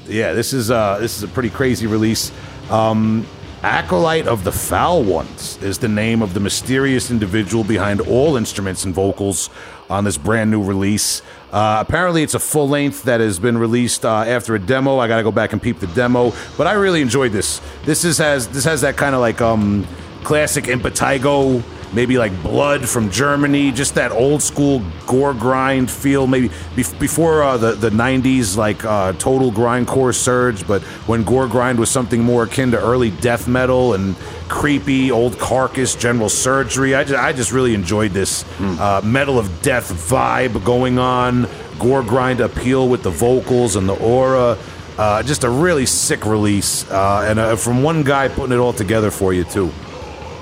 Yeah, 0.08 0.32
this 0.32 0.52
is 0.52 0.70
uh, 0.70 0.98
this 0.98 1.16
is 1.16 1.22
a 1.22 1.28
pretty 1.28 1.50
crazy 1.50 1.86
release. 1.86 2.32
Um, 2.70 3.26
Acolyte 3.62 4.28
of 4.28 4.44
the 4.44 4.52
Foul 4.52 5.02
Ones 5.02 5.58
is 5.62 5.78
the 5.78 5.88
name 5.88 6.22
of 6.22 6.34
the 6.34 6.40
mysterious 6.40 7.10
individual 7.10 7.64
behind 7.64 8.00
all 8.00 8.36
instruments 8.36 8.84
and 8.84 8.94
vocals 8.94 9.50
on 9.90 10.04
this 10.04 10.16
brand 10.18 10.50
new 10.50 10.62
release. 10.62 11.22
Uh, 11.50 11.78
apparently, 11.86 12.22
it's 12.22 12.34
a 12.34 12.38
full 12.38 12.68
length 12.68 13.04
that 13.04 13.20
has 13.20 13.38
been 13.38 13.58
released 13.58 14.04
uh, 14.04 14.24
after 14.26 14.54
a 14.54 14.58
demo. 14.58 14.98
I 14.98 15.08
got 15.08 15.16
to 15.16 15.22
go 15.22 15.32
back 15.32 15.52
and 15.52 15.60
peep 15.60 15.80
the 15.80 15.86
demo, 15.88 16.32
but 16.56 16.66
I 16.66 16.74
really 16.74 17.00
enjoyed 17.00 17.32
this. 17.32 17.60
This 17.84 18.04
is 18.04 18.18
has 18.18 18.46
this 18.48 18.64
has 18.64 18.82
that 18.82 18.96
kind 18.96 19.14
of 19.14 19.20
like 19.20 19.40
um, 19.40 19.86
classic 20.22 20.64
impetigo, 20.64 21.62
maybe 21.92 22.18
like 22.18 22.32
blood 22.42 22.88
from 22.88 23.10
Germany, 23.10 23.72
just 23.72 23.94
that 23.94 24.12
old 24.12 24.42
school 24.42 24.82
gore 25.06 25.34
grind 25.34 25.90
feel. 25.90 26.26
Maybe 26.26 26.48
bef- 26.74 26.98
before 26.98 27.42
uh, 27.42 27.56
the 27.56 27.72
the 27.72 27.90
'90s, 27.90 28.56
like 28.56 28.84
uh, 28.84 29.12
total 29.14 29.50
grindcore 29.52 30.14
surge, 30.14 30.66
but 30.66 30.82
when 31.06 31.24
gore 31.24 31.48
grind 31.48 31.78
was 31.78 31.90
something 31.90 32.22
more 32.22 32.44
akin 32.44 32.70
to 32.72 32.78
early 32.80 33.10
death 33.10 33.48
metal 33.48 33.94
and 33.94 34.16
creepy 34.48 35.10
old 35.10 35.38
carcass 35.38 35.94
general 35.96 36.28
surgery. 36.28 36.94
I 36.94 37.04
just, 37.04 37.18
I 37.20 37.32
just 37.32 37.52
really 37.52 37.74
enjoyed 37.74 38.12
this 38.12 38.44
uh, 38.60 39.00
metal 39.04 39.38
of 39.38 39.62
death 39.62 39.90
vibe 39.92 40.64
going 40.64 40.98
on. 40.98 41.48
Gore 41.78 42.02
grind 42.02 42.40
appeal 42.40 42.88
with 42.88 43.02
the 43.02 43.10
vocals 43.10 43.76
and 43.76 43.88
the 43.88 43.94
aura. 43.94 44.56
Uh, 44.98 45.22
just 45.22 45.44
a 45.44 45.50
really 45.50 45.84
sick 45.84 46.24
release, 46.24 46.90
uh, 46.90 47.26
and 47.28 47.38
uh, 47.38 47.54
from 47.56 47.82
one 47.82 48.02
guy 48.02 48.28
putting 48.28 48.52
it 48.52 48.58
all 48.58 48.72
together 48.72 49.10
for 49.10 49.34
you 49.34 49.44
too. 49.44 49.70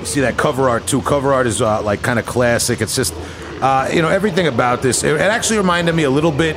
You 0.05 0.09
see 0.09 0.21
that 0.21 0.37
cover 0.37 0.69
art 0.69 0.87
too. 0.87 1.01
Cover 1.01 1.33
art 1.33 1.47
is 1.47 1.63
uh, 1.63 1.81
like 1.81 2.03
kind 2.03 2.19
of 2.19 2.27
classic. 2.27 2.83
It's 2.83 2.95
just, 2.95 3.15
uh, 3.63 3.89
you 3.91 4.03
know, 4.03 4.11
everything 4.11 4.47
about 4.47 4.83
this. 4.83 5.03
It, 5.03 5.15
it 5.15 5.21
actually 5.23 5.57
reminded 5.57 5.95
me 5.95 6.03
a 6.03 6.11
little 6.11 6.31
bit 6.31 6.57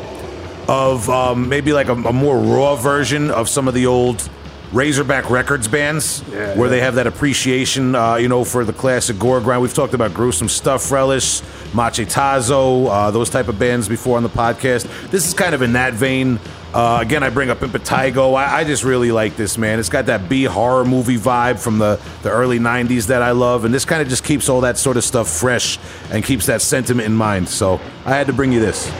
of 0.67 1.09
um, 1.09 1.47
maybe 1.47 1.71
like 1.71 1.87
a, 1.87 1.93
a 1.93 2.11
more 2.11 2.37
raw 2.37 2.75
version 2.75 3.31
of 3.31 3.47
some 3.47 3.69
of 3.69 3.73
the 3.73 3.85
old 3.85 4.29
Razorback 4.73 5.29
Records 5.29 5.67
bands, 5.67 6.23
Yeah, 6.29 6.55
where 6.55 6.67
yeah. 6.67 6.71
they 6.71 6.79
have 6.81 6.95
that 6.95 7.07
appreciation, 7.07 7.95
uh, 7.95 8.15
you 8.15 8.27
know, 8.27 8.43
for 8.43 8.65
the 8.65 8.73
classic 8.73 9.17
gore 9.17 9.39
grind. 9.39 9.61
We've 9.61 9.73
talked 9.73 9.93
about 9.93 10.13
gruesome 10.13 10.49
stuff, 10.49 10.91
relish, 10.91 11.41
Machetazo, 11.71 12.87
uh, 12.89 13.11
those 13.11 13.29
type 13.29 13.47
of 13.47 13.57
bands 13.57 13.87
before 13.87 14.17
on 14.17 14.23
the 14.23 14.29
podcast. 14.29 14.87
This 15.09 15.25
is 15.27 15.33
kind 15.33 15.55
of 15.55 15.61
in 15.61 15.73
that 15.73 15.93
vein. 15.93 16.39
Uh, 16.73 16.99
again, 17.01 17.23
I 17.23 17.29
bring 17.29 17.49
up 17.49 17.59
Impetigo. 17.59 18.35
I, 18.35 18.57
I 18.59 18.63
just 18.65 18.83
really 18.83 19.11
like 19.11 19.37
this, 19.37 19.57
man. 19.57 19.79
It's 19.79 19.89
got 19.89 20.07
that 20.07 20.27
B 20.27 20.43
horror 20.43 20.83
movie 20.83 21.17
vibe 21.17 21.59
from 21.59 21.79
the, 21.79 21.97
the 22.23 22.29
early 22.29 22.59
90s 22.59 23.07
that 23.07 23.21
I 23.21 23.31
love, 23.31 23.63
and 23.63 23.73
this 23.73 23.85
kind 23.85 24.01
of 24.01 24.09
just 24.09 24.23
keeps 24.25 24.49
all 24.49 24.61
that 24.61 24.77
sort 24.77 24.97
of 24.97 25.03
stuff 25.05 25.29
fresh 25.29 25.79
and 26.11 26.23
keeps 26.25 26.45
that 26.47 26.61
sentiment 26.61 27.05
in 27.05 27.15
mind. 27.15 27.47
So 27.47 27.79
I 28.05 28.09
had 28.15 28.27
to 28.27 28.33
bring 28.33 28.51
you 28.51 28.59
this. 28.59 28.91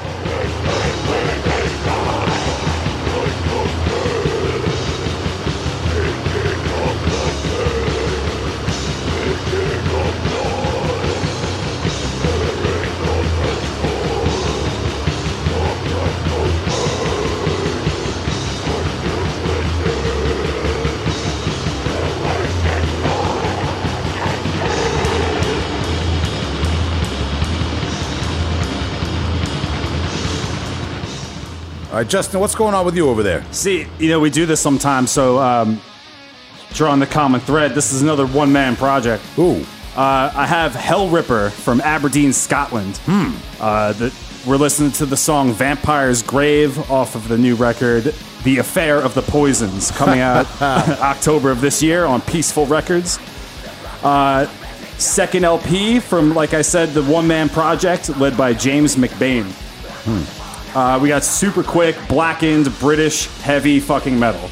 All 31.98 32.04
right, 32.04 32.12
Justin, 32.12 32.40
what's 32.40 32.54
going 32.54 32.76
on 32.76 32.86
with 32.86 32.96
you 32.96 33.10
over 33.10 33.24
there? 33.24 33.44
See, 33.52 33.88
you 33.98 34.10
know, 34.10 34.20
we 34.20 34.30
do 34.30 34.46
this 34.46 34.62
sometimes, 34.62 35.10
so 35.10 35.40
um, 35.40 35.82
drawing 36.70 37.00
the 37.00 37.08
common 37.08 37.42
thread, 37.42 37.74
this 37.74 37.92
is 37.92 38.04
another 38.04 38.28
one 38.28 38.52
man 38.52 38.76
project. 38.76 39.24
Ooh. 39.40 39.66
Uh, 39.96 40.32
I 40.32 40.46
have 40.46 40.74
Hellripper 40.74 41.50
from 41.52 41.82
Aberdeen, 41.82 42.34
Scotland. 42.34 42.98
Hmm. 43.06 43.36
Uh, 43.60 43.94
the, 43.94 44.14
we're 44.46 44.58
listening 44.58 44.92
to 44.92 45.08
the 45.08 45.18
song 45.18 45.54
Vampire's 45.54 46.22
Grave 46.22 46.78
off 46.92 47.16
of 47.16 47.28
the 47.30 47.36
new 47.36 47.56
record, 47.56 48.14
The 48.44 48.60
Affair 48.60 48.98
of 49.00 49.16
the 49.16 49.24
Poisons, 49.24 49.90
coming 49.90 50.20
out 50.20 50.46
October 50.62 51.50
of 51.50 51.62
this 51.62 51.82
year 51.82 52.06
on 52.06 52.22
Peaceville 52.22 52.70
Records. 52.70 53.18
Uh, 54.04 54.46
second 55.00 55.46
LP 55.46 56.00
from, 56.00 56.36
like 56.36 56.54
I 56.54 56.62
said, 56.62 56.90
the 56.90 57.02
one 57.02 57.28
man 57.28 57.50
project 57.50 58.16
led 58.20 58.38
by 58.38 58.54
James 58.54 58.98
McBain. 58.98 59.52
Uh, 60.78 61.00
we 61.00 61.08
got 61.08 61.24
super 61.24 61.64
quick, 61.64 61.96
blackened, 62.08 62.72
British, 62.78 63.26
heavy 63.42 63.80
fucking 63.80 64.20
metal. 64.20 64.48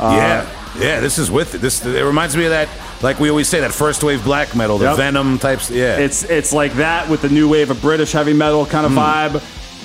yeah, 0.00 0.44
yeah. 0.76 0.98
This 0.98 1.16
is 1.16 1.30
with 1.30 1.54
it. 1.54 1.58
This 1.58 1.86
it 1.86 2.02
reminds 2.02 2.36
me 2.36 2.42
of 2.44 2.50
that, 2.50 2.68
like 3.02 3.20
we 3.20 3.30
always 3.30 3.46
say, 3.48 3.60
that 3.60 3.72
first 3.72 4.02
wave 4.02 4.24
black 4.24 4.56
metal, 4.56 4.78
the 4.78 4.86
Yep. 4.86 4.96
Venom 4.96 5.38
types. 5.38 5.70
Yeah, 5.70 5.96
It's 5.98 6.24
it's 6.24 6.52
like 6.52 6.72
that 6.74 7.08
with 7.08 7.22
the 7.22 7.28
new 7.28 7.48
wave 7.48 7.70
of 7.70 7.80
British 7.80 8.10
heavy 8.10 8.32
metal 8.32 8.66
kind 8.66 8.84
of 8.84 8.90
vibe. 8.90 9.40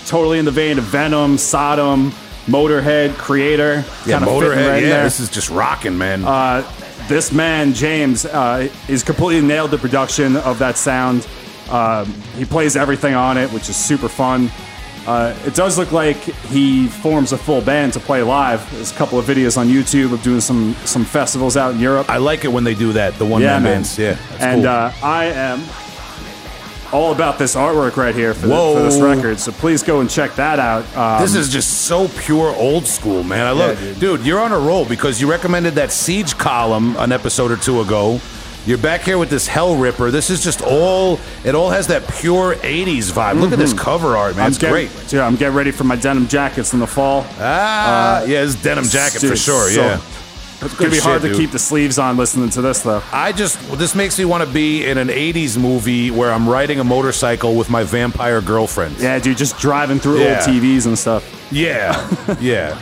Totally 0.08 0.40
in 0.40 0.46
the 0.46 0.52
vein 0.52 0.80
of 0.80 0.86
Venom, 0.86 1.38
Sodom, 1.38 2.12
Motorhead, 2.48 3.10
Kreator. 3.12 3.84
yeah, 4.08 4.20
Motorhead. 4.22 4.68
right 4.68 4.82
yeah, 4.84 5.04
this 5.04 5.20
is 5.20 5.30
just 5.30 5.52
rocking, 5.52 5.96
man. 6.00 6.24
Uh, 6.26 6.64
this 7.08 7.32
man 7.32 7.76
James 7.76 8.26
uh, 8.26 8.68
is 8.88 9.04
completely 9.04 9.48
nailed 9.48 9.70
the 9.70 9.78
production 9.78 10.36
of 10.38 10.58
that 10.58 10.78
sound. 10.78 11.28
Um, 11.70 12.12
he 12.36 12.44
plays 12.44 12.76
everything 12.76 13.14
on 13.14 13.38
it, 13.38 13.52
which 13.52 13.70
is 13.70 13.76
super 13.76 14.10
fun. 14.10 14.50
Uh, 15.08 15.36
it 15.45 15.53
does 15.53 15.78
look 15.78 15.91
like 15.91 16.18
he 16.18 16.88
forms 16.88 17.32
a 17.32 17.38
full 17.38 17.62
band 17.62 17.93
to 17.93 17.99
play 17.99 18.24
live. 18.24 18.70
There's 18.72 18.91
a 18.91 18.95
couple 18.95 19.20
of 19.20 19.26
videos 19.26 19.58
on 19.58 19.68
YouTube 19.68 20.12
of 20.14 20.24
doing 20.24 20.41
some 20.41 20.74
some 20.86 21.06
festivals 21.06 21.56
out 21.58 21.74
in 21.76 21.80
Europe. 21.80 22.10
I 22.10 22.18
like 22.18 22.43
it 22.43 22.47
when 22.51 22.64
they 22.64 22.74
do 22.74 22.93
that. 22.93 23.14
The 23.16 23.26
one 23.26 23.41
yeah, 23.41 23.60
man 23.60 23.64
bands. 23.64 23.99
Yeah. 23.99 24.18
And 24.39 24.62
cool. 24.64 24.70
uh, 24.70 24.93
I 25.03 25.26
am 25.26 25.64
all 26.93 27.12
about 27.12 27.38
this 27.38 27.56
artwork 27.56 27.97
right 27.97 28.16
here 28.16 28.34
for, 28.34 28.47
the, 28.47 28.56
for 28.56 28.82
this 28.82 29.01
record. 29.01 29.39
So 29.39 29.51
please 29.51 29.84
go 29.84 29.99
and 29.99 30.10
check 30.10 30.34
that 30.36 30.60
out. 30.60 30.86
Um, 30.95 31.22
This 31.22 31.36
is 31.36 31.49
just 31.51 31.82
so 31.88 32.08
pure 32.08 32.56
old 32.56 32.86
school, 32.88 33.22
man. 33.24 33.45
I 33.45 33.51
love 33.51 33.82
Yeah, 33.82 33.89
it. 33.89 33.99
dude. 33.99 34.20
Dude, 34.20 34.26
you're 34.26 34.39
on 34.39 34.53
a 34.53 34.60
roll 34.60 34.86
because 34.86 35.20
you 35.20 35.30
recommended 35.30 35.74
that 35.76 35.91
Siege 35.91 36.38
column 36.38 36.95
an 36.97 37.12
episode 37.12 37.51
or 37.51 37.58
two 37.58 37.82
ago. 37.82 38.20
You're 38.66 38.80
back 38.80 39.01
here 39.01 39.20
with 39.20 39.30
this 39.30 39.47
Hellripper. 39.47 40.11
This 40.11 40.32
is 40.32 40.43
just 40.43 40.63
all, 40.63 41.20
it 41.43 41.53
all 41.53 41.70
has 41.70 41.86
that 41.88 42.01
pure 42.20 42.55
80s 42.55 43.11
vibe. 43.11 43.39
Look 43.39 43.51
at 43.51 43.59
this 43.59 43.74
cover 43.74 44.18
art, 44.18 44.36
man. 44.36 44.45
I'm 44.45 44.51
It's 44.51 44.57
great. 44.57 44.89
Yeah, 45.13 45.26
I'm 45.28 45.36
getting 45.36 45.55
ready 45.55 45.70
for 45.70 45.84
my 45.84 45.95
denim 45.95 46.28
jackets 46.28 46.74
in 46.74 46.80
the 46.80 46.88
fall. 46.88 47.26
Ah, 47.38 48.24
yeah, 48.24 48.41
it's 48.43 48.55
denim 48.55 48.86
jacket 48.86 49.20
for 49.22 49.36
sure, 49.36 49.70
so- 49.70 49.82
yeah. 49.82 50.01
It's 50.61 50.74
gonna 50.74 50.89
be 50.89 50.95
Good 50.95 51.03
hard 51.03 51.22
shit, 51.22 51.32
to 51.34 51.38
dude. 51.38 51.38
keep 51.38 51.51
the 51.51 51.59
sleeves 51.59 51.99
on 51.99 52.16
listening 52.18 52.49
to 52.51 52.61
this 52.61 52.80
though. 52.82 53.03
I 53.11 53.34
just, 53.34 53.59
this 53.78 53.93
makes 53.93 54.18
me 54.18 54.24
want 54.26 54.43
to 54.43 54.49
be 54.51 54.86
in 54.88 54.97
an 54.97 55.09
80s 55.09 55.57
movie 55.59 56.09
where 56.11 56.32
I'm 56.32 56.47
riding 56.49 56.80
a 56.80 56.84
motorcycle 56.84 57.55
with 57.55 57.70
my 57.70 57.84
vampire 57.84 58.41
girlfriend. 58.41 58.97
Yeah, 58.97 59.20
dude, 59.20 59.38
just 59.38 59.59
driving 59.59 59.99
through 59.99 60.22
Yeah. 60.24 60.39
old 60.39 60.49
TVs 60.49 60.88
and 60.88 60.97
stuff. 60.97 61.24
Yeah, 61.51 62.09
yeah. 62.39 62.80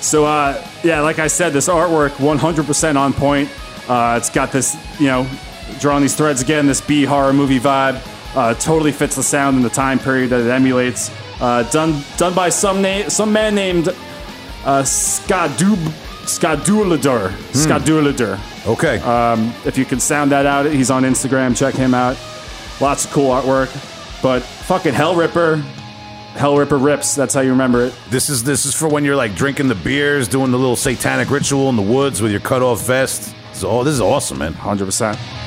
So, 0.00 0.26
uh, 0.26 0.60
yeah, 0.82 1.00
like 1.00 1.18
I 1.20 1.28
said, 1.28 1.52
this 1.54 1.68
artwork 1.68 2.10
100% 2.16 2.96
on 2.98 3.12
point. 3.14 3.48
Uh, 3.88 4.14
it's 4.18 4.30
got 4.30 4.52
this, 4.52 4.76
you 4.98 5.06
know, 5.06 5.26
drawing 5.80 6.02
these 6.02 6.14
threads 6.14 6.42
again, 6.42 6.66
this 6.66 6.80
B 6.80 7.04
horror 7.04 7.32
movie 7.32 7.60
vibe. 7.60 8.00
Uh, 8.36 8.52
totally 8.54 8.90
fits 8.90 9.14
the 9.16 9.22
sound 9.22 9.56
and 9.56 9.64
the 9.64 9.70
time 9.70 9.98
period 9.98 10.30
that 10.30 10.40
it 10.40 10.50
emulates. 10.50 11.10
Uh, 11.40 11.62
done 11.70 12.02
done 12.16 12.34
by 12.34 12.48
some 12.48 12.82
na- 12.82 13.08
some 13.08 13.32
man 13.32 13.54
named 13.54 13.88
uh, 14.64 14.82
Skadub 14.82 15.76
Skadulador. 16.24 17.28
Skadulador. 17.52 18.38
Okay. 18.66 19.00
If 19.64 19.78
you 19.78 19.84
can 19.84 20.00
sound 20.00 20.32
that 20.32 20.46
out, 20.46 20.66
he's 20.66 20.90
on 20.90 21.04
Instagram. 21.04 21.56
Check 21.56 21.74
him 21.74 21.94
out. 21.94 22.16
Lots 22.80 23.04
of 23.04 23.12
cool 23.12 23.30
artwork. 23.30 23.70
But 24.22 24.42
fucking 24.42 24.94
Hellripper, 24.94 25.62
Hell 26.34 26.56
Ripper 26.56 26.78
rips. 26.78 27.14
That's 27.14 27.34
how 27.34 27.42
you 27.42 27.50
remember 27.50 27.84
it. 27.84 27.94
This 28.08 28.28
is 28.28 28.42
this 28.42 28.66
is 28.66 28.74
for 28.74 28.88
when 28.88 29.04
you're 29.04 29.16
like 29.16 29.34
drinking 29.34 29.68
the 29.68 29.74
beers, 29.76 30.26
doing 30.26 30.50
the 30.50 30.58
little 30.58 30.76
satanic 30.76 31.30
ritual 31.30 31.68
in 31.68 31.76
the 31.76 31.82
woods 31.82 32.20
with 32.20 32.32
your 32.32 32.40
cut 32.40 32.62
off 32.62 32.84
vest. 32.86 33.34
Is, 33.54 33.84
this 33.84 33.94
is 33.94 34.00
awesome, 34.00 34.38
man. 34.38 34.54
100%. 34.54 35.43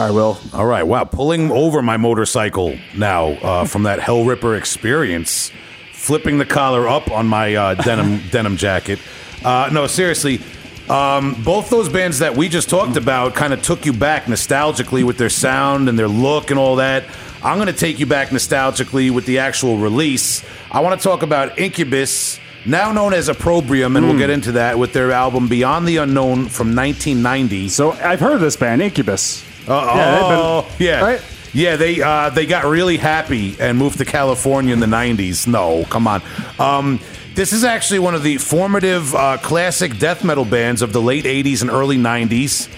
All 0.00 0.06
right, 0.06 0.14
Will. 0.14 0.38
All 0.54 0.64
right, 0.64 0.82
wow, 0.82 1.04
pulling 1.04 1.50
over 1.50 1.82
my 1.82 1.98
motorcycle 1.98 2.74
now 2.96 3.32
uh, 3.32 3.64
from 3.66 3.82
that 3.82 3.98
Hellripper 3.98 4.56
experience, 4.56 5.52
flipping 5.92 6.38
the 6.38 6.46
collar 6.46 6.88
up 6.88 7.10
on 7.10 7.26
my 7.26 7.54
uh, 7.54 7.74
denim 7.74 8.22
denim 8.30 8.56
jacket. 8.56 8.98
Uh, 9.44 9.68
no, 9.70 9.86
seriously, 9.86 10.40
um, 10.88 11.34
both 11.44 11.68
those 11.68 11.90
bands 11.90 12.20
that 12.20 12.34
we 12.34 12.48
just 12.48 12.70
talked 12.70 12.96
about 12.96 13.34
kind 13.34 13.52
of 13.52 13.60
took 13.60 13.84
you 13.84 13.92
back 13.92 14.24
nostalgically 14.24 15.04
with 15.04 15.18
their 15.18 15.28
sound 15.28 15.86
and 15.90 15.98
their 15.98 16.08
look 16.08 16.50
and 16.50 16.58
all 16.58 16.76
that. 16.76 17.04
I'm 17.42 17.58
going 17.58 17.66
to 17.66 17.78
take 17.78 17.98
you 17.98 18.06
back 18.06 18.28
nostalgically 18.28 19.10
with 19.10 19.26
the 19.26 19.40
actual 19.40 19.76
release. 19.76 20.42
I 20.70 20.80
want 20.80 20.98
to 20.98 21.04
talk 21.06 21.22
about 21.22 21.58
Incubus. 21.58 22.40
Now 22.64 22.90
known 22.92 23.12
as 23.12 23.28
Opprobrium, 23.28 23.96
and 23.96 24.06
we'll 24.06 24.18
get 24.18 24.30
into 24.30 24.52
that 24.52 24.78
with 24.78 24.94
their 24.94 25.12
album 25.12 25.48
Beyond 25.48 25.86
the 25.86 25.98
Unknown 25.98 26.48
from 26.48 26.74
1990. 26.74 27.68
So 27.68 27.92
I've 27.92 28.20
heard 28.20 28.32
of 28.32 28.40
this 28.40 28.56
band, 28.56 28.80
Incubus. 28.80 29.49
Uh, 29.68 29.92
Yeah, 29.96 30.16
oh, 30.38 30.72
yeah, 30.78 31.00
right? 31.00 31.22
yeah. 31.52 31.76
They 31.76 32.00
uh, 32.00 32.30
they 32.30 32.46
got 32.46 32.64
really 32.64 32.96
happy 32.96 33.56
and 33.60 33.78
moved 33.78 33.98
to 33.98 34.04
California 34.04 34.72
in 34.72 34.80
the 34.80 34.86
'90s. 34.86 35.46
No, 35.46 35.84
come 35.84 36.06
on. 36.06 36.22
Um, 36.58 37.00
this 37.34 37.52
is 37.52 37.62
actually 37.64 38.00
one 38.00 38.14
of 38.14 38.22
the 38.22 38.38
formative 38.38 39.14
uh, 39.14 39.38
classic 39.38 39.98
death 39.98 40.24
metal 40.24 40.44
bands 40.44 40.82
of 40.82 40.92
the 40.92 41.00
late 41.02 41.24
'80s 41.24 41.62
and 41.62 41.70
early 41.70 41.96
'90s, 41.96 42.68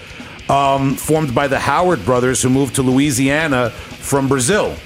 um, 0.50 0.94
formed 0.94 1.34
by 1.34 1.48
the 1.48 1.58
Howard 1.58 2.04
brothers, 2.04 2.42
who 2.42 2.50
moved 2.50 2.74
to 2.76 2.82
Louisiana 2.82 3.70
from 3.70 4.28
Brazil. 4.28 4.76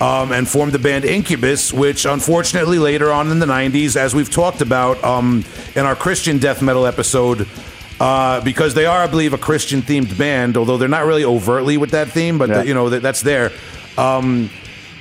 Um, 0.00 0.32
and 0.32 0.48
formed 0.48 0.72
the 0.72 0.80
band 0.80 1.04
Incubus, 1.04 1.72
which 1.72 2.06
unfortunately 2.06 2.80
later 2.80 3.12
on 3.12 3.30
in 3.30 3.38
the 3.38 3.46
90s, 3.46 3.94
as 3.94 4.16
we've 4.16 4.28
talked 4.28 4.60
about 4.60 4.98
um, 5.04 5.44
in 5.76 5.86
our 5.86 5.94
Christian 5.94 6.38
death 6.38 6.60
metal 6.60 6.86
episode, 6.86 7.46
uh, 8.00 8.40
because 8.40 8.74
they 8.74 8.86
are, 8.86 9.02
I 9.02 9.06
believe, 9.06 9.32
a 9.32 9.38
Christian 9.38 9.82
themed 9.82 10.16
band, 10.18 10.56
although 10.56 10.76
they're 10.76 10.88
not 10.88 11.04
really 11.06 11.24
overtly 11.24 11.76
with 11.76 11.90
that 11.90 12.08
theme, 12.08 12.38
but 12.38 12.48
Yeah. 12.48 12.62
you 12.62 12.74
know 12.74 12.88
that, 12.90 13.02
that's 13.02 13.22
there. 13.22 13.52
Um, 13.98 14.50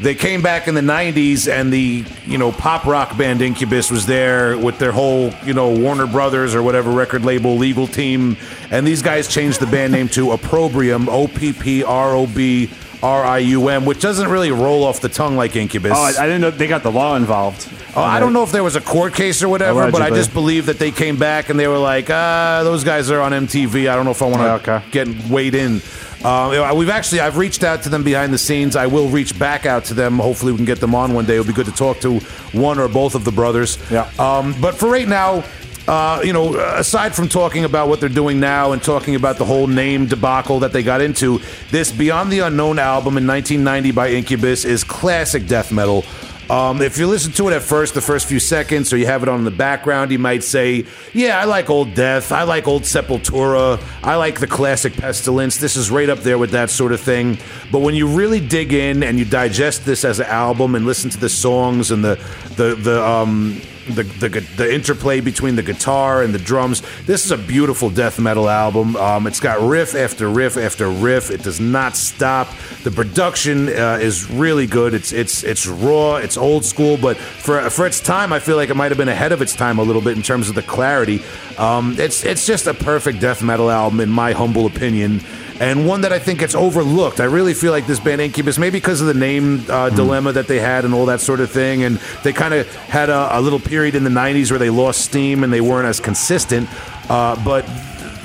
they 0.02 0.16
came 0.16 0.42
back 0.42 0.68
in 0.68 0.74
the 0.74 0.82
'90s, 0.82 1.48
and 1.48 1.72
the 1.72 2.04
you 2.26 2.38
know 2.40 2.52
pop 2.52 2.86
rock 2.86 3.16
band 3.18 3.42
Incubus 3.42 3.92
was 3.92 4.06
there 4.08 4.58
with 4.58 4.80
their 4.80 4.92
whole 4.92 5.32
you 5.46 5.54
know 5.54 5.70
Warner 5.70 6.08
Brothers 6.08 6.56
or 6.56 6.64
whatever 6.64 6.90
record 6.92 7.24
label 7.24 7.56
legal 7.56 7.86
team, 7.88 8.36
and 8.72 8.86
these 8.86 9.02
guys 9.04 9.28
changed 9.28 9.60
the 9.60 9.68
band 9.68 9.94
name 9.94 10.08
to 10.10 10.32
Opprobrium, 10.32 11.08
O 11.08 11.28
P 11.28 11.54
P 11.54 11.84
R 11.84 12.16
O 12.16 12.26
B 12.26 12.70
R 13.04 13.24
I 13.24 13.40
U 13.40 13.68
M, 13.70 13.86
which 13.86 14.00
doesn't 14.02 14.30
really 14.30 14.52
roll 14.52 14.84
off 14.84 15.02
the 15.02 15.10
tongue 15.10 15.36
like 15.36 15.56
Incubus. 15.56 15.94
Oh, 15.96 16.02
I, 16.02 16.10
I 16.10 16.26
didn't 16.28 16.42
know 16.42 16.52
they 16.52 16.68
got 16.68 16.84
the 16.84 16.92
law 16.92 17.16
involved. 17.16 17.68
Oh, 17.96 18.02
I 18.02 18.20
don't 18.20 18.32
know 18.32 18.44
if 18.44 18.52
there 18.52 18.64
was 18.64 18.76
a 18.76 18.82
court 18.82 19.14
case 19.14 19.44
or 19.44 19.50
whatever, 19.50 19.92
but 19.92 20.02
I 20.02 20.08
Allegedly. 20.08 20.20
just 20.20 20.34
believe 20.34 20.66
that 20.68 20.80
they 20.80 20.92
came 20.92 21.18
back 21.18 21.50
and 21.50 21.60
they 21.60 21.68
were 21.68 21.78
like, 21.78 22.10
ah, 22.10 22.62
those 22.64 22.84
guys 22.84 23.12
are 23.12 23.20
on 23.20 23.32
MTV. 23.34 23.90
I 23.90 23.96
don't 23.96 24.06
know 24.06 24.12
if 24.12 24.22
I 24.22 24.26
want 24.28 24.64
to 24.66 24.72
okay. 24.72 24.86
get 24.92 25.08
weighed 25.30 25.56
in. 25.56 25.82
Uh, 26.24 26.74
we've 26.76 26.90
actually, 26.90 27.20
I've 27.20 27.38
reached 27.38 27.64
out 27.64 27.82
to 27.84 27.90
them 27.90 28.04
behind 28.04 28.32
the 28.32 28.38
scenes. 28.38 28.76
I 28.76 28.86
will 28.86 29.10
reach 29.10 29.38
back 29.38 29.66
out 29.66 29.86
to 29.86 29.94
them. 29.94 30.20
Hopefully, 30.20 30.52
we 30.52 30.58
can 30.58 30.66
get 30.66 30.80
them 30.80 30.94
on 30.94 31.14
one 31.14 31.26
day. 31.26 31.34
It'll 31.34 31.46
be 31.46 31.54
good 31.54 31.66
to 31.66 31.72
talk 31.72 32.00
to 32.02 32.20
one 32.54 32.80
or 32.80 32.88
both 32.88 33.16
of 33.16 33.26
the 33.26 33.32
brothers. 33.32 33.78
Yeah. 33.90 34.10
Um, 34.20 34.56
but 34.62 34.76
for 34.76 34.90
right 34.90 35.08
now, 35.08 35.44
uh, 35.92 36.22
you 36.24 36.32
know, 36.32 36.56
aside 36.78 37.14
from 37.14 37.28
talking 37.28 37.66
about 37.66 37.90
what 37.90 38.00
they're 38.00 38.08
doing 38.08 38.40
now 38.40 38.72
and 38.72 38.82
talking 38.82 39.16
about 39.16 39.38
the 39.38 39.44
whole 39.44 39.68
name 39.68 40.06
debacle 40.06 40.62
that 40.62 40.72
they 40.72 40.84
got 40.84 41.02
into, 41.02 41.42
this 41.70 41.92
Beyond 41.92 42.32
the 42.32 42.40
Unknown 42.40 42.80
album 42.80 43.18
in 43.18 43.28
1990 43.28 43.92
by 43.92 44.12
Incubus 44.12 44.64
is 44.64 44.86
classic 44.86 45.48
death 45.48 45.70
metal. 45.70 46.06
Um, 46.50 46.82
if 46.82 46.98
you 46.98 47.08
listen 47.08 47.34
to 47.34 47.50
it 47.50 47.54
at 47.54 47.62
first, 47.62 47.94
the 47.94 48.00
first 48.00 48.26
few 48.26 48.40
seconds, 48.40 48.94
or 48.94 48.98
you 48.98 49.06
have 49.06 49.22
it 49.22 49.28
on 49.28 49.40
in 49.40 49.44
the 49.44 49.52
background, 49.52 50.12
you 50.12 50.20
might 50.20 50.46
say, 50.46 50.86
"Yeah, 51.12 51.38
I 51.38 51.44
like 51.44 51.70
Old 51.70 51.94
Death. 51.94 52.32
I 52.32 52.44
like 52.44 52.70
Old 52.70 52.84
Sepultura. 52.84 53.78
I 54.02 54.16
like 54.16 54.40
the 54.40 54.48
classic 54.48 54.94
Pestilence. 54.94 55.58
This 55.58 55.76
is 55.76 55.92
right 55.92 56.10
up 56.10 56.20
there 56.20 56.38
with 56.38 56.52
that 56.52 56.70
sort 56.70 56.94
of 56.94 57.02
thing." 57.02 57.38
But 57.70 57.80
when 57.80 57.96
you 57.96 58.08
really 58.08 58.40
dig 58.40 58.72
in 58.74 59.04
and 59.04 59.20
you 59.20 59.26
digest 59.26 59.86
this 59.86 60.04
as 60.06 60.20
an 60.20 60.28
album 60.28 60.76
and 60.76 60.86
listen 60.86 61.10
to 61.10 61.18
the 61.18 61.30
songs 61.30 61.92
and 61.92 62.04
the 62.04 62.18
the 62.56 62.76
the 62.76 63.06
um, 63.06 63.62
the, 63.92 64.04
the 64.04 64.30
the 64.58 64.74
interplay 64.74 65.22
between 65.22 65.56
the 65.56 65.64
guitar 65.64 66.24
and 66.24 66.34
the 66.34 66.40
drums. 66.40 66.82
This 67.06 67.26
is 67.26 67.32
a 67.32 67.38
beautiful 67.38 67.90
death 67.90 68.20
metal 68.20 68.50
album. 68.50 68.96
Um, 68.96 69.28
it's 69.28 69.40
got 69.40 69.62
riff 69.62 69.96
after 69.96 70.30
riff 70.30 70.58
after 70.58 70.90
riff. 70.90 71.30
It 71.32 71.44
does 71.44 71.60
not 71.60 71.96
stop. 71.96 72.48
The 72.84 72.92
production 72.92 73.70
uh, 73.70 74.00
is 74.02 74.30
really 74.30 74.68
good. 74.68 74.94
It's 74.94 75.12
it's 75.12 75.44
it's 75.44 75.68
raw. 75.68 76.18
It's 76.18 76.38
old 76.38 76.66
school, 76.66 76.98
but 76.98 77.18
for 77.18 77.70
for 77.70 77.86
its 77.86 78.00
time, 78.00 78.34
I 78.34 78.40
feel 78.40 78.56
like 78.56 78.70
it 78.70 78.76
might 78.76 78.92
have 78.92 78.98
been 78.98 79.10
ahead 79.10 79.32
of 79.32 79.42
its 79.42 79.56
time 79.56 79.80
a 79.80 79.84
little 79.84 80.02
bit 80.02 80.18
in 80.18 80.24
terms 80.24 80.50
of 80.50 80.56
the 80.56 80.64
clarity. 80.64 81.24
Um, 81.58 81.96
it's 81.98 82.26
it's 82.26 82.46
just 82.46 82.68
a 82.68 82.74
perfect 82.74 83.20
death 83.20 83.44
metal 83.44 83.70
album 83.70 84.00
in 84.00 84.10
my 84.10 84.32
humble 84.34 84.66
opinion 84.66 85.22
and 85.62 85.88
one 85.88 86.02
that 86.02 86.12
I 86.12 86.18
think 86.18 86.40
gets 86.40 86.56
overlooked. 86.56 87.20
I 87.20 87.26
really 87.26 87.54
feel 87.54 87.72
like 87.72 87.86
this 87.86 88.00
band 88.00 88.20
Incubus, 88.20 88.58
maybe 88.58 88.80
because 88.80 89.00
of 89.00 89.06
the 89.06 89.14
name 89.14 89.64
uh, 89.70 89.92
dilemma 89.92 90.32
that 90.32 90.48
they 90.48 90.60
had 90.60 90.86
and 90.86 90.94
all 90.94 91.06
that 91.06 91.22
sort 91.22 91.40
of 91.40 91.52
thing, 91.52 91.84
and 91.84 91.98
they 92.24 92.34
kind 92.34 92.56
of 92.56 92.68
had 92.76 93.12
a, 93.12 93.38
a 93.38 93.40
little 93.40 93.60
period 93.60 93.94
in 93.94 94.04
the 94.04 94.10
'90s 94.10 94.50
where 94.50 94.58
they 94.58 94.72
lost 94.72 95.02
steam 95.02 95.44
and 95.44 95.54
they 95.54 95.62
weren't 95.62 95.88
as 95.88 96.00
consistent. 96.00 96.68
Uh, 97.12 97.42
but 97.46 97.64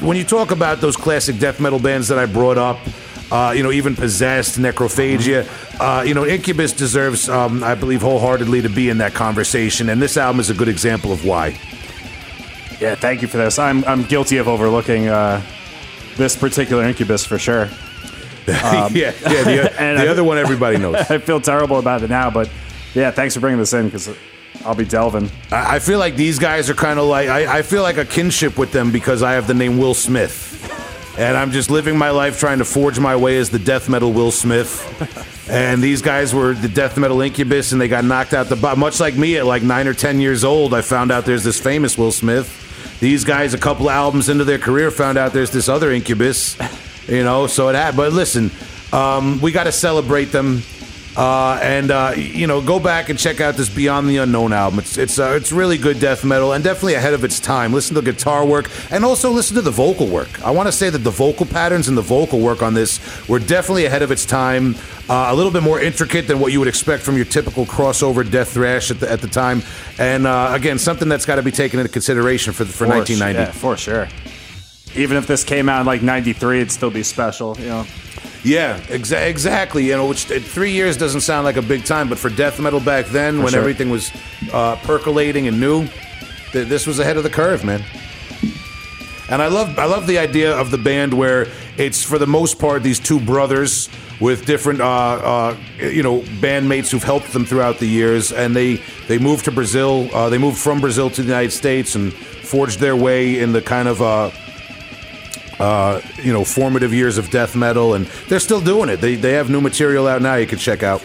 when 0.00 0.16
you 0.16 0.24
talk 0.24 0.50
about 0.50 0.80
those 0.80 0.96
classic 0.96 1.38
death 1.38 1.60
metal 1.60 1.78
bands 1.78 2.08
that 2.08 2.18
I 2.18 2.26
brought 2.26 2.58
up. 2.58 2.78
Uh, 3.28 3.52
you 3.56 3.64
know, 3.64 3.72
even 3.72 3.96
possessed, 3.96 4.56
necrophagia. 4.56 5.44
Uh, 5.80 6.04
you 6.04 6.14
know, 6.14 6.24
Incubus 6.24 6.72
deserves, 6.72 7.28
um, 7.28 7.64
I 7.64 7.74
believe, 7.74 8.00
wholeheartedly 8.00 8.62
to 8.62 8.68
be 8.68 8.88
in 8.88 8.98
that 8.98 9.14
conversation, 9.14 9.88
and 9.88 10.00
this 10.00 10.16
album 10.16 10.38
is 10.38 10.48
a 10.48 10.54
good 10.54 10.68
example 10.68 11.10
of 11.10 11.24
why. 11.24 11.48
Yeah, 12.78 12.94
thank 12.94 13.22
you 13.22 13.26
for 13.26 13.38
this. 13.38 13.58
I'm 13.58 13.84
I'm 13.84 14.04
guilty 14.04 14.36
of 14.36 14.46
overlooking 14.46 15.08
uh, 15.08 15.42
this 16.16 16.36
particular 16.36 16.84
incubus 16.84 17.24
for 17.24 17.38
sure. 17.38 17.68
yeah, 18.46 18.84
um, 18.84 18.94
yeah. 18.94 19.10
The, 19.10 19.74
and 19.80 19.98
the 19.98 20.04
I- 20.04 20.08
other 20.08 20.24
one 20.24 20.38
everybody 20.38 20.78
knows. 20.78 20.94
I 21.10 21.18
feel 21.18 21.40
terrible 21.40 21.78
about 21.78 22.02
it 22.02 22.10
now, 22.10 22.30
but 22.30 22.50
yeah, 22.94 23.10
thanks 23.10 23.34
for 23.34 23.40
bringing 23.40 23.58
this 23.58 23.72
in 23.72 23.86
because 23.86 24.08
I'll 24.64 24.74
be 24.74 24.84
delving. 24.84 25.30
I 25.52 25.76
I 25.76 25.78
feel 25.78 25.98
like 25.98 26.16
these 26.16 26.38
guys 26.38 26.70
are 26.70 26.74
kind 26.74 26.98
of 26.98 27.06
like 27.06 27.28
I, 27.28 27.58
I 27.58 27.62
feel 27.62 27.82
like 27.82 27.98
a 27.98 28.04
kinship 28.04 28.56
with 28.58 28.72
them 28.72 28.90
because 28.92 29.22
I 29.22 29.32
have 29.32 29.46
the 29.46 29.54
name 29.54 29.78
Will 29.78 29.94
Smith, 29.94 31.14
and 31.18 31.36
I'm 31.36 31.50
just 31.50 31.70
living 31.70 31.96
my 31.98 32.10
life 32.10 32.38
trying 32.38 32.58
to 32.58 32.64
forge 32.64 32.98
my 33.00 33.16
way 33.16 33.36
as 33.36 33.50
the 33.50 33.58
death 33.58 33.88
metal 33.88 34.12
Will 34.12 34.30
Smith. 34.30 34.82
And 35.48 35.80
these 35.80 36.02
guys 36.02 36.34
were 36.34 36.54
the 36.54 36.68
death 36.68 36.96
metal 36.98 37.20
incubus, 37.20 37.70
and 37.70 37.80
they 37.80 37.86
got 37.86 38.04
knocked 38.04 38.32
out 38.34 38.48
the 38.48 38.56
bottom. 38.56 38.80
Much 38.80 38.98
like 38.98 39.14
me, 39.14 39.36
at 39.36 39.46
like 39.46 39.62
nine 39.62 39.86
or 39.86 39.94
ten 39.94 40.18
years 40.20 40.42
old, 40.42 40.74
I 40.74 40.80
found 40.80 41.12
out 41.12 41.24
there's 41.24 41.44
this 41.44 41.60
famous 41.60 41.96
Will 41.96 42.10
Smith. 42.10 42.48
These 43.00 43.24
guys, 43.24 43.52
a 43.54 43.58
couple 43.58 43.90
albums 43.90 44.28
into 44.28 44.44
their 44.44 44.58
career, 44.58 44.90
found 44.90 45.18
out 45.18 45.32
there's 45.32 45.50
this 45.50 45.68
other 45.68 45.90
incubus. 45.92 46.56
You 47.08 47.22
know, 47.22 47.46
so 47.46 47.68
it 47.68 47.76
had. 47.76 47.96
But 47.96 48.12
listen, 48.12 48.50
um, 48.92 49.40
we 49.40 49.52
got 49.52 49.64
to 49.64 49.72
celebrate 49.72 50.26
them. 50.26 50.62
Uh, 51.16 51.58
and 51.62 51.90
uh, 51.90 52.12
you 52.14 52.46
know, 52.46 52.60
go 52.60 52.78
back 52.78 53.08
and 53.08 53.18
check 53.18 53.40
out 53.40 53.54
this 53.54 53.70
Beyond 53.70 54.08
the 54.08 54.18
Unknown 54.18 54.52
album. 54.52 54.80
It's 54.80 54.98
it's 54.98 55.18
uh, 55.18 55.32
it's 55.34 55.50
really 55.50 55.78
good 55.78 55.98
death 55.98 56.24
metal 56.24 56.52
and 56.52 56.62
definitely 56.62 56.94
ahead 56.94 57.14
of 57.14 57.24
its 57.24 57.40
time. 57.40 57.72
Listen 57.72 57.94
to 57.94 58.02
the 58.02 58.12
guitar 58.12 58.44
work 58.44 58.70
and 58.90 59.02
also 59.02 59.30
listen 59.30 59.54
to 59.56 59.62
the 59.62 59.70
vocal 59.70 60.06
work. 60.08 60.44
I 60.44 60.50
want 60.50 60.66
to 60.66 60.72
say 60.72 60.90
that 60.90 60.98
the 60.98 61.10
vocal 61.10 61.46
patterns 61.46 61.88
and 61.88 61.96
the 61.96 62.02
vocal 62.02 62.40
work 62.40 62.62
on 62.62 62.74
this 62.74 63.00
were 63.28 63.38
definitely 63.38 63.86
ahead 63.86 64.02
of 64.02 64.10
its 64.10 64.26
time. 64.26 64.76
Uh, 65.08 65.28
a 65.28 65.34
little 65.34 65.52
bit 65.52 65.62
more 65.62 65.80
intricate 65.80 66.26
than 66.26 66.38
what 66.38 66.52
you 66.52 66.58
would 66.58 66.68
expect 66.68 67.02
from 67.02 67.16
your 67.16 67.24
typical 67.24 67.64
crossover 67.64 68.28
death 68.28 68.52
thrash 68.52 68.90
at 68.90 69.00
the, 69.00 69.10
at 69.10 69.20
the 69.20 69.28
time. 69.28 69.62
And 69.98 70.26
uh, 70.26 70.50
again, 70.52 70.78
something 70.78 71.08
that's 71.08 71.24
got 71.24 71.36
to 71.36 71.42
be 71.42 71.52
taken 71.52 71.80
into 71.80 71.90
consideration 71.90 72.52
for 72.52 72.66
for, 72.66 72.86
1990. 72.86 73.40
Yeah, 73.40 73.58
for 73.58 73.76
sure. 73.78 74.08
Even 74.94 75.16
if 75.16 75.26
this 75.26 75.44
came 75.44 75.70
out 75.70 75.80
in 75.80 75.86
like 75.86 76.02
'93, 76.02 76.58
it'd 76.58 76.70
still 76.70 76.90
be 76.90 77.02
special. 77.02 77.56
You 77.58 77.68
know. 77.68 77.86
Yeah, 78.46 78.78
exa- 78.82 79.26
exactly. 79.26 79.88
You 79.88 79.96
know, 79.96 80.06
which 80.06 80.30
uh, 80.30 80.38
three 80.38 80.70
years 80.70 80.96
doesn't 80.96 81.22
sound 81.22 81.44
like 81.44 81.56
a 81.56 81.62
big 81.62 81.84
time, 81.84 82.08
but 82.08 82.16
for 82.16 82.30
death 82.30 82.60
metal 82.60 82.78
back 82.78 83.06
then, 83.06 83.42
when 83.42 83.48
sure. 83.48 83.58
everything 83.58 83.90
was 83.90 84.12
uh, 84.52 84.76
percolating 84.84 85.48
and 85.48 85.58
new, 85.58 85.88
th- 86.52 86.68
this 86.68 86.86
was 86.86 87.00
ahead 87.00 87.16
of 87.16 87.24
the 87.24 87.30
curve, 87.30 87.64
man. 87.64 87.82
And 89.28 89.42
I 89.42 89.48
love, 89.48 89.76
I 89.80 89.86
love 89.86 90.06
the 90.06 90.18
idea 90.18 90.56
of 90.56 90.70
the 90.70 90.78
band 90.78 91.12
where 91.12 91.48
it's 91.76 92.04
for 92.04 92.18
the 92.18 92.26
most 92.28 92.60
part 92.60 92.84
these 92.84 93.00
two 93.00 93.18
brothers 93.18 93.88
with 94.20 94.46
different, 94.46 94.80
uh, 94.80 94.86
uh, 94.86 95.56
you 95.78 96.04
know, 96.04 96.20
bandmates 96.40 96.92
who've 96.92 97.02
helped 97.02 97.32
them 97.32 97.44
throughout 97.44 97.80
the 97.80 97.86
years, 97.88 98.30
and 98.30 98.54
they 98.54 98.80
they 99.08 99.18
moved 99.18 99.46
to 99.46 99.50
Brazil. 99.50 100.08
Uh, 100.14 100.28
they 100.30 100.38
moved 100.38 100.58
from 100.58 100.80
Brazil 100.80 101.10
to 101.10 101.20
the 101.20 101.26
United 101.26 101.50
States 101.50 101.96
and 101.96 102.12
forged 102.14 102.78
their 102.78 102.94
way 102.94 103.40
in 103.40 103.52
the 103.52 103.60
kind 103.60 103.88
of. 103.88 104.00
Uh, 105.58 106.02
you 106.22 106.32
know, 106.32 106.44
formative 106.44 106.92
years 106.92 107.16
of 107.16 107.30
death 107.30 107.56
metal, 107.56 107.94
and 107.94 108.04
they're 108.28 108.40
still 108.40 108.60
doing 108.60 108.90
it. 108.90 109.00
They, 109.00 109.14
they 109.14 109.32
have 109.32 109.48
new 109.48 109.62
material 109.62 110.06
out 110.06 110.20
now 110.20 110.34
you 110.34 110.46
can 110.46 110.58
check 110.58 110.82
out. 110.82 111.02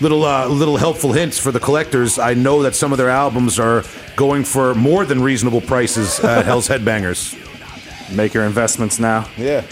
Little 0.00 0.24
uh, 0.24 0.48
little 0.48 0.76
helpful 0.76 1.12
hints 1.12 1.38
for 1.38 1.52
the 1.52 1.60
collectors. 1.60 2.18
I 2.18 2.34
know 2.34 2.62
that 2.64 2.74
some 2.74 2.90
of 2.92 2.98
their 2.98 3.08
albums 3.10 3.58
are 3.58 3.84
going 4.16 4.42
for 4.44 4.74
more 4.74 5.04
than 5.04 5.22
reasonable 5.22 5.60
prices 5.60 6.18
at 6.20 6.44
Hell's 6.50 6.68
Headbangers. 6.68 7.36
Make 8.14 8.34
your 8.34 8.44
investments 8.44 8.98
now. 8.98 9.28
Yeah. 9.36 9.62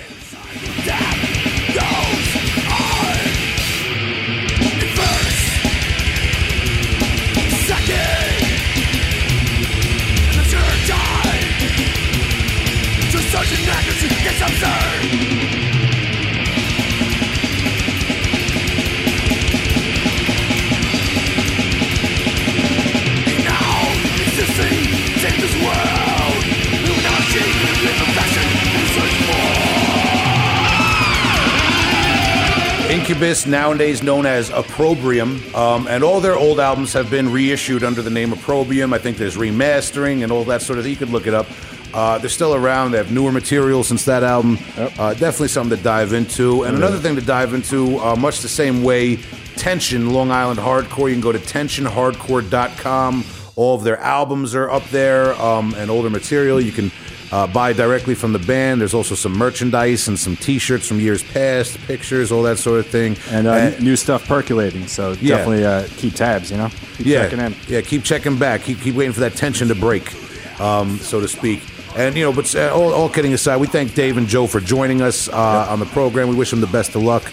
Incubus, 32.88 33.46
nowadays 33.46 34.00
known 34.00 34.26
as 34.26 34.48
Opprobrium, 34.50 35.52
um, 35.56 35.88
and 35.88 36.04
all 36.04 36.20
their 36.20 36.36
old 36.36 36.60
albums 36.60 36.92
have 36.92 37.10
been 37.10 37.32
reissued 37.32 37.82
under 37.82 38.00
the 38.00 38.10
name 38.10 38.32
Opprobrium. 38.32 38.94
I 38.94 38.98
think 38.98 39.16
there's 39.16 39.36
remastering 39.36 40.22
and 40.22 40.30
all 40.30 40.44
that 40.44 40.62
sort 40.62 40.78
of 40.78 40.84
thing. 40.84 40.92
You 40.92 40.96
could 40.96 41.10
look 41.10 41.26
it 41.26 41.34
up. 41.34 41.48
Uh, 41.92 42.18
they're 42.18 42.30
still 42.30 42.54
around. 42.54 42.92
They 42.92 42.98
have 42.98 43.10
newer 43.10 43.32
material 43.32 43.82
since 43.82 44.04
that 44.04 44.22
album. 44.22 44.58
Uh, 44.76 45.14
definitely 45.14 45.48
something 45.48 45.76
to 45.76 45.82
dive 45.82 46.12
into. 46.12 46.62
And 46.62 46.76
another 46.76 46.98
thing 46.98 47.16
to 47.16 47.22
dive 47.22 47.54
into, 47.54 47.98
uh, 47.98 48.14
much 48.14 48.38
the 48.38 48.48
same 48.48 48.84
way, 48.84 49.16
Tension, 49.56 50.12
Long 50.12 50.30
Island 50.30 50.60
Hardcore. 50.60 51.08
You 51.08 51.14
can 51.14 51.20
go 51.20 51.32
to 51.32 51.40
tensionhardcore.com. 51.40 53.24
All 53.56 53.74
of 53.74 53.82
their 53.82 53.98
albums 53.98 54.54
are 54.54 54.70
up 54.70 54.84
there 54.90 55.34
um, 55.42 55.74
and 55.74 55.90
older 55.90 56.10
material. 56.10 56.60
You 56.60 56.72
can 56.72 56.92
uh, 57.32 57.46
buy 57.46 57.72
directly 57.72 58.14
from 58.14 58.32
the 58.32 58.38
band. 58.38 58.80
There's 58.80 58.94
also 58.94 59.14
some 59.14 59.32
merchandise 59.32 60.08
and 60.08 60.18
some 60.18 60.36
T-shirts 60.36 60.86
from 60.86 61.00
years 61.00 61.22
past, 61.22 61.78
pictures, 61.86 62.30
all 62.32 62.42
that 62.44 62.58
sort 62.58 62.78
of 62.80 62.86
thing. 62.86 63.16
And 63.30 63.46
uh, 63.46 63.50
Uh, 63.52 63.72
new 63.80 63.96
stuff 63.96 64.26
percolating, 64.26 64.86
so 64.86 65.16
Yeah. 65.20 65.36
definitely 65.36 65.64
uh, 65.64 65.86
keep 65.96 66.14
tabs. 66.14 66.50
You 66.50 66.58
know, 66.58 66.70
keep 66.96 67.06
yeah, 67.06 67.22
checking 67.22 67.40
in. 67.40 67.54
yeah, 67.68 67.80
keep 67.80 68.04
checking 68.04 68.36
back. 68.38 68.62
Keep 68.62 68.80
keep 68.80 68.94
waiting 68.94 69.12
for 69.12 69.20
that 69.20 69.34
tension 69.34 69.68
to 69.68 69.74
break, 69.74 70.12
um, 70.60 70.98
so 70.98 71.20
to 71.20 71.28
speak. 71.28 71.62
And 71.96 72.14
you 72.16 72.24
know, 72.24 72.32
but 72.32 72.54
uh, 72.54 72.70
all, 72.74 72.92
all 72.92 73.08
kidding 73.08 73.32
aside, 73.32 73.56
we 73.56 73.66
thank 73.66 73.94
Dave 73.94 74.18
and 74.18 74.28
Joe 74.28 74.46
for 74.46 74.60
joining 74.60 75.00
us 75.02 75.28
uh, 75.28 75.66
on 75.70 75.80
the 75.80 75.86
program. 75.86 76.28
We 76.28 76.34
wish 76.36 76.50
them 76.50 76.60
the 76.60 76.66
best 76.66 76.94
of 76.94 77.02
luck 77.02 77.24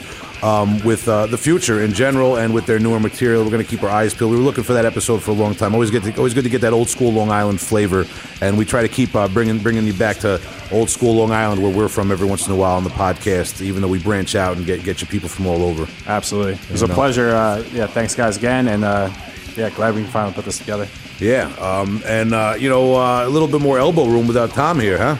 um, 0.43 0.79
with 0.83 1.07
uh, 1.07 1.25
the 1.27 1.37
future 1.37 1.81
in 1.81 1.93
general 1.93 2.35
and 2.35 2.53
with 2.53 2.65
their 2.65 2.77
newer 2.77 2.99
material. 2.99 3.43
We're 3.43 3.49
going 3.51 3.63
to 3.63 3.69
keep 3.69 3.81
our 3.81 3.89
eyes 3.89 4.13
peeled. 4.13 4.31
We 4.31 4.37
were 4.37 4.43
looking 4.43 4.63
for 4.65 4.73
that 4.73 4.85
episode 4.85 5.23
for 5.23 5.31
a 5.31 5.33
long 5.33 5.55
time. 5.55 5.73
Always 5.73 5.89
get 5.89 6.03
to, 6.03 6.15
always 6.17 6.33
good 6.33 6.43
to 6.43 6.49
get 6.49 6.61
that 6.61 6.73
old 6.73 6.89
school 6.89 7.11
Long 7.13 7.31
Island 7.31 7.61
flavor, 7.61 8.05
and 8.41 8.57
we 8.57 8.65
try 8.65 8.81
to 8.81 8.89
keep 8.89 9.15
uh, 9.15 9.27
bringing 9.29 9.57
bringing 9.59 9.85
you 9.87 9.93
back 9.93 10.17
to 10.17 10.41
old 10.71 10.89
school 10.89 11.15
Long 11.15 11.31
Island 11.31 11.63
where 11.63 11.71
we're 11.73 11.87
from 11.87 12.11
every 12.11 12.27
once 12.27 12.45
in 12.45 12.53
a 12.53 12.55
while 12.55 12.75
on 12.75 12.83
the 12.83 12.89
podcast. 12.89 13.61
Even 13.61 13.81
though 13.81 13.87
we 13.87 13.99
branch 13.99 14.35
out 14.35 14.57
and 14.57 14.65
get 14.65 14.83
get 14.83 15.01
you 15.01 15.07
people 15.07 15.29
from 15.29 15.47
all 15.47 15.63
over. 15.63 15.87
Absolutely, 16.07 16.53
it 16.53 16.71
was 16.71 16.81
a 16.81 16.87
know. 16.87 16.93
pleasure. 16.93 17.29
Uh, 17.33 17.63
yeah, 17.71 17.87
thanks 17.87 18.13
guys 18.13 18.35
again, 18.37 18.67
and 18.67 18.83
uh, 18.83 19.09
yeah, 19.55 19.69
glad 19.69 19.95
we 19.95 20.01
can 20.03 20.11
finally 20.11 20.33
put 20.33 20.45
this 20.45 20.57
together. 20.57 20.87
Yeah, 21.19 21.53
um, 21.59 22.01
and 22.05 22.33
uh, 22.33 22.55
you 22.59 22.67
know 22.69 22.95
uh, 22.95 23.25
a 23.25 23.29
little 23.29 23.47
bit 23.47 23.61
more 23.61 23.79
elbow 23.79 24.05
room 24.07 24.27
without 24.27 24.49
Tom 24.49 24.79
here, 24.79 24.97
huh? 24.97 25.15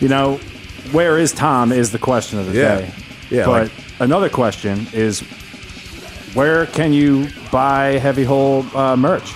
You 0.00 0.08
know, 0.08 0.38
where 0.90 1.16
is 1.18 1.32
Tom 1.32 1.70
is 1.70 1.92
the 1.92 1.98
question 1.98 2.40
of 2.40 2.46
the 2.52 2.58
Yeah. 2.58 2.78
day. 2.78 2.92
Yeah, 3.30 3.46
But 3.46 3.62
like- 3.62 3.83
another 4.00 4.28
question 4.28 4.86
is, 4.92 5.20
where 6.34 6.66
can 6.66 6.92
you 6.92 7.28
buy 7.52 7.98
Heavy 7.98 8.24
Hole 8.24 8.64
uh, 8.76 8.96
merch? 8.96 9.32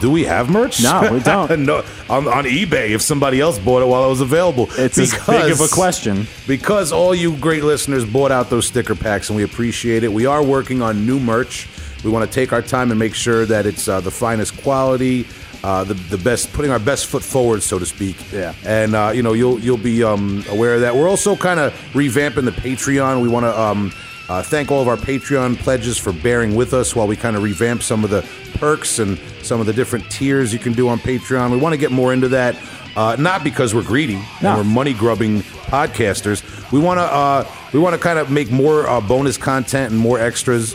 Do 0.00 0.10
we 0.10 0.24
have 0.24 0.50
merch? 0.50 0.82
No, 0.82 1.08
we 1.10 1.20
don't. 1.22 1.64
no, 1.64 1.78
on, 2.10 2.28
on 2.28 2.44
eBay 2.44 2.90
if 2.90 3.00
somebody 3.00 3.40
else 3.40 3.58
bought 3.58 3.82
it 3.82 3.86
while 3.86 4.04
it 4.04 4.08
was 4.08 4.20
available. 4.20 4.68
It's 4.72 4.98
as 4.98 5.12
big 5.26 5.50
of 5.50 5.60
a 5.60 5.68
question. 5.68 6.26
Because 6.46 6.92
all 6.92 7.14
you 7.14 7.36
great 7.36 7.64
listeners 7.64 8.04
bought 8.04 8.30
out 8.30 8.50
those 8.50 8.66
sticker 8.66 8.94
packs, 8.94 9.30
and 9.30 9.36
we 9.36 9.42
appreciate 9.42 10.04
it. 10.04 10.12
We 10.12 10.26
are 10.26 10.42
working 10.42 10.82
on 10.82 11.06
new 11.06 11.18
merch. 11.18 11.68
We 12.04 12.10
want 12.10 12.30
to 12.30 12.34
take 12.34 12.52
our 12.52 12.60
time 12.60 12.90
and 12.90 12.98
make 12.98 13.14
sure 13.14 13.46
that 13.46 13.64
it's 13.64 13.88
uh, 13.88 14.00
the 14.00 14.10
finest 14.10 14.60
quality, 14.60 15.26
uh, 15.64 15.82
the 15.82 15.94
the 15.94 16.18
best, 16.18 16.52
putting 16.52 16.70
our 16.70 16.78
best 16.78 17.06
foot 17.06 17.22
forward, 17.24 17.62
so 17.62 17.78
to 17.78 17.86
speak. 17.86 18.16
Yeah. 18.30 18.52
And 18.66 18.94
uh, 18.94 19.12
you 19.14 19.22
know, 19.22 19.32
you'll 19.32 19.58
you'll 19.58 19.78
be 19.78 20.04
um, 20.04 20.44
aware 20.50 20.74
of 20.74 20.82
that. 20.82 20.94
We're 20.94 21.08
also 21.08 21.34
kind 21.36 21.58
of 21.58 21.72
revamping 21.94 22.44
the 22.44 22.52
Patreon. 22.52 23.22
We 23.22 23.28
want 23.28 23.44
to. 23.46 23.58
Um, 23.60 23.92
uh, 24.26 24.42
thank 24.42 24.70
all 24.70 24.80
of 24.80 24.88
our 24.88 24.96
Patreon 24.96 25.58
pledges 25.58 25.98
for 25.98 26.10
bearing 26.10 26.54
with 26.54 26.72
us 26.72 26.96
while 26.96 27.06
we 27.06 27.14
kind 27.14 27.36
of 27.36 27.42
revamp 27.42 27.82
some 27.82 28.04
of 28.04 28.08
the 28.10 28.26
perks 28.54 28.98
and 28.98 29.18
some 29.42 29.60
of 29.60 29.66
the 29.66 29.72
different 29.74 30.10
tiers 30.10 30.50
you 30.50 30.58
can 30.58 30.72
do 30.72 30.88
on 30.88 30.98
Patreon. 30.98 31.50
We 31.50 31.58
want 31.58 31.74
to 31.74 31.76
get 31.76 31.92
more 31.92 32.10
into 32.14 32.28
that, 32.28 32.56
uh, 32.96 33.16
not 33.18 33.44
because 33.44 33.74
we're 33.74 33.82
greedy 33.82 34.14
No. 34.40 34.48
and 34.48 34.56
we're 34.56 34.64
money 34.64 34.94
grubbing 34.94 35.42
podcasters. 35.68 36.42
We 36.72 36.80
want 36.80 36.98
to 37.00 37.04
uh, 37.04 37.44
we 37.74 37.80
want 37.80 37.94
to 37.96 38.00
kind 38.00 38.18
of 38.18 38.30
make 38.30 38.50
more 38.50 38.88
uh, 38.88 39.02
bonus 39.02 39.36
content 39.36 39.92
and 39.92 40.00
more 40.00 40.18
extras. 40.18 40.74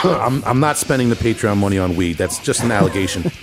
I'm, 0.04 0.42
I'm 0.44 0.60
not 0.60 0.76
spending 0.78 1.10
the 1.10 1.16
Patreon 1.16 1.56
money 1.56 1.78
on 1.78 1.96
weed. 1.96 2.14
That's 2.14 2.38
just 2.38 2.62
an 2.62 2.70
allegation. 2.70 3.30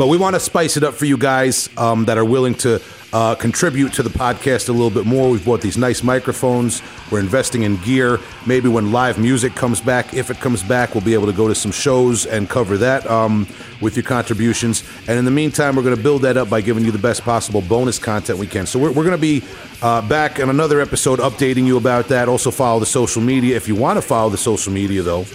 But 0.00 0.06
we 0.06 0.16
want 0.16 0.34
to 0.34 0.40
spice 0.40 0.78
it 0.78 0.82
up 0.82 0.94
for 0.94 1.04
you 1.04 1.18
guys 1.18 1.68
um, 1.76 2.06
that 2.06 2.16
are 2.16 2.24
willing 2.24 2.54
to 2.54 2.80
uh, 3.12 3.34
contribute 3.34 3.92
to 3.92 4.02
the 4.02 4.08
podcast 4.08 4.70
a 4.70 4.72
little 4.72 4.88
bit 4.88 5.04
more. 5.04 5.28
We've 5.28 5.44
bought 5.44 5.60
these 5.60 5.76
nice 5.76 6.02
microphones. 6.02 6.80
We're 7.10 7.20
investing 7.20 7.64
in 7.64 7.76
gear. 7.82 8.18
Maybe 8.46 8.70
when 8.70 8.92
live 8.92 9.18
music 9.18 9.54
comes 9.54 9.78
back, 9.78 10.14
if 10.14 10.30
it 10.30 10.38
comes 10.38 10.62
back, 10.62 10.94
we'll 10.94 11.04
be 11.04 11.12
able 11.12 11.26
to 11.26 11.34
go 11.34 11.48
to 11.48 11.54
some 11.54 11.70
shows 11.70 12.24
and 12.24 12.48
cover 12.48 12.78
that 12.78 13.06
um, 13.10 13.46
with 13.82 13.94
your 13.94 14.04
contributions. 14.04 14.84
And 15.06 15.18
in 15.18 15.26
the 15.26 15.30
meantime, 15.30 15.76
we're 15.76 15.82
going 15.82 15.96
to 15.96 16.02
build 16.02 16.22
that 16.22 16.38
up 16.38 16.48
by 16.48 16.62
giving 16.62 16.86
you 16.86 16.92
the 16.92 16.98
best 16.98 17.20
possible 17.20 17.60
bonus 17.60 17.98
content 17.98 18.38
we 18.38 18.46
can. 18.46 18.64
So 18.64 18.78
we're, 18.78 18.92
we're 18.92 19.04
going 19.04 19.10
to 19.10 19.18
be 19.18 19.44
uh, 19.82 20.00
back 20.08 20.38
in 20.38 20.48
another 20.48 20.80
episode 20.80 21.18
updating 21.18 21.66
you 21.66 21.76
about 21.76 22.08
that. 22.08 22.26
Also, 22.26 22.50
follow 22.50 22.80
the 22.80 22.86
social 22.86 23.20
media. 23.20 23.54
If 23.54 23.68
you 23.68 23.74
want 23.74 23.98
to 23.98 24.02
follow 24.02 24.30
the 24.30 24.38
social 24.38 24.72
media, 24.72 25.02
though, 25.02 25.26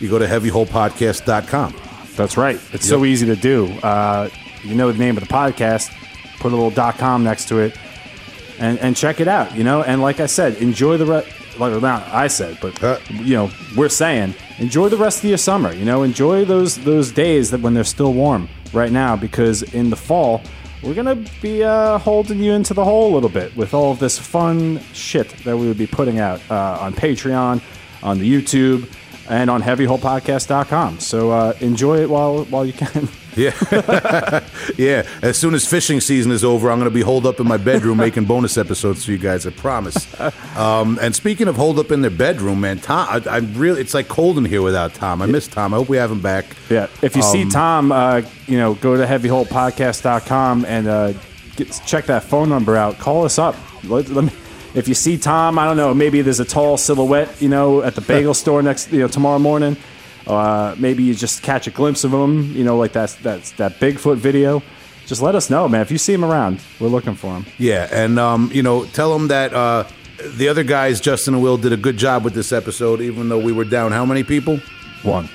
you 0.00 0.08
go 0.08 0.18
to 0.18 0.26
heavyholepodcast.com. 0.26 1.74
That's 2.16 2.36
right. 2.36 2.60
It's 2.72 2.88
so 2.88 3.04
easy 3.04 3.26
to 3.26 3.36
do. 3.36 3.66
Uh, 3.82 4.28
you 4.62 4.74
know 4.74 4.90
the 4.92 4.98
name 4.98 5.16
of 5.16 5.22
the 5.26 5.32
podcast, 5.32 5.90
put 6.38 6.52
a 6.52 6.54
little 6.56 6.70
dot 6.70 6.98
.com 6.98 7.24
next 7.24 7.48
to 7.48 7.58
it, 7.60 7.76
and 8.58 8.78
and 8.80 8.96
check 8.96 9.20
it 9.20 9.28
out. 9.28 9.54
You 9.54 9.64
know, 9.64 9.82
and 9.82 10.02
like 10.02 10.20
I 10.20 10.26
said, 10.26 10.56
enjoy 10.56 10.96
the 10.96 11.06
rest. 11.06 11.28
Like 11.58 11.80
not 11.82 12.06
I 12.08 12.26
said, 12.28 12.58
but 12.60 12.82
Uh. 12.82 12.98
you 13.10 13.34
know, 13.34 13.50
we're 13.76 13.88
saying 13.88 14.34
enjoy 14.58 14.88
the 14.88 14.96
rest 14.96 15.18
of 15.22 15.28
your 15.28 15.38
summer. 15.38 15.72
You 15.72 15.84
know, 15.84 16.02
enjoy 16.02 16.44
those 16.44 16.76
those 16.76 17.10
days 17.12 17.50
that 17.52 17.60
when 17.60 17.74
they're 17.74 17.84
still 17.84 18.12
warm 18.12 18.48
right 18.72 18.92
now, 18.92 19.16
because 19.16 19.62
in 19.62 19.90
the 19.90 19.96
fall 19.96 20.42
we're 20.82 20.94
gonna 20.94 21.22
be 21.42 21.62
uh, 21.62 21.98
holding 21.98 22.38
you 22.38 22.52
into 22.52 22.72
the 22.72 22.82
hole 22.84 23.12
a 23.12 23.14
little 23.14 23.28
bit 23.28 23.54
with 23.54 23.74
all 23.74 23.92
of 23.92 23.98
this 23.98 24.18
fun 24.18 24.80
shit 24.94 25.28
that 25.44 25.54
we 25.58 25.68
would 25.68 25.76
be 25.76 25.86
putting 25.86 26.18
out 26.18 26.40
uh, 26.50 26.78
on 26.80 26.94
Patreon, 26.94 27.60
on 28.02 28.18
the 28.18 28.24
YouTube, 28.30 28.88
and 29.30 29.48
on 29.48 29.62
HeavyHolePodcast.com. 29.62 30.98
So 30.98 31.30
uh, 31.30 31.54
enjoy 31.60 32.00
it 32.00 32.10
while 32.10 32.44
while 32.46 32.66
you 32.66 32.74
can. 32.74 33.08
Yeah. 33.36 33.52
yeah. 34.76 35.06
As 35.22 35.38
soon 35.38 35.54
as 35.54 35.64
fishing 35.64 36.00
season 36.00 36.32
is 36.32 36.42
over, 36.42 36.68
I'm 36.68 36.80
going 36.80 36.90
to 36.90 36.94
be 36.94 37.00
holed 37.00 37.26
up 37.26 37.38
in 37.38 37.46
my 37.46 37.58
bedroom 37.58 37.96
making 38.06 38.24
bonus 38.24 38.58
episodes 38.58 39.04
for 39.04 39.12
you 39.12 39.18
guys, 39.18 39.46
I 39.46 39.50
promise. 39.50 40.18
Um, 40.56 40.98
and 41.00 41.14
speaking 41.14 41.46
of 41.46 41.54
holed 41.54 41.78
up 41.78 41.92
in 41.92 42.00
their 42.00 42.10
bedroom, 42.10 42.60
man, 42.60 42.80
Tom, 42.80 43.06
I, 43.08 43.22
I 43.30 43.36
really, 43.38 43.80
it's 43.80 43.94
like 43.94 44.08
cold 44.08 44.36
in 44.36 44.44
here 44.44 44.62
without 44.62 44.94
Tom. 44.94 45.22
I 45.22 45.26
miss 45.26 45.46
Tom. 45.46 45.72
I 45.72 45.76
hope 45.76 45.88
we 45.88 45.96
have 45.96 46.10
him 46.10 46.20
back. 46.20 46.44
Yeah. 46.68 46.88
If 47.02 47.14
you 47.14 47.22
see 47.22 47.48
Tom, 47.48 47.92
uh, 47.92 48.22
you 48.48 48.58
know, 48.58 48.74
go 48.74 48.96
to 48.96 49.06
heavyholepodcast.com 49.06 50.64
and 50.64 50.88
uh, 50.88 51.12
get, 51.54 51.80
check 51.86 52.06
that 52.06 52.24
phone 52.24 52.48
number 52.48 52.76
out. 52.76 52.98
Call 52.98 53.24
us 53.24 53.38
up. 53.38 53.54
Let, 53.84 54.08
let 54.08 54.24
me, 54.24 54.32
if 54.74 54.88
you 54.88 54.94
see 54.94 55.18
Tom, 55.18 55.58
I 55.58 55.64
don't 55.64 55.76
know, 55.76 55.92
maybe 55.94 56.22
there's 56.22 56.40
a 56.40 56.44
tall 56.44 56.76
silhouette, 56.76 57.40
you 57.40 57.48
know, 57.48 57.82
at 57.82 57.94
the 57.94 58.00
bagel 58.00 58.34
store 58.42 58.62
next, 58.62 58.92
you 58.92 59.00
know, 59.00 59.08
tomorrow 59.08 59.38
morning. 59.38 59.76
Uh, 60.26 60.74
maybe 60.78 61.02
you 61.02 61.14
just 61.14 61.42
catch 61.42 61.66
a 61.66 61.70
glimpse 61.70 62.04
of 62.04 62.12
him, 62.12 62.54
you 62.54 62.62
know, 62.62 62.76
like 62.76 62.92
that's 62.92 63.14
that's 63.16 63.52
that 63.52 63.80
Bigfoot 63.80 64.16
video. 64.16 64.62
Just 65.06 65.22
let 65.22 65.34
us 65.34 65.50
know, 65.50 65.68
man. 65.68 65.80
If 65.80 65.90
you 65.90 65.98
see 65.98 66.12
him 66.12 66.24
around, 66.24 66.60
we're 66.78 66.88
looking 66.88 67.16
for 67.16 67.34
him. 67.34 67.46
Yeah, 67.58 67.88
and 67.90 68.18
um, 68.18 68.50
you 68.52 68.62
know, 68.62 68.84
tell 68.84 69.12
them 69.12 69.28
that 69.28 69.52
uh, 69.52 69.84
the 70.36 70.48
other 70.48 70.62
guys, 70.62 71.00
Justin 71.00 71.34
and 71.34 71.42
Will, 71.42 71.56
did 71.56 71.72
a 71.72 71.76
good 71.76 71.96
job 71.96 72.22
with 72.22 72.34
this 72.34 72.52
episode, 72.52 73.00
even 73.00 73.28
though 73.28 73.38
we 73.38 73.50
were 73.50 73.64
down 73.64 73.90
how 73.92 74.04
many 74.04 74.22
people? 74.22 74.60
One. 75.02 75.28